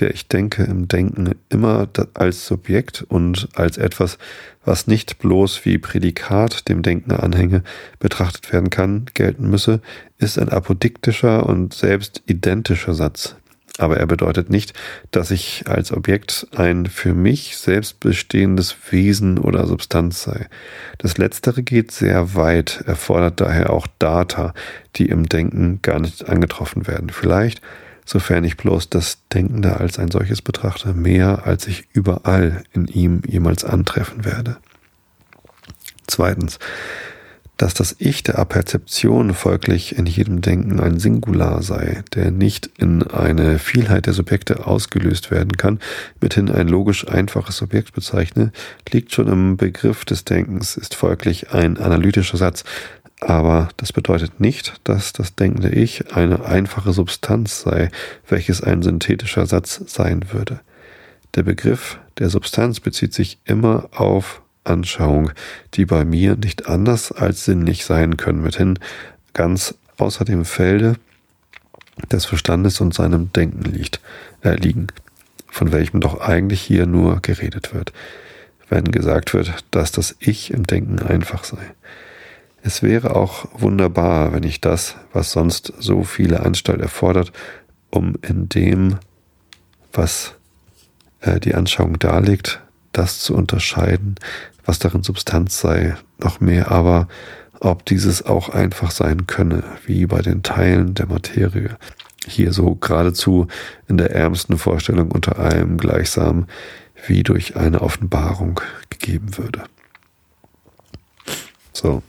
der 0.00 0.12
ich 0.12 0.28
denke 0.28 0.64
im 0.64 0.88
Denken, 0.88 1.34
immer 1.48 1.88
als 2.14 2.46
Subjekt 2.46 3.02
und 3.08 3.48
als 3.54 3.78
etwas, 3.78 4.18
was 4.64 4.86
nicht 4.86 5.18
bloß 5.18 5.64
wie 5.64 5.78
Prädikat 5.78 6.68
dem 6.68 6.82
Denken 6.82 7.12
anhänge, 7.12 7.62
betrachtet 7.98 8.52
werden 8.52 8.70
kann, 8.70 9.06
gelten 9.14 9.50
müsse, 9.50 9.80
ist 10.18 10.38
ein 10.38 10.48
apodiktischer 10.48 11.46
und 11.46 11.74
selbst 11.74 12.22
identischer 12.26 12.94
Satz, 12.94 13.36
aber 13.78 13.96
er 13.96 14.06
bedeutet 14.06 14.50
nicht, 14.50 14.74
dass 15.10 15.30
ich 15.30 15.64
als 15.66 15.92
Objekt 15.92 16.48
ein 16.54 16.86
für 16.86 17.14
mich 17.14 17.56
selbst 17.56 18.00
bestehendes 18.00 18.76
Wesen 18.90 19.38
oder 19.38 19.66
Substanz 19.66 20.22
sei. 20.22 20.48
Das 20.98 21.16
Letztere 21.16 21.62
geht 21.62 21.92
sehr 21.92 22.34
weit, 22.34 22.82
erfordert 22.86 23.40
daher 23.40 23.70
auch 23.70 23.86
Data, 23.98 24.52
die 24.96 25.06
im 25.06 25.28
Denken 25.28 25.80
gar 25.80 26.00
nicht 26.00 26.28
angetroffen 26.28 26.86
werden. 26.88 27.10
Vielleicht, 27.10 27.62
sofern 28.04 28.44
ich 28.44 28.56
bloß 28.56 28.90
das 28.90 29.18
Denkende 29.32 29.78
als 29.78 29.98
ein 29.98 30.10
solches 30.10 30.42
betrachte, 30.42 30.92
mehr 30.92 31.46
als 31.46 31.66
ich 31.68 31.86
überall 31.92 32.64
in 32.72 32.88
ihm 32.88 33.22
jemals 33.26 33.64
antreffen 33.64 34.24
werde. 34.24 34.56
Zweitens, 36.08 36.58
dass 37.58 37.74
das 37.74 37.94
Ich 37.98 38.22
der 38.22 38.38
Aperzeption 38.38 39.34
folglich 39.34 39.98
in 39.98 40.06
jedem 40.06 40.40
Denken 40.40 40.80
ein 40.80 40.98
Singular 40.98 41.60
sei, 41.62 42.02
der 42.14 42.30
nicht 42.30 42.70
in 42.78 43.02
eine 43.02 43.58
Vielheit 43.58 44.06
der 44.06 44.14
Subjekte 44.14 44.66
ausgelöst 44.66 45.30
werden 45.30 45.56
kann, 45.56 45.80
mithin 46.20 46.50
ein 46.50 46.68
logisch 46.68 47.06
einfaches 47.08 47.56
Subjekt 47.56 47.92
bezeichne, 47.92 48.52
liegt 48.90 49.12
schon 49.12 49.28
im 49.28 49.56
Begriff 49.56 50.04
des 50.04 50.24
Denkens, 50.24 50.76
ist 50.76 50.94
folglich 50.94 51.52
ein 51.52 51.76
analytischer 51.76 52.38
Satz, 52.38 52.64
aber 53.20 53.68
das 53.76 53.92
bedeutet 53.92 54.38
nicht, 54.38 54.80
dass 54.84 55.12
das 55.12 55.34
denkende 55.34 55.70
Ich 55.70 56.14
eine 56.14 56.44
einfache 56.44 56.92
Substanz 56.92 57.62
sei, 57.62 57.90
welches 58.28 58.62
ein 58.62 58.82
synthetischer 58.82 59.46
Satz 59.46 59.82
sein 59.86 60.26
würde. 60.32 60.60
Der 61.34 61.42
Begriff 61.42 61.98
der 62.18 62.30
Substanz 62.30 62.78
bezieht 62.78 63.14
sich 63.14 63.38
immer 63.44 63.88
auf 63.92 64.42
Anschauung, 64.68 65.30
die 65.74 65.84
bei 65.84 66.04
mir 66.04 66.36
nicht 66.36 66.68
anders 66.68 67.12
als 67.12 67.44
sinnlich 67.44 67.84
sein 67.84 68.16
können, 68.16 68.42
mithin 68.42 68.78
ganz 69.34 69.74
außer 69.98 70.24
dem 70.24 70.44
Felde 70.44 70.96
des 72.10 72.24
Verstandes 72.24 72.80
und 72.80 72.94
seinem 72.94 73.32
Denken 73.32 73.62
liegt, 73.62 74.00
äh, 74.42 74.54
liegen, 74.54 74.88
von 75.50 75.72
welchem 75.72 76.00
doch 76.00 76.20
eigentlich 76.20 76.60
hier 76.60 76.86
nur 76.86 77.20
geredet 77.20 77.74
wird, 77.74 77.92
wenn 78.68 78.84
gesagt 78.84 79.34
wird, 79.34 79.64
dass 79.70 79.92
das 79.92 80.16
Ich 80.20 80.52
im 80.52 80.64
Denken 80.66 81.00
einfach 81.00 81.44
sei. 81.44 81.74
Es 82.62 82.82
wäre 82.82 83.14
auch 83.14 83.48
wunderbar, 83.52 84.32
wenn 84.32 84.42
ich 84.42 84.60
das, 84.60 84.96
was 85.12 85.32
sonst 85.32 85.72
so 85.78 86.04
viele 86.04 86.40
Anstalt 86.40 86.80
erfordert, 86.80 87.32
um 87.90 88.16
in 88.22 88.48
dem, 88.48 88.98
was 89.92 90.34
äh, 91.20 91.40
die 91.40 91.54
Anschauung 91.54 91.98
darlegt, 91.98 92.60
das 92.92 93.20
zu 93.20 93.34
unterscheiden, 93.34 94.16
was 94.68 94.78
darin 94.78 95.02
Substanz 95.02 95.60
sei, 95.60 95.96
noch 96.18 96.40
mehr 96.40 96.70
aber 96.70 97.08
ob 97.60 97.86
dieses 97.86 98.24
auch 98.24 98.50
einfach 98.50 98.90
sein 98.90 99.26
könne, 99.26 99.64
wie 99.86 100.06
bei 100.06 100.20
den 100.20 100.42
Teilen 100.42 100.94
der 100.94 101.06
Materie. 101.06 101.76
Hier 102.26 102.52
so 102.52 102.74
geradezu 102.74 103.48
in 103.88 103.96
der 103.96 104.14
ärmsten 104.14 104.58
Vorstellung 104.58 105.10
unter 105.10 105.38
allem 105.38 105.78
gleichsam 105.78 106.46
wie 107.06 107.22
durch 107.22 107.56
eine 107.56 107.80
Offenbarung 107.80 108.60
gegeben 108.90 109.38
würde. 109.38 109.64
So, 111.72 112.02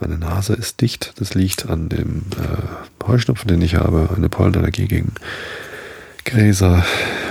meine 0.00 0.16
Nase 0.16 0.54
ist 0.54 0.80
dicht. 0.80 1.12
Das 1.20 1.34
liegt 1.34 1.68
an 1.68 1.90
dem 1.90 2.22
äh, 2.38 3.06
Heuschnupfen, 3.06 3.48
den 3.48 3.60
ich 3.60 3.74
habe, 3.74 4.08
eine 4.16 4.30
Pollenallergie 4.30 4.86
gegen 4.86 5.12
Gräser 6.24 6.84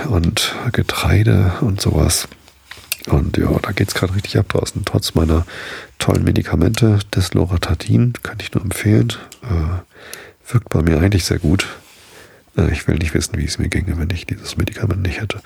und 0.08 0.54
Getreide 0.72 1.54
und 1.62 1.80
sowas. 1.80 2.28
Und 3.08 3.36
ja, 3.36 3.50
da 3.62 3.72
geht 3.72 3.88
es 3.88 3.94
gerade 3.94 4.14
richtig 4.14 4.38
ab 4.38 4.48
draußen. 4.48 4.84
Trotz 4.84 5.14
meiner 5.14 5.46
tollen 5.98 6.24
Medikamente, 6.24 6.98
des 7.14 7.34
Loratadin, 7.34 8.12
kann 8.22 8.38
ich 8.40 8.52
nur 8.52 8.62
empfehlen. 8.62 9.12
Äh, 9.42 10.52
wirkt 10.52 10.68
bei 10.68 10.82
mir 10.82 11.00
eigentlich 11.00 11.24
sehr 11.24 11.38
gut. 11.38 11.66
Äh, 12.56 12.70
ich 12.72 12.86
will 12.86 12.96
nicht 12.96 13.14
wissen, 13.14 13.38
wie 13.38 13.44
es 13.44 13.58
mir 13.58 13.68
ginge, 13.68 13.98
wenn 13.98 14.10
ich 14.10 14.26
dieses 14.26 14.56
Medikament 14.56 15.02
nicht 15.02 15.20
hätte. 15.20 15.40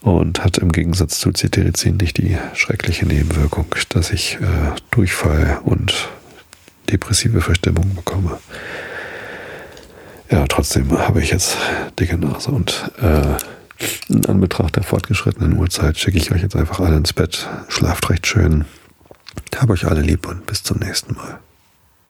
Und 0.00 0.44
hat 0.44 0.58
im 0.58 0.72
Gegensatz 0.72 1.18
zu 1.18 1.32
Cetirizin 1.32 1.96
nicht 1.96 2.18
die 2.18 2.36
schreckliche 2.54 3.06
Nebenwirkung, 3.06 3.66
dass 3.90 4.10
ich 4.10 4.38
äh, 4.40 4.72
Durchfall 4.90 5.60
und 5.64 6.08
depressive 6.90 7.40
Verstimmung 7.40 7.94
bekomme. 7.94 8.38
Ja, 10.30 10.46
trotzdem 10.46 10.96
habe 10.96 11.22
ich 11.22 11.30
jetzt 11.30 11.56
dicke 11.98 12.18
Nase 12.18 12.50
und 12.50 12.90
äh, 13.00 13.36
in 14.08 14.24
Anbetracht 14.26 14.76
der 14.76 14.82
fortgeschrittenen 14.82 15.58
Uhrzeit 15.58 15.98
schicke 15.98 16.18
ich 16.18 16.32
euch 16.32 16.42
jetzt 16.42 16.56
einfach 16.56 16.80
alle 16.80 16.96
ins 16.96 17.12
Bett. 17.12 17.48
Schlaft 17.68 18.08
recht 18.10 18.26
schön. 18.26 18.64
Hab 19.54 19.70
euch 19.70 19.86
alle 19.86 20.02
lieb 20.02 20.26
und 20.26 20.46
bis 20.46 20.62
zum 20.62 20.78
nächsten 20.78 21.14
Mal. 21.14 21.38